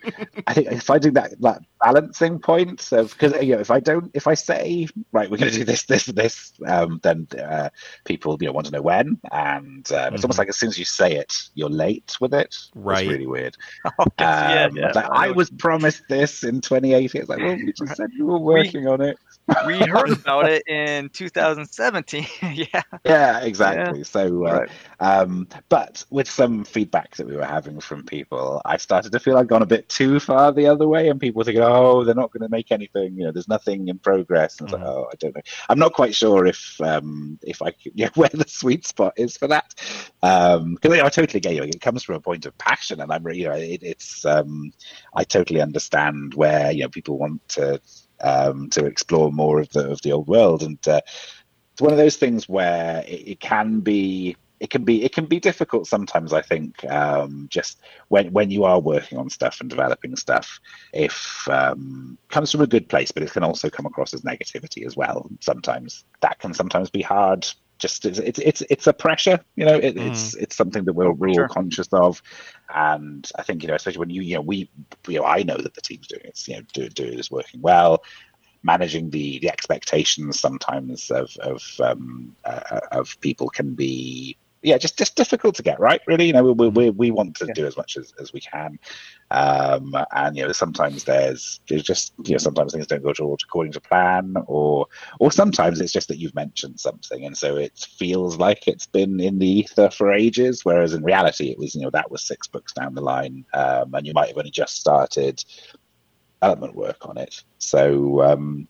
[0.48, 3.80] I think if I do that that balancing point of because you know if I
[3.80, 7.70] don't if I say right we're going to do this this this um, then uh,
[8.06, 10.24] people you know want to know when and um, it's Mhm.
[10.24, 12.56] almost like as soon as you say it you're late with it.
[12.76, 13.00] Right.
[13.00, 13.56] It's really weird.
[14.20, 14.92] yeah, Um, yeah.
[14.94, 17.22] like, I was promised this in 2018.
[17.22, 19.18] It's like, well, you just said you were working on it.
[19.66, 22.26] We heard about it in 2017.
[22.74, 22.82] yeah.
[23.06, 24.04] Yeah, exactly.
[24.04, 24.70] So, uh, Right.
[25.00, 29.38] um, but with some feedback that we were having from people, I started to feel
[29.38, 32.16] I'd gone a bit too far the other way, and people were thinking, "Oh, they're
[32.16, 33.16] not going to make anything.
[33.18, 34.74] You know, there's nothing in progress." And Mhm.
[34.74, 35.42] like, "Oh, I don't know.
[35.70, 39.38] I'm not quite sure if um, if I could, yeah, where the sweet spot is
[39.38, 39.74] for that."
[40.22, 41.64] Um, Because you know, I totally get you.
[41.64, 44.72] It comes from a point of passion, and I'm, you know, it, it's um,
[45.16, 47.80] I totally understand where you know people want to
[48.22, 51.02] um, to explore more of the of the old world, and uh,
[51.74, 55.26] it's one of those things where it, it can be it can be it can
[55.26, 59.70] be difficult sometimes i think um, just when when you are working on stuff and
[59.70, 60.60] developing stuff
[60.94, 64.86] if um, comes from a good place but it can also come across as negativity
[64.86, 66.06] as well sometimes.
[66.22, 69.98] That can sometimes be hard just it's it's it's, it's a pressure you know it,
[69.98, 71.44] it's it's something that we're, we're Sure.
[71.44, 72.22] all conscious of.
[72.74, 74.70] And i think you know especially when you you know we
[75.08, 77.62] you know i know that the team's doing it's you know do, do is working
[77.62, 78.04] well.
[78.64, 84.98] Managing the the expectations sometimes of of um, uh, of people can be yeah just
[84.98, 86.02] just difficult to get right?
[86.08, 87.54] Really you know we we, we want to Yeah.
[87.54, 88.78] do as much as, as we can.
[89.32, 93.34] Um and you know sometimes there's there's just you know sometimes things don't go to,
[93.44, 94.88] according to plan or
[95.20, 97.26] or sometimes it's just that you've mentioned something.
[97.26, 101.50] And so it feels like it's been in the ether for ages whereas in reality
[101.50, 104.30] it was you know that was six books down the line um and you might
[104.30, 105.44] have only just started
[106.42, 107.44] development work on it.
[107.60, 108.68] So um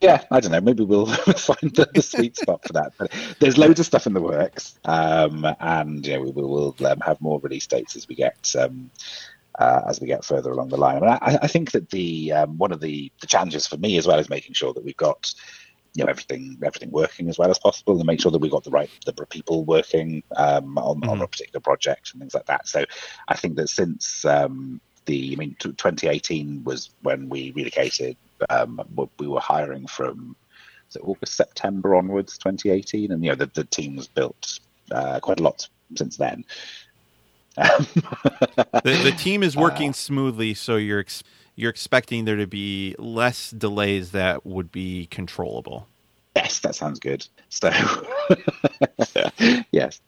[0.00, 0.60] yeah, I don't know.
[0.60, 2.92] Maybe we'll find the, the sweet spot for that.
[2.98, 7.00] But there's loads of stuff in the works, um, and yeah, we will we'll, um,
[7.00, 8.90] have more release dates as we get um,
[9.58, 10.96] uh, as we get further along the line.
[10.96, 14.06] And I, I think that the um, one of the, the challenges for me as
[14.06, 15.32] well is making sure that we've got
[15.94, 18.64] you know everything everything working as well as possible, and make sure that we've got
[18.64, 22.68] the right the people working um, on, on a particular project and things like that.
[22.68, 22.84] So
[23.28, 28.16] I think that since um, the I mean, t- 2018 was when we relocated.
[28.50, 28.80] Um,
[29.18, 30.36] we were hiring from
[31.00, 34.60] August, September onwards, 2018, and you know the, the team's built
[34.90, 36.44] uh, quite a lot since then.
[37.56, 41.22] The, the team is working smoothly, so you're ex-
[41.56, 45.86] you're expecting there to be less delays that would be controllable.
[46.34, 47.26] Yes, that sounds good.
[47.48, 47.70] So,
[49.70, 50.00] yes.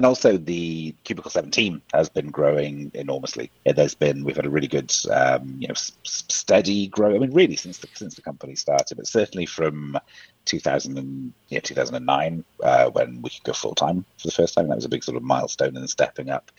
[0.00, 3.52] And also, the Cubicle 7 team has been growing enormously.
[3.66, 7.16] There's been, we've had a really good, um, you know, s- steady growth.
[7.16, 9.98] I mean, really, since the, since the company started, but certainly from
[10.46, 14.68] 2000 and, yeah, 2009, uh, when we could go full time for the first time.
[14.68, 16.50] That was a big sort of milestone in stepping up.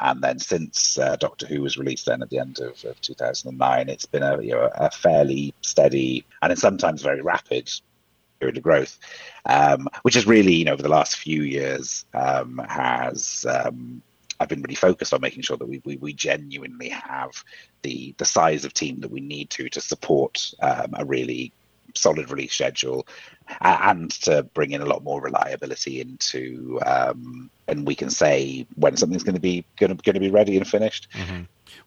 [0.00, 3.90] And then since uh, Doctor Who was released then at the end of, of 2009,
[3.90, 7.70] it's been a, you know, a fairly steady and sometimes very rapid
[8.38, 8.98] period of growth,
[9.46, 14.02] um, which is really, you know, over the last few years um, has um,
[14.40, 17.42] I've been really focused on making sure that we, we, we genuinely have
[17.82, 21.52] the the size of team that we need to to support um, a really
[21.94, 23.06] solid release schedule
[23.60, 28.96] and to bring in a lot more reliability into um, and we can say when
[28.96, 31.08] something's going to be going to, going to be ready and finished.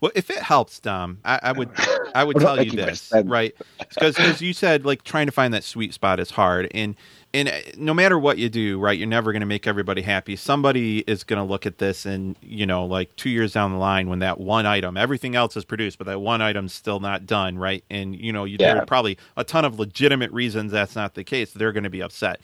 [0.01, 1.71] Well, if it helps, Dom, I, I would
[2.15, 3.53] I would tell you this, right?
[3.99, 6.95] Because you said like trying to find that sweet spot is hard, and
[7.34, 10.35] and uh, no matter what you do, right, you're never going to make everybody happy.
[10.35, 13.77] Somebody is going to look at this, and you know, like two years down the
[13.77, 17.26] line, when that one item, everything else is produced, but that one item's still not
[17.26, 17.84] done, right?
[17.89, 21.23] And you know, you, there are probably a ton of legitimate reasons that's not the
[21.23, 21.51] case.
[21.51, 22.41] They're going to be upset.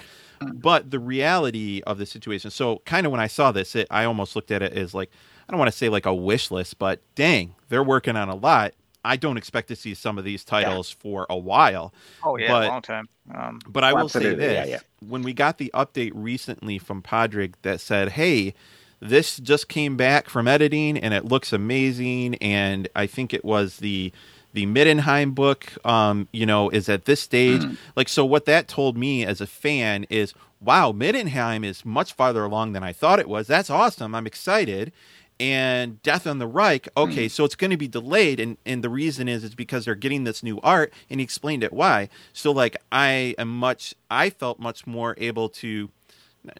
[0.54, 4.04] But the reality of the situation, so kind of when I saw this, it, I
[4.04, 5.10] almost looked at it as like,
[5.48, 8.36] I don't want to say like a wish list, but dang, they're working on a
[8.36, 8.74] lot.
[9.04, 11.94] I don't expect to see some of these titles for a while.
[12.24, 13.10] Oh yeah, But- a long time.
[13.34, 14.46] Um, But I will say absolutely.
[14.46, 18.54] this: Yeah, when we got the update recently from Padraig that said, "Hey,
[19.00, 23.78] this just came back from editing and it looks amazing," and I think it was
[23.78, 24.12] the
[24.54, 27.62] the Middenheim book, um, you know, is at this stage.
[27.62, 27.76] Mm.
[27.98, 32.46] Like, so what that told me as a fan is, wow, Middenheim is much farther
[32.46, 33.48] along than I thought it was.
[33.48, 34.16] That's awesome.
[34.16, 34.94] I'm excited.
[35.38, 38.90] And Death on the Reik, okay, so it's going to be delayed, and and the
[38.90, 42.08] reason is it's because they're getting this new art, and he explained it why.
[42.32, 45.90] So like, I am much, I felt much more able to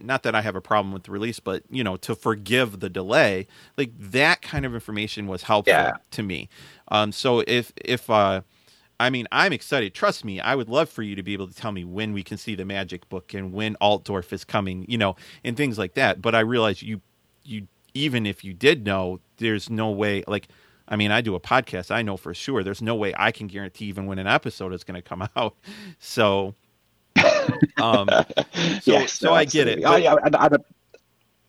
[0.02, 2.90] not that I have a problem with the release, but you know, to forgive the
[2.90, 3.48] delay,
[3.78, 5.94] like that kind of information was helpful Yeah.
[6.12, 6.50] to me.
[6.90, 8.42] Um, so if if uh,
[9.00, 9.94] I mean, I'm excited.
[9.94, 12.24] Trust me, I would love for you to be able to tell me when we
[12.24, 15.94] can see the Magic Book and when Altdorf is coming, you know, and things like
[15.94, 16.22] that.
[16.22, 17.00] But I realize you
[17.44, 20.24] you even if you did know, there's no way.
[20.28, 20.48] Like,
[20.88, 21.90] I mean, I do a podcast.
[21.90, 24.84] I know for sure there's no way I can guarantee even when an episode is
[24.84, 25.56] going to come out.
[25.98, 26.54] So.
[27.78, 28.08] Um,
[28.82, 29.82] so, Yes, so no, I get it.
[29.82, 30.58] but- yeah, and, and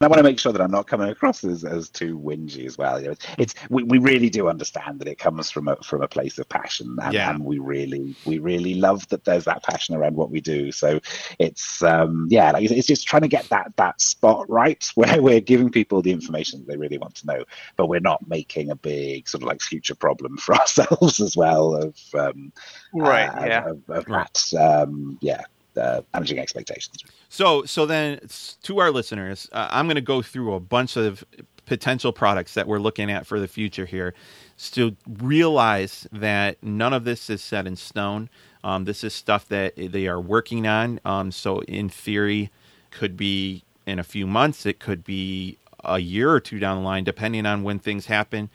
[0.00, 2.76] I want to make sure that I'm not coming across as, as too whingy as
[2.76, 3.00] well.
[3.00, 6.02] You know, it's, it's we, we really do understand that it comes from a from
[6.02, 7.30] a place of passion, and, Yeah.
[7.30, 10.70] and we really we really love that there's that passion around what we do.
[10.70, 11.00] So
[11.38, 15.22] it's um yeah, like it's, it's just trying to get that that spot right where
[15.22, 17.44] we're giving people the information that they really want to know,
[17.76, 21.74] but we're not making a big sort of like future problem for ourselves as well
[21.74, 22.52] of um
[22.92, 23.28] Right.
[23.28, 23.68] uh, yeah.
[23.70, 25.42] of, of that um yeah
[25.76, 27.04] uh, managing expectations.
[27.28, 28.20] So, so then
[28.62, 31.24] to our listeners, uh, I'm going to go through a bunch of
[31.66, 34.14] potential products that we're looking at for the future here.
[34.56, 38.30] So realize that none of this is set in stone.
[38.64, 41.00] Um, this is stuff that they are working on.
[41.04, 42.50] Um, so in theory,
[42.90, 44.64] could be in a few months.
[44.64, 48.48] It could be a year or two down the line, depending on when things happen.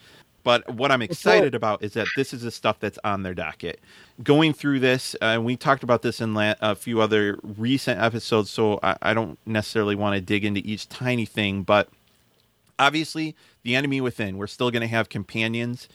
[0.43, 3.79] But what I'm excited about is that this is the stuff that's on their docket.
[4.23, 8.49] Going through this, uh, we talked about this in la- a few other recent episodes,
[8.49, 11.63] so I, I don't necessarily want to dig into each tiny thing.
[11.63, 11.89] But
[12.79, 15.87] obviously, the enemy within, we're still going to have companions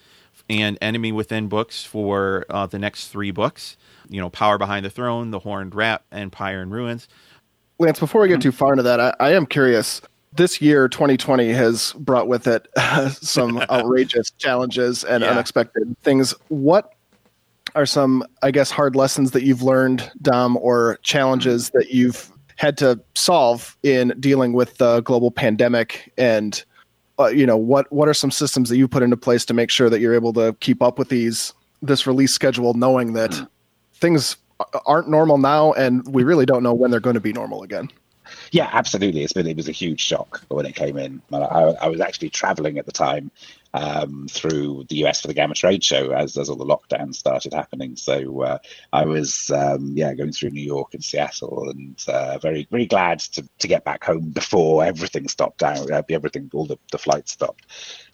[0.48, 3.77] and enemy within books for uh, the next three books.
[4.09, 7.09] You know, Power Behind the Throne, The Horned Rat, Empire and Ruins.
[7.78, 10.01] Lance, before we get too far into that, I, I am curious.
[10.37, 12.69] This year, 2020, has brought with it
[13.13, 15.31] some outrageous challenges and Yeah.
[15.31, 16.35] unexpected things.
[16.49, 16.93] What
[17.75, 22.79] are some, I guess, hard lessons that you've learned, Dom, or challenges that you've had
[22.79, 26.13] to solve in dealing with the global pandemic?
[26.17, 26.63] And,
[27.19, 29.71] uh, you know, what what are some systems that you put into place to make
[29.71, 31.53] sure that you're able to keep up with these
[31.83, 33.35] this release schedule, knowing that
[33.95, 34.37] things
[34.87, 37.91] aren't normal now, and we really don't know when they're going to be normal again.
[38.52, 39.23] Yeah, absolutely.
[39.23, 41.23] It's been it was a huge shock when it came in.
[41.32, 43.31] I, I was actually traveling at the time
[43.74, 47.52] um, through the US for the GAMA Trade Show as as all the lockdowns started
[47.52, 47.97] happening.
[47.97, 48.59] So uh,
[48.93, 53.20] I was um, yeah going through New York and Seattle, and uh, very very glad
[53.20, 55.93] to, to get back home before everything stopped down.
[55.93, 57.66] Uh, everything all the, the flights stopped.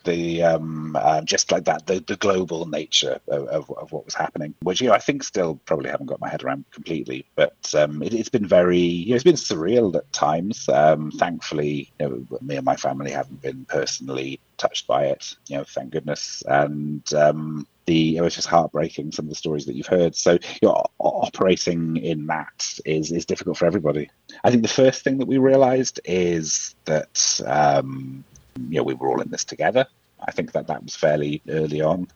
[0.04, 4.14] The um, uh, just like that the, the global nature of, of, of what was
[4.14, 7.56] happening, which you know I think still probably haven't got my head around completely, but
[7.76, 10.68] um, it, it's been very you know, it's been surreal at times.
[10.68, 15.34] Um, thankfully, you know, me and my family haven't been personally touched by it.
[15.48, 16.42] You know, thank goodness.
[16.46, 19.12] And um, the it was just heartbreaking.
[19.12, 20.14] Some of the stories that you've heard.
[20.14, 24.10] So you know, operating in that is is difficult for everybody.
[24.44, 28.24] I think the first thing that we realised is that um,
[28.56, 29.86] you know we were all in this together.
[30.20, 32.08] I think that that was fairly early on.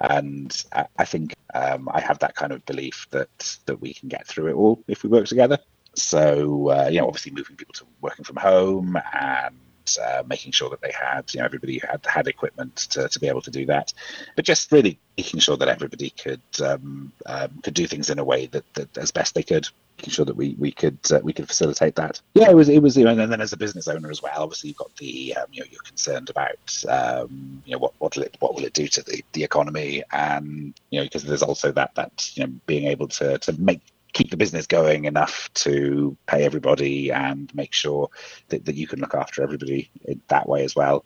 [0.00, 0.64] And
[0.98, 4.48] I, think um, I have that kind of belief that that we can get through
[4.48, 5.58] it all if we work together.
[5.94, 9.54] So uh, you know, obviously moving people to working from home and
[10.02, 13.28] uh, making sure that they had, you know, everybody had had equipment to, to be
[13.28, 13.92] able to do that,
[14.36, 18.24] but just really making sure that everybody could um, um, could do things in a
[18.24, 21.32] way that, that as best they could, making sure that we we could uh, we
[21.32, 22.20] could facilitate that.
[22.34, 24.42] Yeah, it was it was, you know, and then as a business owner as well,
[24.42, 28.16] obviously you've got the um, you know you're concerned about um, you know what what
[28.16, 31.42] will it what will it do to the, the economy, and you know because there's
[31.42, 33.80] also that that you know being able to to make
[34.14, 38.08] keep the business going enough to pay everybody and make sure
[38.48, 39.90] that, that you can look after everybody
[40.28, 41.04] that way as well.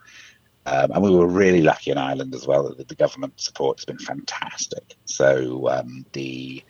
[0.67, 3.87] Um, and we were really lucky in Ireland as well that the government support has
[3.87, 4.97] been fantastic.
[5.07, 6.63] So um, the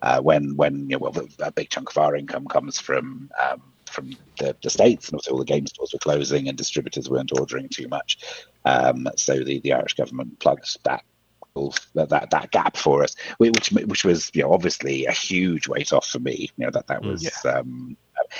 [0.00, 3.62] uh, when when you know, well, a big chunk of our income comes from um,
[3.84, 7.38] from the, the states, and also all the game stores were closing and distributors weren't
[7.38, 8.18] ordering too much.
[8.64, 11.04] Um, so the, the Irish government plugged that
[11.94, 15.92] that, that that gap for us, which which was you know obviously a huge weight
[15.92, 16.50] off for me.
[16.56, 17.28] You know that that was.
[17.44, 17.96] Um,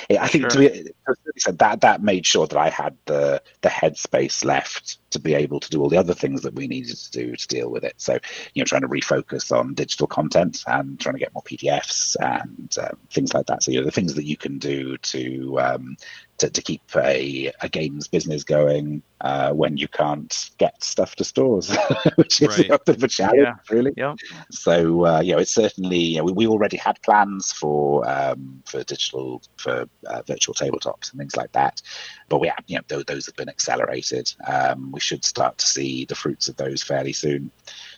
[0.09, 0.61] I think Sure.
[0.67, 0.91] to be,
[1.37, 5.59] said that that made sure that I had the the headspace left to be able
[5.59, 7.93] to do all the other things that we needed to do to deal with it.
[7.97, 8.17] So,
[8.53, 12.75] you know, trying to refocus on digital content and trying to get more PDFs and
[12.81, 13.61] um, things like that.
[13.63, 15.97] So, you know, the things that you can do to um,
[16.39, 21.23] to, to keep a, a games business going uh, when you can't get stuff to
[21.23, 21.69] stores,
[22.15, 22.71] which is Right.
[22.71, 23.53] a bit of a challenge, Yeah.
[23.69, 23.93] really.
[23.95, 24.15] Yep.
[24.51, 28.63] So uh, you know, it's certainly you know, we, we already had plans for um,
[28.65, 29.72] for digital for
[30.07, 31.81] uh, virtual tabletops and things like that,
[32.29, 34.33] but we have you know those, those have been accelerated.
[34.45, 37.51] Um, we should start to see the fruits of those fairly soon.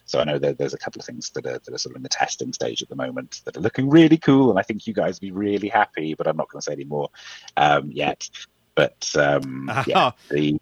[0.06, 1.98] So I know that there's a couple of things that are that are sort of
[1.98, 4.88] in the testing stage at the moment that are looking really cool, and I think
[4.88, 6.14] you guys will be really happy.
[6.14, 7.10] But I'm not going to say any more
[7.58, 8.30] um, yet.
[8.76, 10.60] But um, yeah, the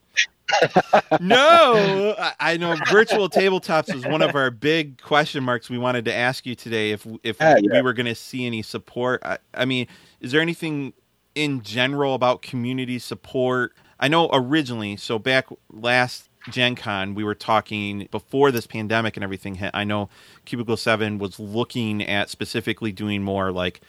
[1.20, 6.14] no, I, know virtual tabletops was one of our big question marks we wanted to
[6.14, 6.92] ask you today.
[6.92, 9.88] If if Yeah, we were going to see any support, I, I mean,
[10.22, 10.94] is there anything
[11.36, 13.74] in general about community support?
[14.00, 19.24] I know originally, so back last Gen Con, we were talking before this pandemic and
[19.24, 19.72] everything hit.
[19.74, 20.10] I know
[20.44, 23.80] Cubicle 7 was looking at specifically doing more like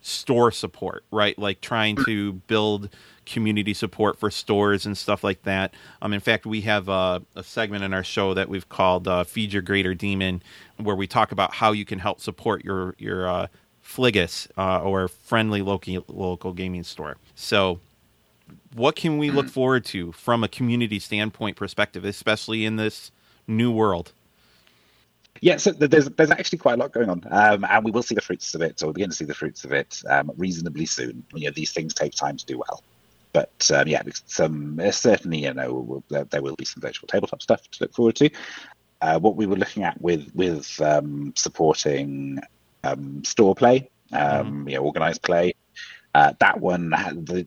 [0.00, 1.38] store support, right?
[1.38, 2.88] Like trying to build
[3.26, 5.74] community support for stores and stuff like that.
[6.00, 9.24] Um, in fact, we have a, a segment in our show that we've called uh,
[9.24, 10.42] "Feed Your Greater Demon,"
[10.78, 13.46] where we talk about how you can help support your your uh,
[13.88, 17.16] Fligus uh, or friendly local local gaming store.
[17.34, 17.80] So,
[18.74, 23.10] what can we look forward to from a community standpoint perspective, especially in this
[23.46, 24.12] new world?
[25.40, 28.14] Yeah, so there's there's actually quite a lot going on, um, and we will see
[28.14, 30.84] the fruits of it, or we'll begin to see the fruits of it um, reasonably
[30.84, 31.24] soon.
[31.32, 32.82] You know, these things take time to do well,
[33.32, 37.68] but um, yeah, some uh, certainly you know there will be some virtual tabletop stuff
[37.70, 38.30] to look forward to.
[39.00, 42.40] Uh, what we were looking at with with um, supporting
[42.84, 45.54] um, store play, um, you know, organized play,
[46.14, 46.92] uh, that one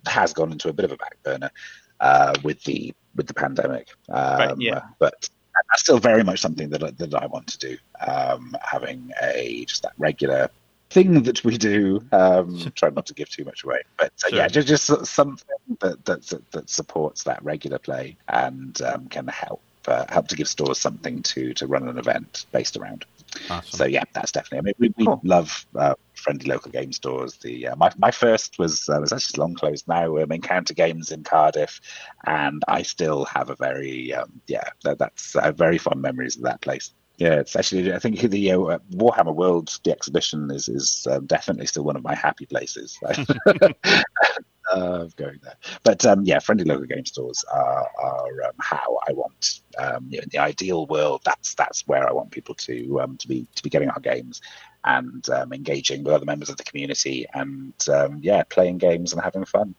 [0.06, 1.52] has gone into a bit of a back burner
[2.00, 3.90] uh, with the with the pandemic.
[4.10, 4.82] Um, yeah.
[5.00, 5.30] But
[5.70, 7.78] that's still very much something that I, that I want to do.
[8.08, 10.50] Um, having a just that regular
[10.90, 12.04] thing that we do.
[12.12, 14.40] Um, try not to give too much away, but uh, Sure.
[14.40, 19.62] yeah, just, just something that, that that supports that regular play and um, can help
[19.88, 23.06] uh, help to give stores something to to run an event based around.
[23.50, 23.78] Awesome.
[23.78, 24.60] So yeah, that's definitely.
[24.60, 25.22] I mean, we, we Cool.
[25.24, 27.38] love uh, friendly local game stores.
[27.38, 30.18] The uh, my my first was uh, was actually long closed now.
[30.18, 31.80] Um, Encounter Games in Cardiff,
[32.26, 36.44] and I still have a very um, yeah that, that's uh, very fond memories of
[36.44, 36.92] that place.
[37.18, 41.68] Yeah, it's actually I think the uh, Warhammer World the exhibition is is um, definitely
[41.68, 42.98] still one of my happy places.
[44.72, 45.56] of going there.
[45.84, 49.62] But um, yeah, friendly local game stores are, are um, how I want.
[49.78, 53.18] Um, you know, in the ideal world, that's that's where I want people to um,
[53.18, 54.42] to be to be getting our games
[54.84, 59.22] and um, engaging with other members of the community and um, yeah, playing games and
[59.22, 59.76] having fun.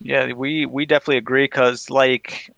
[0.00, 2.50] Yeah, we we definitely agree because like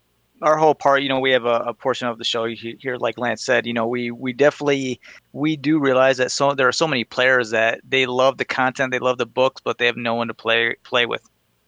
[0.43, 3.17] our whole part, you know, we have a, a portion of the show here, like
[3.17, 4.99] Lance said, you know, we we definitely
[5.31, 8.91] we do realize that so there are so many players that they love the content,
[8.91, 11.21] they love the books, but they have no one to play play with.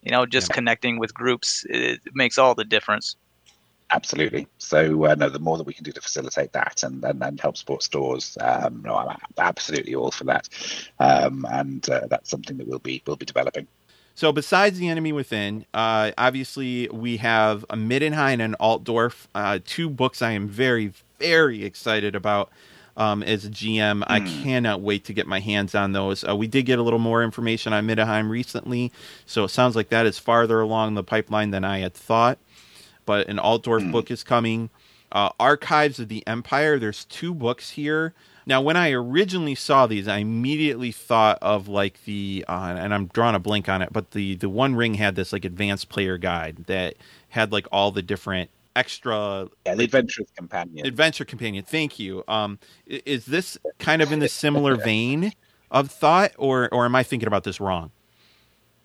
[0.05, 3.15] You know, just connecting with groups it makes all the difference.
[3.91, 4.47] Absolutely.
[4.57, 7.39] So uh, no, the more that we can do to facilitate that and and, and
[7.39, 10.49] help support stores, um, no, I'm absolutely all for that.
[10.99, 13.67] Um, and uh, that's something that we'll be we'll be developing.
[14.15, 19.59] So besides the enemy within, uh, obviously we have a Middenheim and an Altdorf, uh,
[19.65, 22.49] two books I am very very excited about.
[22.97, 26.23] Um, as a GM, I cannot wait to get my hands on those.
[26.23, 28.91] Uh, we did get a little more information on Middenheim recently,
[29.25, 32.37] so it sounds like that is farther along the pipeline than I had thought.
[33.05, 34.69] But an Altdorf book is coming.
[35.11, 36.79] Uh, Archives of the Empire.
[36.79, 38.13] There's two books here.
[38.47, 43.07] Now, when I originally saw these, I immediately thought of like the, uh, and I'm
[43.07, 46.17] drawing a blank on it, but the the One Ring had this like advanced player
[46.17, 46.95] guide that
[47.29, 50.85] had like all the different extra Yeah, the Adventurer's Companion.
[50.85, 51.63] adventure companion.
[51.63, 52.23] Thank you.
[52.27, 55.33] Um, is this kind of in the similar vein
[55.71, 57.91] of thought, or or am I thinking about this wrong?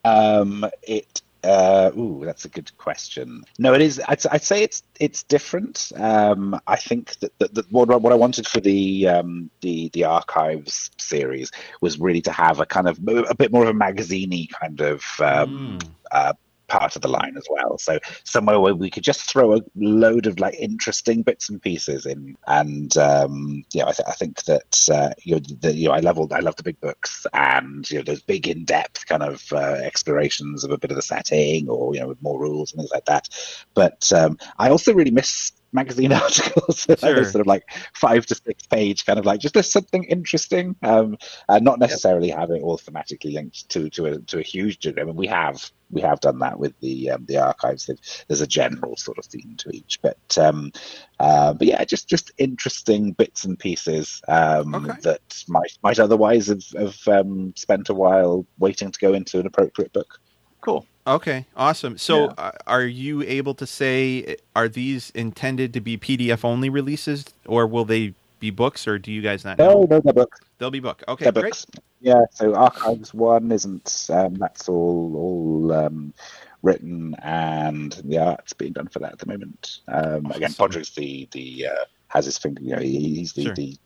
[0.04, 1.22] Um, it.
[1.42, 3.42] Uh, ooh, that's a good question.
[3.58, 3.98] No, it is.
[4.08, 5.90] I'd, I'd say it's it's different.
[5.96, 10.04] Um, I think that, that, that what, what I wanted for the um, the the
[10.04, 11.50] archives series
[11.80, 15.02] was really to have a kind of a bit more of a magaziney kind of
[15.20, 15.88] um, Mm.
[16.12, 16.32] uh,
[16.70, 17.76] part of the line as well.
[17.78, 22.06] So somewhere where we could just throw a load of like interesting bits and pieces
[22.06, 25.88] in, and um, you know, I, th- I think that uh, you know, the, you
[25.88, 28.64] know, I love all, I love the big books and you know those big in
[28.64, 32.22] depth kind of uh, explorations of a bit of the setting or you know with
[32.22, 33.28] more rules and things like that.
[33.74, 37.24] But um, I also really miss magazine articles, sure.
[37.24, 37.64] sort of like
[37.94, 41.16] five to six page, kind of like just there's something interesting, um,
[41.48, 42.38] and not necessarily yep.
[42.38, 45.02] have it all thematically linked to to a to a huge degree.
[45.02, 47.90] I mean, we have we have done that with the um, the archives.
[48.28, 50.72] There's a general sort of theme to each, but um,
[51.18, 55.00] uh, but yeah, just just interesting bits and pieces um, okay.
[55.02, 59.46] that might might otherwise have, have um, spent a while waiting to go into an
[59.46, 60.20] appropriate book.
[60.60, 60.86] Cool.
[61.10, 61.98] Okay, awesome.
[61.98, 62.34] So, yeah.
[62.38, 67.66] uh, are you able to say are these intended to be PDF only releases, or
[67.66, 69.82] will they be books, or do you guys not know?
[69.82, 70.40] No, no, they're books.
[70.58, 71.02] They'll be book.
[71.08, 71.52] Okay, they're great.
[71.52, 71.66] Books.
[72.00, 72.20] Yeah.
[72.30, 74.06] So Archives One isn't.
[74.08, 76.14] Um, that's all all um,
[76.62, 79.80] written, and the art's being done for that at the moment.
[79.88, 80.30] Um, awesome.
[80.30, 82.62] Again, Padraig's the the uh, has his finger.
[82.62, 83.54] You know, he's the, sure.
[83.54, 83.76] the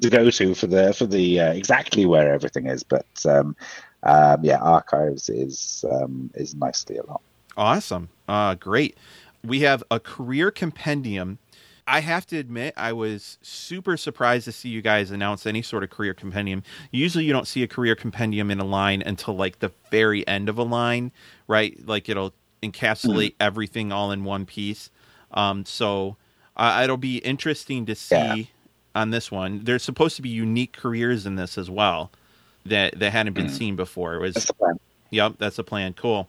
[0.00, 2.82] to go to for the for the uh, exactly where everything is.
[2.82, 3.56] But um,
[4.02, 7.20] um, yeah, archives is um, is nicely along.
[7.56, 8.96] Awesome, uh, great.
[9.44, 11.38] We have a career compendium.
[11.88, 15.84] I have to admit, I was super surprised to see you guys announce any sort
[15.84, 16.64] of career compendium.
[16.90, 20.48] Usually, you don't see a career compendium in a line until like the very end
[20.48, 21.12] of a line,
[21.46, 21.78] right?
[21.86, 23.42] Like it'll encapsulate mm-hmm.
[23.42, 24.90] everything all in one piece.
[25.30, 26.16] Um, so
[26.56, 28.44] uh, it'll be interesting to see yeah.
[28.94, 29.62] on this one.
[29.62, 32.10] There's supposed to be unique careers in this as well
[32.68, 33.50] that that hadn't been mm.
[33.50, 34.14] seen before.
[34.14, 34.80] It was that's the plan.
[35.10, 35.94] Yep, that's the plan.
[35.94, 36.28] Cool.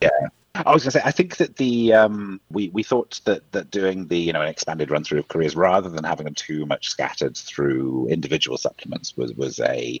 [0.00, 0.10] Yeah.
[0.54, 3.70] I was going to say, I think that the um, we we thought that that
[3.70, 6.66] doing the you know an expanded run through of careers rather than having them too
[6.66, 10.00] much scattered through individual supplements was was a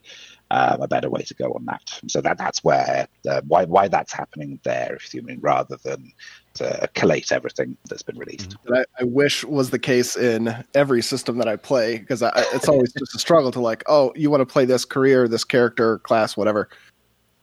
[0.50, 2.00] um, a better way to go on that.
[2.06, 6.12] So that that's where uh, why why that's happening there, if you mean, rather than
[6.54, 8.56] to collate everything that's been released.
[8.72, 12.20] I, I, wish was the case in every system that I play because
[12.52, 15.44] it's always just a struggle to like, oh, you want to play this career, this
[15.44, 16.68] character, class, whatever.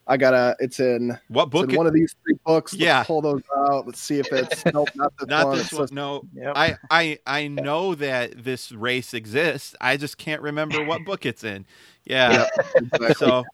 [0.08, 0.56] I gotta.
[0.60, 1.70] It's in what book?
[1.70, 2.72] In one of these three books.
[2.72, 3.86] Let's yeah, pull those out.
[3.86, 5.58] Let's see if it's nope, not this not one.
[5.58, 5.88] This one.
[5.92, 6.52] no, yep.
[6.54, 9.74] I I I know that this race exists.
[9.80, 11.66] I just can't remember what book it's in.
[12.04, 12.46] Yeah.
[12.76, 13.14] exactly.
[13.14, 13.44] So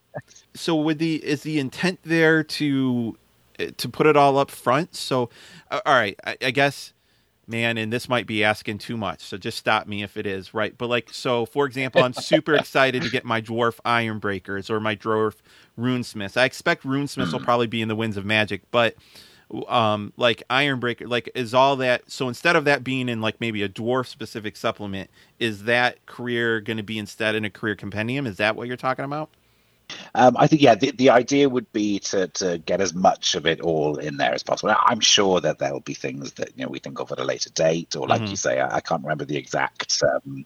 [0.54, 3.16] so with the is the intent there to
[3.58, 4.94] eh, to put it all up front?
[4.94, 5.30] So
[5.70, 6.92] all right, I, I guess
[7.52, 10.52] man, and this might be asking too much, so just stop me if it is,
[10.52, 10.76] right?
[10.76, 14.80] But like, so for example, I'm super excited to get my dwarf iron breakers or
[14.80, 15.36] my dwarf
[15.78, 16.36] runesmiths.
[16.36, 18.96] I expect runesmiths will probably be in the winds of magic, but
[19.68, 23.38] um like iron breaker like is all that so instead of that being in like
[23.38, 27.74] maybe a dwarf specific supplement is that career going to be instead in a career
[27.74, 29.28] compendium is that what you're talking about
[30.14, 33.46] um, I think yeah, the, the idea would be to to get as much of
[33.46, 34.74] it all in there as possible.
[34.86, 37.50] I'm sure that there'll be things that you know we think of at a later
[37.50, 38.30] date, or like mm-hmm.
[38.30, 40.44] you say, I, I, can't remember the exact um,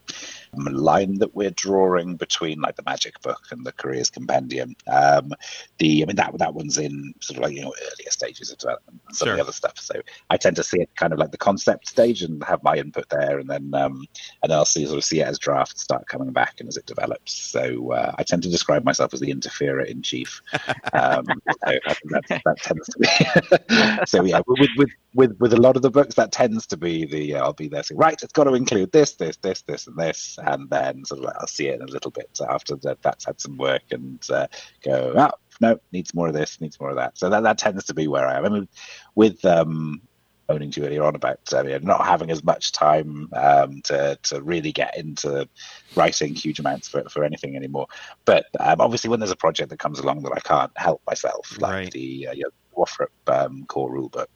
[0.65, 4.74] line that we're drawing between like the Magic Book and the Careers Compendium.
[4.87, 5.33] Um,
[5.78, 8.59] the I mean that that one's in sort of like you know earlier stages of
[8.59, 9.33] development and some sure.
[9.35, 9.78] of the other stuff.
[9.78, 10.01] So
[10.31, 13.09] I tend to see it kind of like the concept stage and have my input
[13.09, 14.05] there, and then um,
[14.43, 16.87] and I'll see sort of see it as drafts start coming back and as it
[16.87, 17.33] develops.
[17.33, 20.43] So uh, I tend to describe myself as the interferer in chief.
[20.93, 21.78] Um, so
[22.11, 24.07] that, that, tends to be.
[24.07, 27.07] so yeah, with, with with with a lot of the books, that tends to be
[27.07, 29.87] the uh, I'll be there saying, right, it's got to include this, this, this, this,
[29.87, 33.03] and this, and then sort of I'll see it in a little bit after that
[33.03, 34.47] that's had some work and uh,
[34.85, 35.31] go, oh,
[35.61, 37.19] no, needs more of this, needs more of that.
[37.19, 38.45] So that that tends to be where I am.
[38.45, 38.69] I mean,
[39.15, 40.03] with um,
[40.49, 44.73] owning to earlier on about uh, not having as much time um, to to really
[44.73, 45.49] get into
[45.95, 47.87] writing huge amounts for, for anything anymore.
[48.25, 51.59] But um, obviously, when there's a project that comes along that I can't help myself,
[51.61, 51.91] like right.
[51.91, 52.87] the uh, you know,
[53.27, 54.29] um, core rulebook.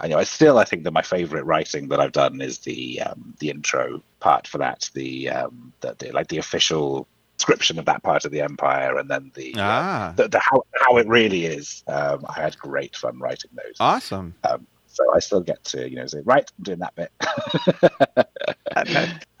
[0.00, 3.02] I know I still I think that my favorite writing that I've done is the
[3.02, 7.06] um, the intro part for that, the, um, the, the like the official
[7.36, 10.08] description of that part of the empire, and then the uh, ah.
[10.08, 11.82] uh, the, the, how how it really is.
[11.86, 13.76] Um, I had great fun writing those.
[13.80, 14.34] Awesome.
[14.44, 17.12] Um, so I still get to you know say right, I'm doing that bit.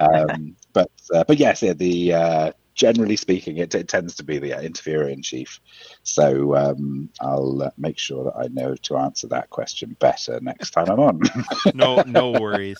[0.00, 4.38] um, but uh, but yes, yeah, the uh, generally speaking, it, it, tends to be
[4.38, 5.60] the interviewer in chief.
[6.02, 10.70] So um, I'll uh, make sure that I know to answer that question better next
[10.70, 11.20] time I'm on.
[11.74, 12.78] no, no worries.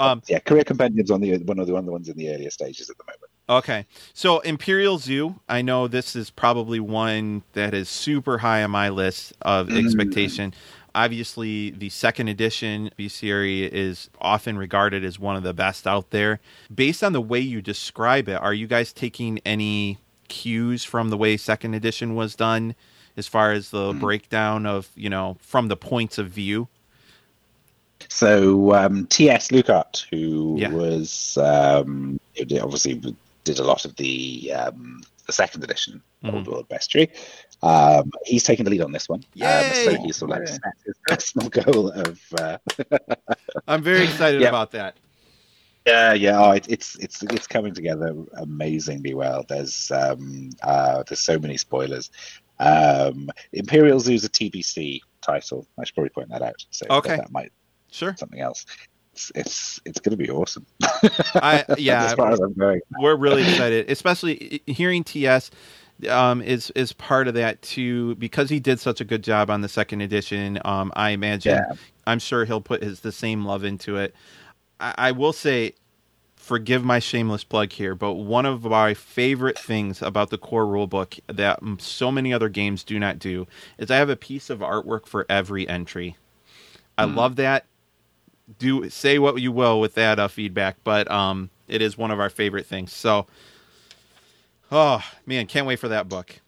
[0.00, 2.34] Um, yeah, career compendiums on the one of the one of the ones in the
[2.34, 3.20] earlier stages at the moment.
[3.46, 5.38] Okay, so Imperial Zoo.
[5.46, 9.84] I know this is probably one that is super high on my list of mm.
[9.84, 10.52] expectation.
[10.52, 16.10] Mm obviously the second edition bestiary is often regarded as one of the best out
[16.10, 16.40] there
[16.72, 19.98] based on the way you describe it are you guys taking any
[20.28, 22.74] cues from the way second edition was done
[23.16, 24.00] as far as the mm.
[24.00, 26.68] breakdown of you know from the points of view
[28.08, 30.70] so um, TS Luikart, who yeah.
[30.70, 33.00] was um, obviously
[33.44, 36.36] did a lot of the um, the second edition mm-hmm.
[36.36, 37.10] Old World Bestiary.
[37.64, 39.24] Um, he's taking the lead on this one.
[39.42, 42.20] Um, so he's sort of like set his personal goal of.
[42.38, 42.58] Uh...
[43.66, 44.98] I'm very excited about that.
[45.86, 49.44] Yeah, yeah, oh, it, it's it's it's coming together amazingly well.
[49.48, 52.10] There's um, uh, there's so many spoilers.
[52.58, 55.66] Um, Imperial Zoo's a TBC title.
[55.78, 56.64] I should probably point that out.
[56.70, 57.10] So Okay.
[57.10, 57.52] that, that might
[57.90, 58.14] Sure.
[58.18, 58.66] something else.
[59.12, 60.66] It's it's, it's going to be awesome.
[61.34, 62.80] I yeah, as far as I'm going.
[62.98, 65.50] we're really excited, especially hearing TS
[66.08, 69.60] um, is is part of that too because he did such a good job on
[69.60, 70.58] the second edition.
[70.64, 71.74] Um, I imagine Yeah.
[72.06, 74.14] I'm sure he'll put his the same love into it.
[74.80, 75.74] I, I will say,
[76.36, 81.18] forgive my shameless plug here, but one of my favorite things about the core rulebook
[81.26, 83.46] that mm, so many other games do not do
[83.78, 86.16] is I have a piece of artwork for every entry.
[86.98, 87.66] I love that.
[88.58, 92.20] Do say what you will with that uh, feedback, but um, it is one of
[92.20, 92.92] our favorite things.
[92.92, 93.26] So,
[94.74, 96.40] oh man, can't wait for that book.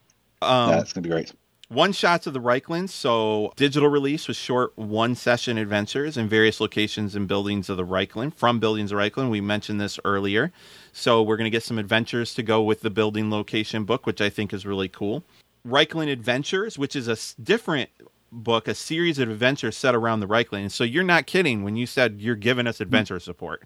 [0.42, 1.32] Um, going to be great.
[1.68, 2.90] one shots of the Reiklands.
[2.90, 7.86] So digital release was short one session adventures in various locations and buildings of the
[7.86, 8.34] Reikland.
[8.34, 10.52] From buildings of Reikland, we mentioned this earlier.
[10.92, 14.20] So we're going to get some adventures to go with the building location book, which
[14.20, 15.22] I think is really cool.
[15.66, 17.90] Reikland Adventures, which is a different
[18.30, 20.70] book, a series of adventures set around the Reikland.
[20.70, 23.64] So you're not kidding when you said you're giving us adventure support.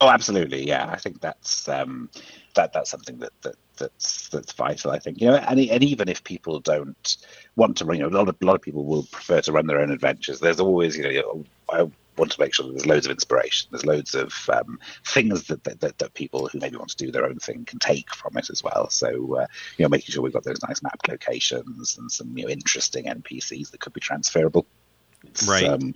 [0.00, 0.66] Oh, absolutely.
[0.66, 2.10] Yeah, I think that's um,
[2.54, 4.90] that that's something that, that that's that's vital.
[4.90, 7.16] I think you know, and, and even if people don't
[7.56, 9.52] want to run, you know, a lot of a lot of people will prefer to
[9.52, 10.40] run their own adventures.
[10.40, 13.68] There's always, you know, I want to make sure that there's loads of inspiration.
[13.70, 17.10] There's loads of um, things that, that, that that people who maybe want to do
[17.10, 18.90] their own thing can take from it as well.
[18.90, 19.46] So uh,
[19.76, 23.06] you know, making sure we've got those nice map locations and some you know interesting
[23.06, 24.66] NPCs that could be transferable.
[25.24, 25.64] It's, Right.
[25.64, 25.94] Um,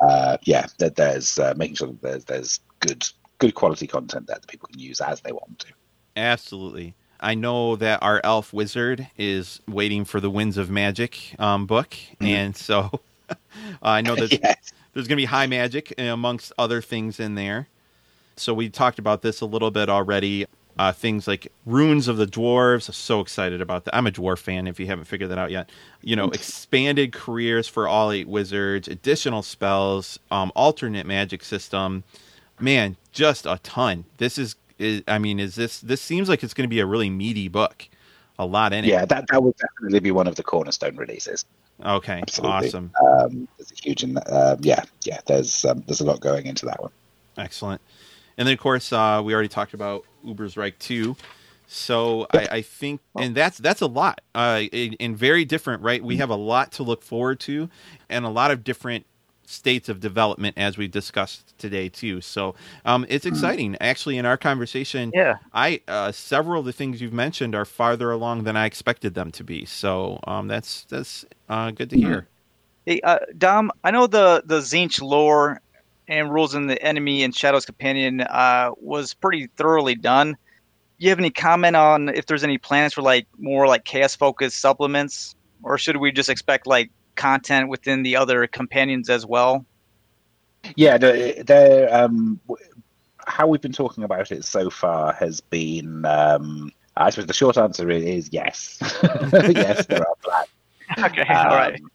[0.00, 3.08] uh, yeah, that there's uh, making sure that there's there's good
[3.38, 5.68] good quality content there that people can use as they want to.
[6.16, 6.94] Absolutely.
[7.20, 11.96] I know that our elf wizard is waiting for the Winds of Magic um, book,
[12.20, 13.00] and so
[13.82, 14.72] I know there's yes.
[14.92, 17.68] there's going to be high magic uh, amongst other things in there.
[18.36, 20.46] So we talked about this a little bit already.
[20.76, 22.88] Uh, things like runes of the dwarves.
[22.88, 23.94] I'm so excited about that.
[23.94, 24.66] I'm a dwarf fan.
[24.66, 25.70] If you haven't figured that out yet,
[26.02, 32.02] you know, expanded careers for all eight wizards, additional spells, um, alternate magic system.
[32.58, 34.04] Man, just a ton.
[34.18, 35.80] This is, is, I mean, is this?
[35.80, 37.88] This seems like it's going to be a really meaty book.
[38.38, 38.88] A lot in it.
[38.88, 41.44] Yeah, that that would definitely be one of the cornerstone releases.
[41.84, 42.20] Okay.
[42.20, 42.68] Absolutely.
[42.68, 42.92] Awesome.
[43.00, 45.20] Um, there's a huge, in, uh, yeah, yeah.
[45.26, 46.90] There's um, there's a lot going into that one.
[47.36, 47.80] Excellent.
[48.36, 51.16] And then, of course, uh, we already talked about Ubersreik 2.
[51.66, 56.02] So I, I think, and that's that's a lot, uh, in very different, right?
[56.02, 57.70] We have a lot to look forward to,
[58.10, 59.06] and a lot of different
[59.46, 62.20] states of development as we discussed today too.
[62.20, 62.54] So
[62.84, 63.76] um, it's exciting.
[63.80, 65.36] Actually, in our conversation, Yeah.
[65.52, 69.30] I uh, several of the things you've mentioned are farther along than I expected them
[69.32, 69.64] to be.
[69.64, 72.28] So um, that's that's uh, good to hear.
[72.86, 75.60] Hey, uh, Dom, I know the the Tzeentch lore
[76.06, 80.36] and rules in the enemy in Shadows Companion uh, was pretty thoroughly done.
[80.98, 84.60] You have any comment on if there's any plans for like more like chaos focused
[84.60, 89.64] supplements, or should we just expect like content within the other companions as well?
[90.76, 92.40] Yeah, the, the um,
[93.26, 96.04] how we've been talking about it so far has been.
[96.04, 98.78] Um, I suppose the short answer is yes.
[99.32, 100.48] yes, there are plans.
[100.98, 101.80] Okay, all right.
[101.80, 101.90] Um,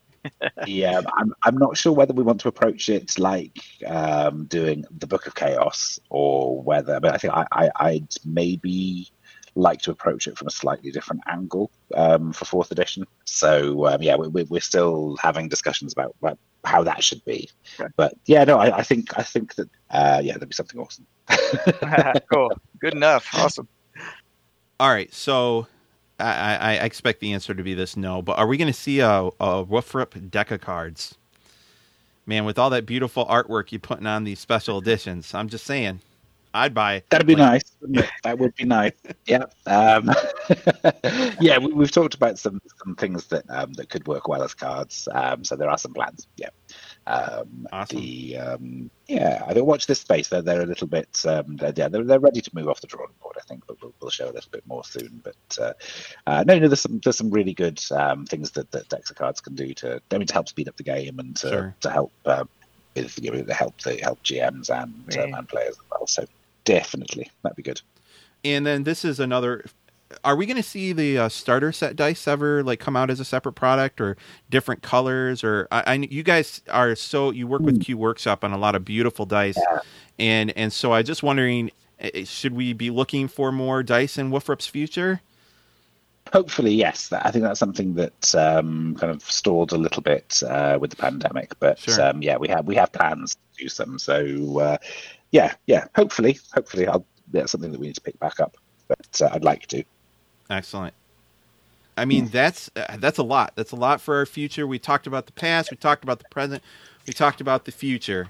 [0.67, 5.07] yeah, I'm I'm not sure whether we want to approach it like um, doing the
[5.07, 9.09] Book of Chaos or whether, but I think I, I I'd maybe
[9.55, 13.05] like to approach it from a slightly different angle um, for fourth edition.
[13.25, 17.49] So um, yeah, we, we, we're still having discussions about, about how that should be.
[17.79, 17.89] Okay.
[17.95, 21.05] But yeah, no, I, I think I think that uh, yeah, there'd be something awesome.
[22.31, 22.51] cool.
[22.79, 23.27] Good enough.
[23.33, 23.67] Awesome.
[24.79, 25.67] All right, so
[26.19, 28.79] I, I, I expect the answer to be this no, but are we going to
[28.79, 31.15] see a, a WFRP deck of cards?
[32.25, 35.99] Man, with all that beautiful artwork you're putting on these special editions, I'm just saying,
[36.59, 37.03] I'd buy.
[37.09, 38.05] That'd be like- nice.
[38.23, 38.93] That would be nice.
[39.25, 39.45] Yeah.
[39.67, 40.09] Um,
[41.39, 44.53] yeah, we, we've talked about some some things that um, that could work well as
[44.53, 45.07] cards.
[45.11, 46.27] Um, so there are some plans.
[46.35, 46.49] Yeah.
[47.07, 47.97] Um, Awesome.
[47.99, 50.27] The um, yeah, I think watch this space.
[50.29, 52.87] They're they're a little bit um, they're, yeah they're, they're ready to move off the
[52.87, 53.35] drawing board.
[53.37, 55.21] I think, but we'll, we'll show a little bit more soon.
[55.23, 55.73] But uh,
[56.27, 59.41] uh, no, no, there's some there's some really good um, things that that Dexa cards
[59.41, 61.75] can do to I mean to help speed up the game and to, Sure.
[61.81, 62.49] to help um,
[62.95, 66.07] with, you know, to help the help GMs and um, and players as well.
[66.07, 66.25] So
[66.69, 67.81] definitely that'd be good.
[68.45, 69.65] And then this is another.
[70.23, 73.19] Are we going to see the uh, starter set dice ever like come out as
[73.19, 74.17] a separate product or
[74.49, 75.43] different colors?
[75.43, 78.75] Or I, I you guys are so you work with Q Workshop on a lot
[78.75, 79.57] of beautiful dice,
[80.17, 84.31] and and so I just wondering, eh, should we be looking for more dice in
[84.31, 85.21] WFRP's future?
[86.33, 87.07] Hopefully, yes.
[87.09, 90.91] That, I think that's something that um, kind of stalled a little bit uh, with
[90.91, 91.53] the pandemic.
[91.59, 92.01] But Sure.
[92.01, 93.97] um, yeah, we have we have plans to do some.
[93.99, 94.77] So uh,
[95.31, 95.85] yeah, yeah.
[95.95, 97.05] Hopefully, hopefully, I'll.
[97.31, 98.57] Yeah, something that we need to pick back up,
[98.87, 99.83] but uh, I'd like to.
[100.49, 100.95] Excellent.
[101.95, 103.53] I mean, that's uh, that's a lot.
[103.55, 104.65] That's a lot for our future.
[104.65, 105.69] We talked about the past.
[105.69, 106.63] We talked about the present.
[107.05, 108.29] We talked about the future.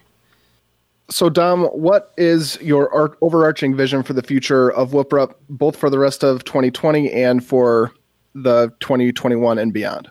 [1.10, 5.90] So, Dom, what is your ar- overarching vision for the future of WFRP, both for
[5.90, 7.92] the rest of 2020 and for
[8.36, 10.10] the 2021 and beyond?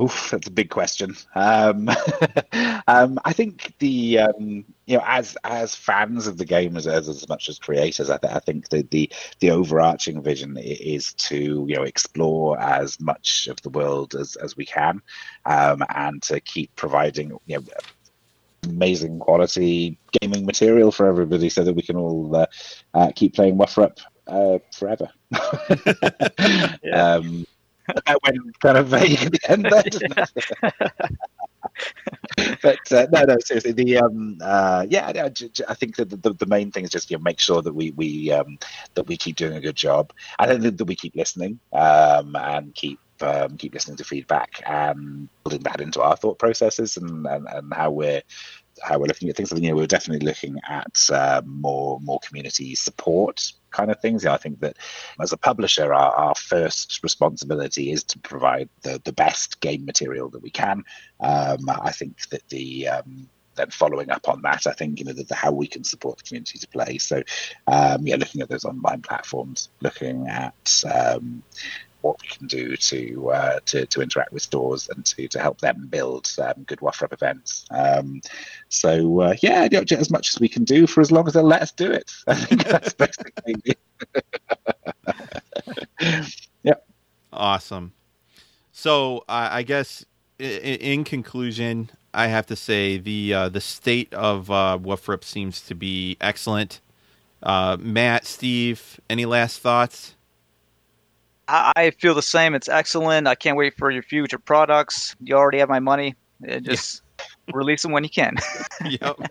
[0.00, 1.14] Oof, that's a big question.
[1.34, 1.88] Um,
[2.86, 7.08] um, I think the um, you know as as fans of the game as as,
[7.08, 9.10] as much as creators, I, th- I think that the
[9.40, 14.54] the overarching vision is to you know explore as much of the world as as
[14.54, 15.00] we can,
[15.46, 17.64] um, and to keep providing you know
[18.64, 22.46] amazing quality gaming material for everybody, so that we can all uh,
[22.92, 25.08] uh, keep playing WFRP uh, forever.
[26.82, 27.14] Yeah.
[27.14, 27.46] um,
[28.06, 31.18] that went kind of vague at the end there, didn't it?
[32.62, 35.30] But uh, no, no, seriously, the um, uh, yeah, I,
[35.68, 37.90] I think that the, the, main thing is just you know, make sure that we
[37.92, 38.58] we um,
[38.94, 40.12] that we keep doing a good job.
[40.38, 44.62] I think that, that we keep listening um, and keep um, keep listening to feedback
[44.66, 48.22] and building that into our thought processes and, and, and how we're
[48.82, 49.52] how we're looking at things.
[49.52, 54.00] I think you know, we're definitely looking at uh, more more community support kind of
[54.00, 54.24] things.
[54.24, 54.76] Yeah, I think that
[55.20, 60.28] as a publisher, our, our first responsibility is to provide the, the best game material
[60.30, 60.84] that we can.
[61.20, 65.12] Um, I think that the um, then following up on that, I think you know
[65.12, 66.98] the, the, how we can support the community to play.
[66.98, 67.22] So,
[67.66, 71.42] um, yeah, looking at those online platforms, looking at um,
[72.02, 75.60] what we can do to uh, to, to interact with stores and to, to help
[75.60, 77.64] them build um, good WFRP events.
[77.70, 78.20] Um,
[78.68, 81.62] so uh, yeah, as much as we can do for as long as they'll let
[81.62, 82.12] us do it.
[82.26, 83.76] I think that's basically.
[86.62, 86.74] yeah.
[87.32, 87.92] Awesome.
[88.72, 90.04] So uh, I guess
[90.38, 94.78] in, in, conclusion, I have to say the uh, the state of uh,
[95.22, 96.80] seems to be excellent.
[97.42, 100.14] Uh, Matt, Steve, any last thoughts?
[101.52, 102.54] I feel the same.
[102.54, 103.28] It's excellent.
[103.28, 105.14] I can't wait for your future products.
[105.20, 106.14] You already have my money.
[106.48, 107.52] Uh, just yeah.
[107.54, 108.36] release them when you can.
[108.84, 109.16] yep.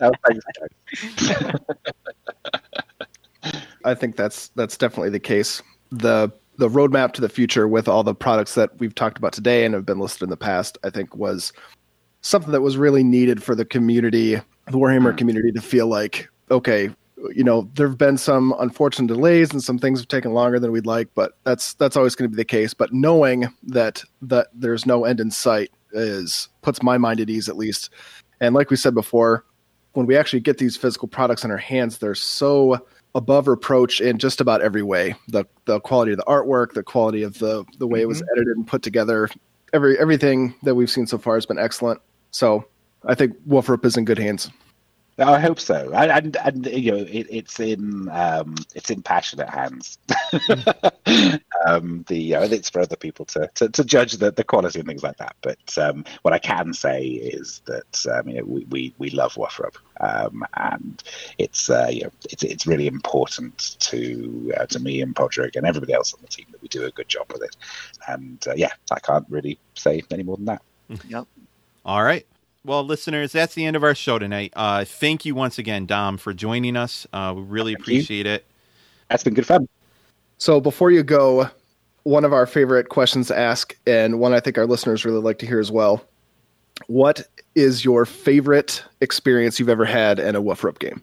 [3.84, 5.60] I think that's that's definitely the case.
[5.90, 9.64] The the roadmap to the future with all the products that we've talked about today
[9.64, 11.52] and have been listed in the past, I think was
[12.20, 16.90] something that was really needed for the community, the Warhammer community to feel like, okay,
[17.34, 20.72] you know, there have been some unfortunate delays and some things have taken longer than
[20.72, 22.74] we'd like, but that's that's always going to be the case.
[22.74, 27.48] But knowing that that there's no end in sight is puts my mind at ease
[27.48, 27.90] at least.
[28.40, 29.44] And like we said before,
[29.92, 32.84] when we actually get these physical products in our hands, they're so
[33.14, 35.14] above reproach in just about every way.
[35.28, 38.04] The the quality of the artwork, the quality of the the way mm-hmm.
[38.04, 39.28] it was edited and put together,
[39.72, 42.00] every everything that we've seen so far has been excellent.
[42.30, 42.66] So
[43.06, 44.50] I think Wolf WFRP is in good hands.
[45.18, 49.50] I hope so, and, and, and you know it, it's in um, it's in passionate
[49.50, 49.98] hands.
[51.66, 54.88] um, the uh, it's for other people to, to, to, judge the, the quality and
[54.88, 55.36] things like that.
[55.42, 59.34] But um, what I can say is that um, you know, we, we, we love
[59.34, 61.02] WFRP, um, and
[61.36, 65.66] it's uh, you know it's it's really important to uh, to me and Padraig and
[65.66, 67.54] everybody else on the team that we do a good job with it.
[68.08, 70.62] And uh, yeah, I can't really say any more than that.
[71.08, 71.26] Yep.
[71.84, 72.26] All right
[72.64, 74.52] well, listeners, that's the end of our show tonight.
[74.54, 77.06] Uh, thank you once again, Dom, for joining us.
[77.12, 78.32] Uh, we really thank appreciate you.
[78.32, 78.46] it.
[79.08, 79.68] That's been good fun.
[80.38, 81.48] So, before you go,
[82.04, 85.38] one of our favorite questions to ask, and one I think our listeners really like
[85.38, 86.04] to hear as well.
[86.86, 91.02] What is your favorite experience you've ever had in a WFRP game?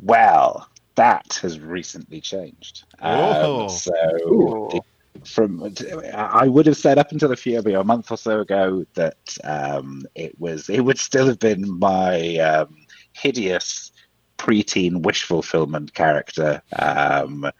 [0.00, 2.84] Well, that has recently changed.
[3.02, 4.80] Oh, um, so
[5.24, 5.74] from
[6.14, 10.06] I would have said up until a few a month or so ago that um,
[10.14, 13.92] it was it would still have been my um, hideous
[14.38, 17.50] preteen wish fulfillment character um,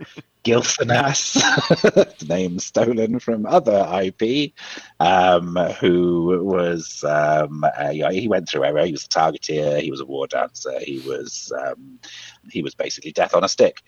[0.46, 1.42] Gilthanas,
[2.28, 4.52] name stolen from other IP,
[5.00, 8.86] um, who was um, uh, yeah, he went through everywhere.
[8.86, 11.98] He was a targeteer, he was a war dancer, he was um,
[12.48, 13.82] he was basically death on a stick.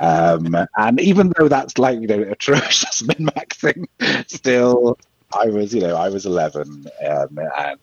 [0.00, 3.84] Um, and even though that's like you know atrocious min maxing,
[4.28, 4.96] still
[5.34, 7.78] I was you know I was eleven, um, and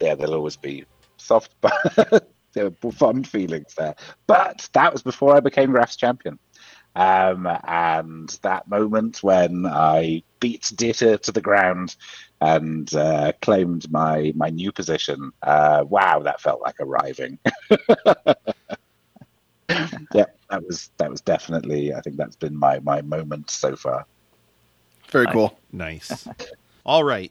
[0.00, 0.86] yeah, there'll always be
[1.18, 1.54] soft.
[2.54, 3.94] there were fun feelings there,
[4.26, 6.38] but that was before I became Graf's champion.
[6.96, 11.94] Um, and that moment when I beat Dieter to the ground
[12.40, 17.38] and uh, claimed my my new position, uh, wow, that felt like arriving.
[19.68, 21.92] yeah, that was that was definitely.
[21.92, 24.06] I think that's been my my moment so far.
[25.10, 25.58] Very cool.
[25.72, 26.26] Nice.
[26.86, 27.30] All right.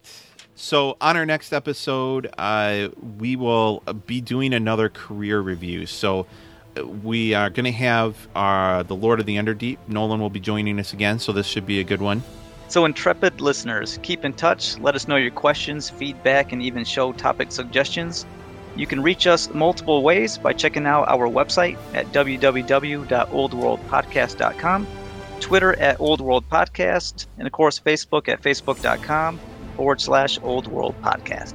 [0.57, 5.85] So, on our next episode, uh, we will be doing another career review.
[5.85, 6.27] So,
[7.03, 9.79] we are going to have our, the Lord of the Underdeep.
[9.87, 12.21] Nolan will be joining us again, so this should be a good one.
[12.67, 14.79] So, intrepid listeners, keep in touch.
[14.79, 18.25] Let us know your questions, feedback, and even show topic suggestions.
[18.75, 24.87] You can reach us multiple ways by checking out our website at www.oldworldpodcast.com,
[25.39, 29.39] Twitter at Old World Podcast, and of course, Facebook at facebook.com
[29.77, 31.53] forward slash Old World Podcast.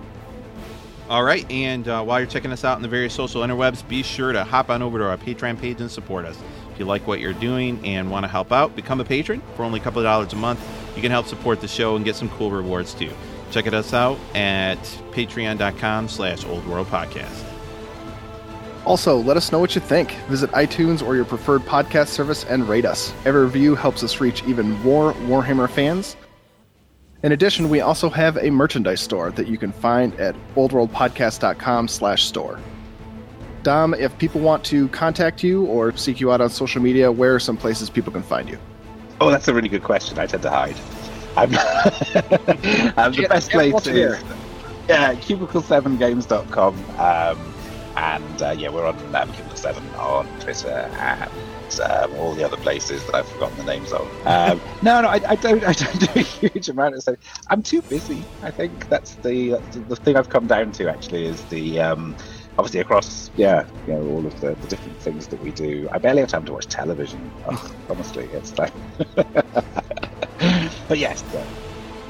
[1.11, 4.05] All right, and uh, while you're checking us out in the various social interwebs, be
[4.05, 6.39] sure to hop on over to our Patreon page and support us.
[6.73, 9.65] If you like what you're doing and want to help out, become a patron for
[9.65, 10.65] only a couple of dollars a month.
[10.95, 13.11] You can help support the show and get some cool rewards too.
[13.51, 14.79] Check it us out at
[15.11, 17.45] patreon.com slash old world podcast.
[18.87, 20.13] Also, let us know what you think.
[20.29, 23.13] Visit iTunes or your preferred podcast service and rate us.
[23.25, 26.17] Every review helps us reach even more Warhammer fans.
[27.23, 32.25] In addition, we also have a merchandise store that you can find at oldworldpodcast.com slash
[32.25, 32.59] store.
[33.63, 37.35] Dom, if people want to contact you or seek you out on social media, where
[37.35, 38.59] are some places people can find you?
[39.21, 40.19] Oh, that's a really good question.
[40.19, 40.77] I tend to hide.
[41.37, 41.51] I'm,
[42.97, 44.23] I'm the best place is
[44.89, 46.75] yeah, cubicle7games.com.
[46.99, 47.55] Um,
[47.97, 51.31] and uh, yeah, we're on um, Cubicle7 on Twitter and
[51.79, 54.27] um, all the other places that I've forgotten the names of.
[54.27, 55.63] Um, no, no, I, I, don't.
[55.65, 57.17] I don't do a huge amount of stuff.
[57.49, 58.25] I'm too busy.
[58.43, 60.91] I think that's the the thing I've come down to.
[60.91, 62.17] Actually, is the um,
[62.59, 65.89] obviously across yeah, you know, all of the, the, different things that we do.
[65.93, 67.31] I barely have time to watch television.
[67.47, 68.73] Oh, honestly, it's like.
[70.89, 71.25] but yes.
[71.33, 71.45] Yeah.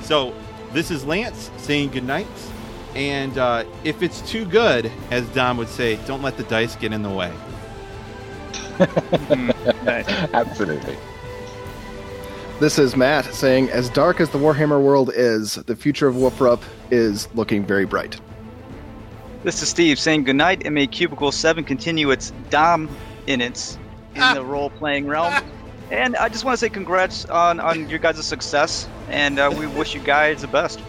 [0.02, 0.34] So
[0.72, 2.26] this is Lance saying goodnight.
[2.94, 6.92] And uh, if it's too good, as Dom would say, don't let the dice get
[6.92, 7.32] in the way.
[10.32, 10.96] Absolutely.
[12.60, 16.62] This is Matt saying, as dark as the Warhammer world is, the future of WFRP
[16.90, 18.20] is looking very bright.
[19.42, 23.78] This is Steve saying goodnight and may Cubicle 7 continue its dominance
[24.14, 24.34] in ah.
[24.34, 25.32] the role playing realm.
[25.32, 25.42] Ah.
[25.90, 29.66] And I just want to say congrats on, on your guys' success, and uh, we
[29.66, 30.80] wish you guys the best.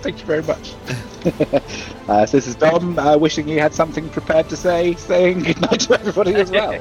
[0.00, 0.74] Thank you very much.
[2.08, 5.80] uh, so this is Dom, uh, wishing you had something prepared to say, saying goodnight
[5.80, 6.70] to everybody as well.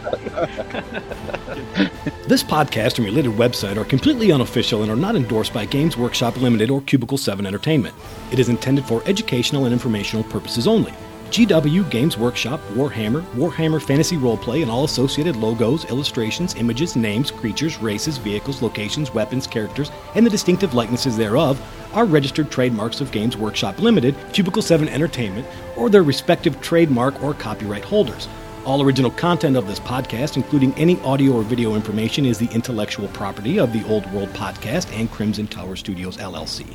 [2.27, 6.37] this podcast and related website are completely unofficial and are not endorsed by Games Workshop
[6.37, 7.95] Limited or Cubicle 7 Entertainment.
[8.31, 10.93] It is intended for educational and informational purposes only.
[11.29, 17.77] GW, Games Workshop, Warhammer, Warhammer Fantasy Roleplay, and all associated logos, illustrations, images, names, creatures,
[17.79, 21.61] races, vehicles, locations, weapons, characters, and the distinctive likenesses thereof
[21.93, 27.33] are registered trademarks of Games Workshop Limited, Cubicle 7 Entertainment, or their respective trademark or
[27.33, 28.27] copyright holders.
[28.65, 33.07] All original content of this podcast, including any audio or video information, is the intellectual
[33.09, 36.65] property of the Old World Podcast and Crimson Tower Studios LLC.